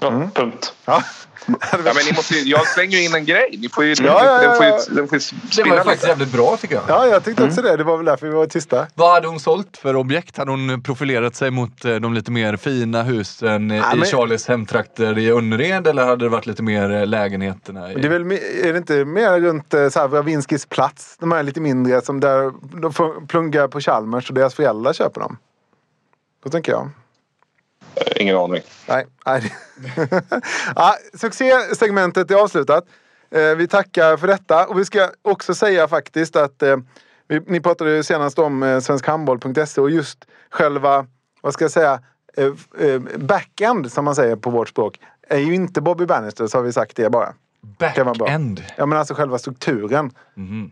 Ja, 0.00 0.08
Mm. 0.08 0.30
punkt. 0.30 0.74
Ja. 0.84 1.02
Ja, 1.46 1.78
men 1.84 1.94
ni 2.10 2.12
måste, 2.16 2.34
ju- 2.34 2.50
jag 2.50 2.66
slänger 2.66 2.96
ju 2.98 3.04
in 3.04 3.14
en 3.14 3.24
grej. 3.24 3.58
Ni 3.62 3.68
får 3.68 3.84
ju, 3.84 3.94
Ja, 3.98 4.04
ja, 4.24 4.42
ja, 4.42 4.48
Den 4.48 4.56
får 4.56 4.64
ju, 4.66 4.94
den 4.94 5.08
får 5.08 5.18
ju 5.18 5.24
Det 5.56 5.62
var 5.70 5.76
ju 5.76 5.82
faktiskt 5.84 6.02
lite. 6.02 6.08
jävligt 6.08 6.32
bra 6.32 6.56
tycker 6.56 6.74
jag. 6.74 6.84
ja, 6.88 7.06
jag 7.06 7.24
tyckte 7.24 7.44
också 7.44 7.62
det. 7.62 7.76
Det 7.76 7.84
var 7.84 7.96
väl 7.96 8.06
därför 8.06 8.26
vi 8.26 8.32
var 8.34 8.46
tysta. 8.46 8.86
Vad 8.94 9.12
hade 9.14 9.28
hon 9.28 9.40
sålt 9.40 9.76
för 9.76 9.96
objekt? 9.96 10.36
Hade 10.36 10.50
hon 10.50 10.82
profilerat 10.82 11.34
sig 11.34 11.50
mot 11.50 11.84
eh, 11.84 11.94
de 11.94 12.14
lite 12.14 12.30
mer 12.30 12.56
fina 12.56 13.02
husen 13.02 13.70
Ja, 13.70 13.92
i 13.92 13.96
men- 13.96 14.06
Charlies 14.06 14.48
hemtrakter 14.48 15.18
i 15.18 15.30
Önnered 15.30 15.86
eller 15.86 16.04
hade 16.04 16.24
det 16.24 16.28
varit 16.28 16.46
lite 16.46 16.62
mer 16.62 16.90
eh, 16.90 17.06
lägenheterna? 17.06 17.92
I... 17.92 17.94
Det 17.94 18.08
är, 18.08 18.10
väl, 18.10 18.32
är 18.64 18.72
det 18.72 18.78
inte 18.78 19.04
mer 19.04 19.40
runt 19.40 19.74
eh, 19.74 19.88
så 19.88 20.00
här, 20.00 20.66
plats? 20.68 21.16
De 21.20 21.32
här 21.32 21.42
lite 21.42 21.60
mindre 21.60 22.00
som 22.02 22.20
där 22.20 22.52
de 22.80 23.26
plugga 23.26 23.68
på 23.68 23.80
Chalmers 23.80 24.28
och 24.28 24.34
deras 24.34 24.54
föräldrar 24.54 24.92
köper 24.92 25.20
dem. 25.20 25.36
Då 26.44 26.50
tänker 26.50 26.72
jag. 26.72 26.90
Eh, 27.94 28.22
ingen 28.22 28.36
aning. 28.36 28.62
Nej. 28.88 29.06
nej. 29.26 29.54
ja, 30.76 30.94
succésegmentet 31.14 32.30
är 32.30 32.34
avslutat. 32.34 32.84
Eh, 33.30 33.54
vi 33.56 33.68
tackar 33.68 34.16
för 34.16 34.26
detta. 34.26 34.66
Och 34.66 34.78
vi 34.78 34.84
ska 34.84 35.08
också 35.22 35.54
säga 35.54 35.88
faktiskt 35.88 36.36
att 36.36 36.62
eh, 36.62 36.76
vi, 37.28 37.40
ni 37.46 37.60
pratade 37.60 37.96
ju 37.96 38.02
senast 38.02 38.38
om 38.38 38.62
eh, 38.62 38.80
svenskhandboll.se 38.80 39.80
och 39.80 39.90
just 39.90 40.24
själva, 40.50 41.06
vad 41.40 41.52
ska 41.52 41.64
jag 41.64 41.72
säga, 41.72 42.00
eh, 42.36 42.52
eh, 42.78 43.00
backend 43.16 43.92
som 43.92 44.04
man 44.04 44.14
säger 44.14 44.36
på 44.36 44.50
vårt 44.50 44.68
språk 44.68 45.00
är 45.28 45.38
ju 45.38 45.54
inte 45.54 45.80
Bobby 45.80 46.06
Bannister 46.06 46.46
så 46.46 46.58
har 46.58 46.62
vi 46.62 46.72
sagt 46.72 46.96
det 46.96 47.10
bara. 47.10 47.34
Backend? 47.78 48.64
Ja 48.76 48.86
men 48.86 48.98
alltså 48.98 49.14
själva 49.14 49.38
strukturen. 49.38 50.10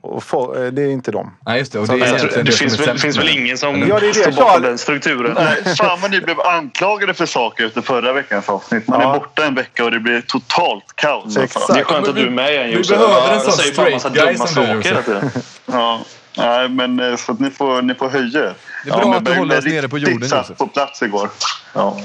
Och 0.03 0.25
for, 0.25 0.65
eh, 0.65 0.71
det 0.73 0.83
är 0.83 0.87
inte 0.87 1.11
dem. 1.11 1.31
Nej 1.47 1.59
just 1.59 1.73
det. 1.73 1.79
Och 1.79 1.87
Så 1.87 1.93
det 1.97 2.05
är 2.07 2.19
Jag 2.19 2.31
det 2.31 2.43
det 2.43 2.53
finns, 2.53 2.81
väl, 2.81 2.99
finns 2.99 3.17
väl 3.19 3.27
det. 3.27 3.33
ingen 3.33 3.59
som 3.59 3.81
Ja, 3.89 3.99
det 4.01 4.07
är 4.07 4.13
det. 4.15 4.15
står 4.15 4.33
bakom 4.33 4.63
den 4.63 4.79
strukturen. 4.79 5.35
Nej, 5.35 5.77
fan 5.77 5.99
vad 6.01 6.11
ni 6.11 6.21
blev 6.21 6.41
anklagade 6.41 7.15
för 7.15 7.27
saker 7.27 7.67
efter 7.67 7.81
förra 7.81 8.13
veckans 8.13 8.49
avsnitt. 8.49 8.89
Man 8.89 9.01
Ja. 9.01 9.15
är 9.15 9.19
borta 9.19 9.45
en 9.47 9.55
vecka 9.55 9.85
och 9.85 9.91
det 9.91 10.01
blir 10.01 10.21
totalt 10.21 10.85
kaos. 10.95 11.25
alltså. 11.25 11.43
Exakt. 11.43 11.67
Det 11.75 11.81
är 11.81 11.85
skönt 11.85 12.09
att 12.09 12.15
du 12.17 12.27
är 12.27 12.31
med 12.31 12.53
igen 12.53 12.67
Vi 12.69 12.73
Josef. 12.77 12.99
behöver 12.99 13.29
en 13.29 13.33
Jag 13.35 13.43
sån 13.43 13.53
straight 13.53 14.13
guy 14.15 14.37
som 14.37 14.65
du, 14.65 14.73
Josef. 14.73 15.07
Ja. 15.67 16.01
Nej, 16.39 16.69
men 16.69 17.01
eh, 17.01 17.17
så 17.17 17.33
att 17.33 17.41
ni 17.41 17.51
får, 17.51 17.83
ni 17.83 17.95
får 17.95 18.09
höja 18.09 18.41
er. 18.41 18.55
Det 18.85 18.91
är 18.91 18.95
bra 18.97 19.07
men 19.09 19.19
att 19.19 19.25
du 19.25 19.35
håller 19.35 19.59
oss 19.59 19.65
nere 19.65 19.89
på 19.89 19.99
jorden, 19.99 20.29
satt 20.29 20.39
Josef. 20.39 20.59
på 20.59 20.67
plats 20.67 21.03
igår. 21.03 21.29
Ja. 21.75 21.97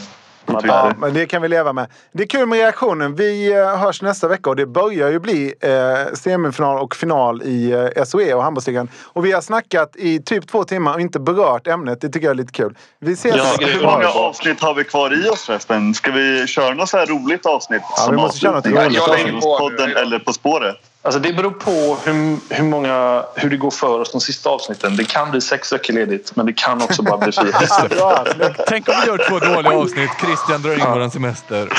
På. 0.45 0.59
Ja, 0.63 0.91
men 0.97 1.13
det 1.13 1.25
kan 1.25 1.41
vi 1.41 1.47
leva 1.47 1.73
med. 1.73 1.87
Det 2.11 2.23
är 2.23 2.27
kul 2.27 2.47
med 2.47 2.59
reaktionen. 2.59 3.15
Vi 3.15 3.51
eh, 3.53 3.77
hörs 3.77 4.01
nästa 4.01 4.27
vecka 4.27 4.49
och 4.49 4.55
det 4.55 4.65
börjar 4.65 5.11
ju 5.11 5.19
bli 5.19 5.53
eh, 5.61 6.13
semifinal 6.13 6.79
och 6.79 6.95
final 6.95 7.41
i 7.43 7.71
eh, 7.95 8.03
SOE 8.03 8.33
och 8.33 8.43
handbollsligan. 8.43 8.87
Och 9.03 9.25
vi 9.25 9.31
har 9.31 9.41
snackat 9.41 9.95
i 9.95 10.19
typ 10.19 10.47
två 10.47 10.63
timmar 10.63 10.93
och 10.93 11.01
inte 11.01 11.19
berört 11.19 11.67
ämnet. 11.67 12.01
Det 12.01 12.09
tycker 12.09 12.27
jag 12.27 12.31
är 12.31 12.35
lite 12.37 12.51
kul. 12.53 12.77
Vi 12.99 13.13
ses. 13.13 13.35
Ja, 13.35 13.67
Hur 13.67 13.83
många 13.85 14.07
avsnitt 14.07 14.61
har 14.61 14.73
vi 14.73 14.83
kvar 14.83 15.25
i 15.25 15.29
oss 15.29 15.45
förresten? 15.45 15.93
Ska 15.93 16.11
vi 16.11 16.47
köra 16.47 16.73
något 16.73 16.89
så 16.89 16.97
här 16.97 17.05
roligt 17.05 17.45
avsnitt? 17.45 17.81
Ja, 17.97 18.07
vi 18.11 18.17
måste 18.17 18.39
köra 18.39 18.51
något 18.51 18.65
roligt 18.65 18.93
Ja, 19.07 19.13
avsnitt. 19.13 19.41
podden 19.41 19.95
eller 19.97 20.19
På 20.19 20.33
spåret? 20.33 20.75
Alltså 21.05 21.19
det 21.19 21.33
beror 21.33 21.51
på 21.51 21.97
hur, 22.05 22.37
hur, 22.55 22.63
många, 22.63 23.23
hur 23.35 23.49
det 23.49 23.57
går 23.57 23.71
för 23.71 23.99
oss 23.99 24.11
de 24.11 24.21
sista 24.21 24.49
avsnitten. 24.49 24.95
Det 24.95 25.03
kan 25.03 25.31
bli 25.31 25.41
sex 25.41 25.73
veckor 25.73 25.93
ledigt, 25.93 26.35
men 26.35 26.45
det 26.45 26.53
kan 26.53 26.81
också 26.81 27.03
bara 27.03 27.17
bli 27.17 27.31
fyra. 27.31 28.25
Tänk 28.67 28.89
om 28.89 28.95
vi 29.01 29.07
gör 29.07 29.29
två 29.29 29.39
dåliga 29.39 29.73
avsnitt. 29.73 30.09
Christian 30.21 30.61
drar 30.61 30.73
in 30.73 30.91
våran 30.93 31.11
semester. 31.11 31.69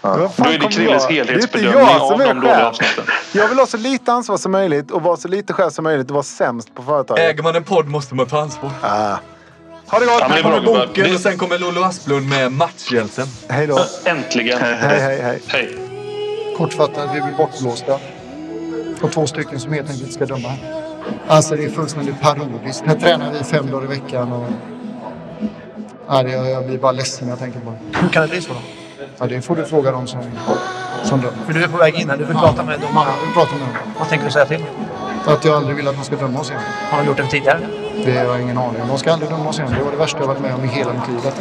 Vad 0.00 0.18
Då 0.36 0.44
är 0.44 0.58
det 0.58 0.68
Krilles 0.68 1.06
helhetsbedömning 1.06 1.84
Det 1.84 1.92
är 1.92 2.12
av 2.12 2.18
de 2.18 2.34
dåliga 2.34 2.66
avsnitten. 2.68 3.04
Jag 3.32 3.48
vill 3.48 3.58
ha 3.58 3.66
så 3.66 3.76
lite 3.76 4.12
ansvar 4.12 4.36
som 4.36 4.52
möjligt 4.52 4.90
och 4.90 5.02
vara 5.02 5.16
så 5.16 5.28
lite 5.28 5.52
chef 5.52 5.72
som 5.72 5.84
möjligt 5.84 6.08
och 6.08 6.14
vara 6.14 6.22
sämst 6.24 6.74
på 6.74 6.82
företaget. 6.82 7.24
Äger 7.24 7.42
man 7.42 7.56
en 7.56 7.64
podd 7.64 7.88
måste 7.88 8.14
man 8.14 8.26
ta 8.26 8.40
ansvar. 8.40 8.70
Ah. 8.80 9.16
Ha 9.86 9.98
det 9.98 10.06
gott! 10.06 10.16
Ja, 10.20 10.26
Här 10.28 10.42
kommer 10.42 10.60
boken 10.60 11.04
Det- 11.04 11.14
och 11.14 11.20
sen 11.20 11.38
kommer 11.38 11.58
Lollo 11.58 11.82
Asplund 11.82 12.28
med 12.28 12.52
Matchhjälten. 12.52 13.26
Hej 13.48 13.66
då! 13.66 13.80
Äntligen. 14.04 14.58
Hej, 14.60 14.74
hej, 14.74 15.20
hej. 15.22 15.42
Hej. 15.46 15.76
Kortfattat, 16.56 17.10
vi 17.14 17.20
blir 17.20 17.32
bortblåsta. 17.36 17.98
Och 19.04 19.12
två 19.12 19.26
stycken 19.26 19.60
som 19.60 19.72
helt 19.72 19.90
enkelt 19.90 20.12
ska 20.12 20.26
döma. 20.26 20.52
Alltså 21.26 21.56
det 21.56 21.64
är 21.64 21.70
fullständigt 21.70 22.20
parodiskt. 22.20 22.84
Här 22.86 22.94
tränar 22.94 23.32
vi 23.32 23.44
fem 23.44 23.70
dagar 23.70 23.84
i 23.84 23.86
veckan 23.86 24.32
och... 24.32 24.44
Ja, 26.08 26.22
det, 26.22 26.30
jag 26.30 26.66
blir 26.66 26.78
bara 26.78 26.92
ledsen 26.92 27.26
när 27.26 27.32
jag 27.32 27.38
tänker 27.38 27.60
på 27.60 27.70
det. 27.70 27.98
Hur 27.98 28.08
kan 28.08 28.22
det 28.22 28.28
bli 28.28 28.40
så 28.40 28.52
då? 28.52 28.58
Ja, 29.18 29.26
det 29.26 29.40
får 29.40 29.56
du 29.56 29.64
fråga 29.64 29.90
dem 29.90 30.06
som, 30.06 30.20
som 31.02 31.20
dömer. 31.20 31.36
För 31.46 31.52
du 31.52 31.64
är 31.64 31.68
på 31.68 31.76
väg 31.76 31.94
in 31.94 32.10
här. 32.10 32.16
Du 32.16 32.24
vill 32.24 32.36
prata 32.36 32.62
med 32.64 32.80
domarna. 32.80 33.10
Ja, 33.10 33.26
vi 33.28 33.34
pratar 33.34 33.52
med 33.52 33.60
dem. 33.60 33.92
Vad 33.98 34.08
tänker 34.08 34.26
du 34.26 34.32
säga 34.32 34.46
till? 34.46 34.64
Att 35.26 35.44
jag 35.44 35.56
aldrig 35.56 35.76
vill 35.76 35.88
att 35.88 35.96
de 35.96 36.04
ska 36.04 36.16
döma 36.16 36.40
oss 36.40 36.50
igen. 36.50 36.62
Har 36.90 36.98
de 36.98 37.06
gjort 37.06 37.16
det 37.16 37.26
tidigare? 37.26 37.60
Det 38.04 38.18
har 38.18 38.24
jag 38.24 38.40
ingen 38.40 38.58
aning 38.58 38.82
om. 38.82 38.88
De 38.88 38.98
ska 38.98 39.12
aldrig 39.12 39.30
döma 39.30 39.48
oss 39.48 39.58
igen. 39.58 39.74
Det 39.78 39.84
var 39.84 39.90
det 39.90 39.96
värsta 39.96 40.20
jag 40.20 40.26
varit 40.26 40.40
med 40.40 40.54
om 40.54 40.64
i 40.64 40.68
hela 40.68 40.92
mitt 40.92 41.08
liv. 41.08 41.32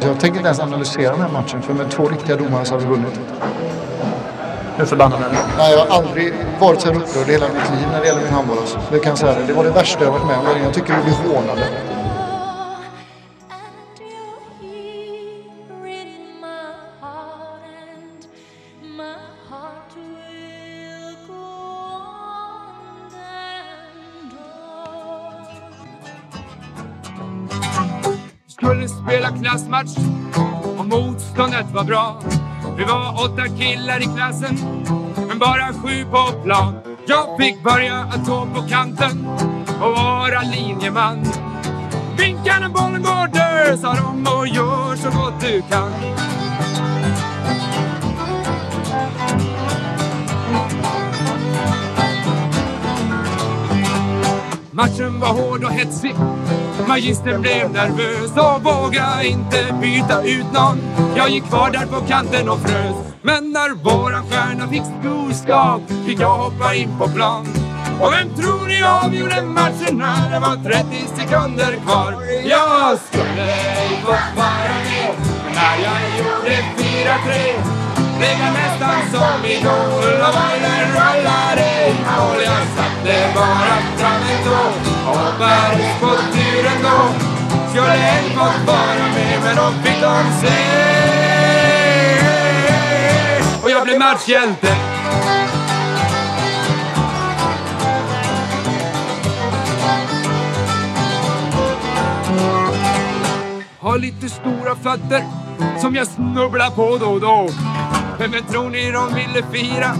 Jag 0.00 0.20
tänker 0.20 0.36
inte 0.36 0.48
ens 0.48 0.60
analysera 0.60 1.12
den 1.12 1.20
här 1.20 1.32
matchen. 1.32 1.62
För 1.62 1.74
med 1.74 1.90
två 1.90 2.08
riktiga 2.08 2.36
domare 2.36 2.64
så 2.64 2.74
hade 2.74 2.86
vi 2.86 2.90
vunnit. 2.90 3.20
Hur 4.78 4.86
förbannad 4.86 5.22
är 5.22 5.28
du? 5.30 5.36
Nej, 5.58 5.72
jag 5.72 5.86
har 5.86 5.96
aldrig 5.96 6.34
varit 6.60 6.80
så 6.80 6.92
här 6.92 6.96
upprörd 6.96 7.28
i 7.28 7.32
hela 7.32 7.46
mitt 7.48 7.70
liv 7.70 7.88
när 7.92 8.00
det 8.00 8.06
gäller 8.06 8.22
min 8.22 8.32
handboll. 8.32 8.58
Alltså. 8.58 8.78
Det 8.90 8.98
kan 8.98 9.10
jag 9.10 9.18
säga. 9.18 9.38
Det. 9.46 9.52
var 9.52 9.64
det 9.64 9.70
värsta 9.70 10.04
jag 10.04 10.10
varit 10.10 10.26
med 10.26 10.38
om. 10.38 10.62
Jag 10.62 10.74
tycker 10.74 10.96
vi 10.96 11.02
blir 11.02 11.34
hånade. 11.34 11.68
Skulle 28.46 28.88
spela 28.88 29.28
klassmatch 29.28 29.96
och 30.78 30.86
motståndet 30.86 31.66
var 31.72 31.84
bra. 31.84 32.22
Vi 32.78 32.84
var 32.84 33.24
åtta 33.24 33.48
killar 33.58 34.02
i 34.02 34.04
klassen, 34.16 34.58
men 35.28 35.38
bara 35.38 35.72
sju 35.72 36.04
på 36.10 36.42
plan. 36.44 36.74
Jag 37.06 37.36
fick 37.38 37.62
börja 37.62 37.94
att 37.94 38.26
gå 38.26 38.46
på 38.54 38.68
kanten 38.68 39.26
och 39.80 39.90
vara 39.90 40.42
linjeman. 40.42 41.24
Vinka 42.18 42.58
när 42.60 42.68
bollen 42.68 43.02
går 43.02 43.26
dör, 43.32 43.76
sa 43.76 43.94
de 43.94 44.26
och 44.38 44.48
gör 44.48 44.96
så 44.96 45.10
gott 45.10 45.40
du 45.40 45.62
kan. 45.70 45.92
Matchen 54.70 55.20
var 55.20 55.28
hård 55.28 55.64
och 55.64 55.72
hetsig. 55.72 56.14
Magistern 56.86 57.40
blev 57.40 57.70
nervös 57.70 58.30
och 58.30 58.62
vågade 58.64 59.26
inte 59.26 59.74
byta 59.80 60.22
ut 60.22 60.52
någon. 60.52 60.78
Jag 61.16 61.30
gick 61.30 61.44
kvar 61.44 61.70
där 61.70 61.86
på 61.86 62.06
kanten 62.06 62.48
och 62.48 62.60
frös. 62.60 62.96
Men 63.22 63.52
när 63.52 63.74
våran 63.84 64.26
stjärna 64.30 64.68
fick 64.68 64.82
skoskav 65.00 65.82
fick 66.06 66.20
jag 66.20 66.36
hoppa 66.36 66.74
in 66.74 66.98
på 66.98 67.08
plan. 67.08 67.46
Och 68.00 68.12
vem 68.12 68.34
tror 68.34 68.66
ni 68.68 68.82
avgjorde 68.82 69.42
matchen 69.42 69.98
när 69.98 70.30
det 70.30 70.40
var 70.40 70.56
30 70.64 70.86
sekunder 71.16 71.76
kvar? 71.86 72.14
Jag 72.44 72.98
skulle 72.98 73.42
ej 73.42 73.88
fått 74.04 74.36
vara 74.36 74.74
med, 74.88 75.14
men 75.44 75.54
när 75.54 75.76
jag 75.86 76.00
gjorde 76.18 76.56
4-3 76.76 78.18
blev 78.18 78.30
jag 78.30 78.52
nästan 78.52 78.98
som 79.12 79.44
idol 79.44 80.20
och 80.20 80.20
rallare 80.20 81.77
rullade. 82.16 82.44
Jag 82.44 82.66
satte 82.76 83.32
bara 83.34 83.74
fram 83.96 84.22
en 84.32 84.44
tå 84.44 84.60
och 85.10 85.18
hoppades 85.18 86.00
på 86.00 86.06
turen 86.06 86.82
då. 86.82 86.98
Skulle 87.70 87.94
en 87.94 88.24
fått 88.24 88.66
vara 88.66 89.06
med, 89.14 89.40
men 89.44 89.56
då 89.56 89.72
fick 89.82 90.00
de 90.02 90.24
se. 90.40 90.58
Och 93.62 93.70
jag 93.70 93.84
blev 93.84 93.98
matchhjälte. 93.98 94.76
Har 103.80 103.98
lite 103.98 104.28
stora 104.28 104.76
fötter 104.76 105.24
som 105.80 105.94
jag 105.94 106.06
snubblar 106.06 106.70
på 106.70 106.98
då 106.98 107.06
och 107.06 107.20
då. 107.20 107.48
Men 108.18 108.30
vem 108.30 108.44
tror 108.44 108.70
ni 108.70 108.90
de 108.90 109.14
ville 109.14 109.42
fira 109.52 109.96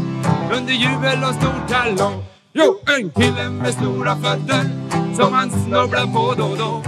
under 0.57 0.73
jubel 0.73 1.25
och 1.29 1.35
stor 1.35 1.69
talong. 1.69 2.25
Jo, 2.53 2.81
en 2.97 3.11
kille 3.11 3.51
med 3.51 3.75
stora 3.75 4.17
fötter 4.17 4.65
som 5.17 5.33
han 5.33 5.51
snubblar 5.51 6.07
på 6.15 6.35
då 6.39 6.45
och 6.45 6.59
då. 6.59 6.83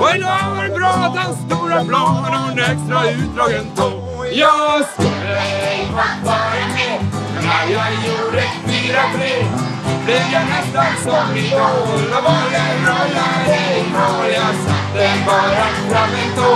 Och 0.00 0.16
idag 0.16 0.54
var 0.56 0.64
det 0.68 0.74
bra 0.74 0.88
att 0.88 1.16
hans 1.16 1.38
stora 1.46 1.84
plan 1.84 2.24
och 2.24 2.50
en 2.50 2.58
extra 2.58 3.10
utdragen 3.10 3.66
tå. 3.76 3.90
Jag 4.32 4.84
skulle 4.92 5.38
ej 5.38 5.86
fått 5.86 6.26
vara 6.26 6.66
med, 6.76 7.00
när 7.46 7.64
jag 7.76 7.90
gjorde 8.04 8.42
4-3 8.66 9.76
blev 10.04 10.26
jag 10.32 10.42
nästan 10.54 10.92
som 11.02 11.36
idol 11.36 12.16
och 12.16 12.22
bollen 12.28 12.76
rullade 12.86 13.58
i 13.76 13.82
mål. 13.92 14.30
Jag 14.34 14.54
satte 14.66 15.08
bara 15.26 15.66
fram 15.90 16.14
en 16.22 16.30
tå 16.36 16.52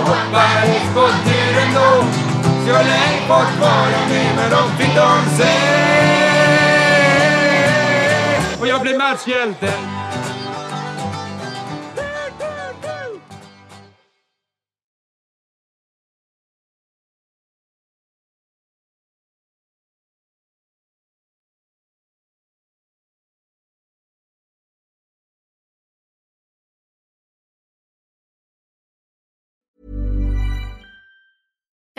och 0.00 0.08
hoppades 0.08 0.84
på 0.94 1.06
tur 1.24 1.58
ändå 1.66 2.33
då. 2.66 2.72
Skulle 2.72 3.00
bort 3.28 3.52
fått 3.58 3.92
jag 3.92 4.08
med, 4.08 4.36
men 4.36 4.50
de 4.50 4.78
fick 4.78 4.94
de 4.94 5.36
se. 5.36 5.52
Och 8.60 8.66
jag 8.66 8.80
blev 8.80 8.98
matchhjälte. 8.98 9.72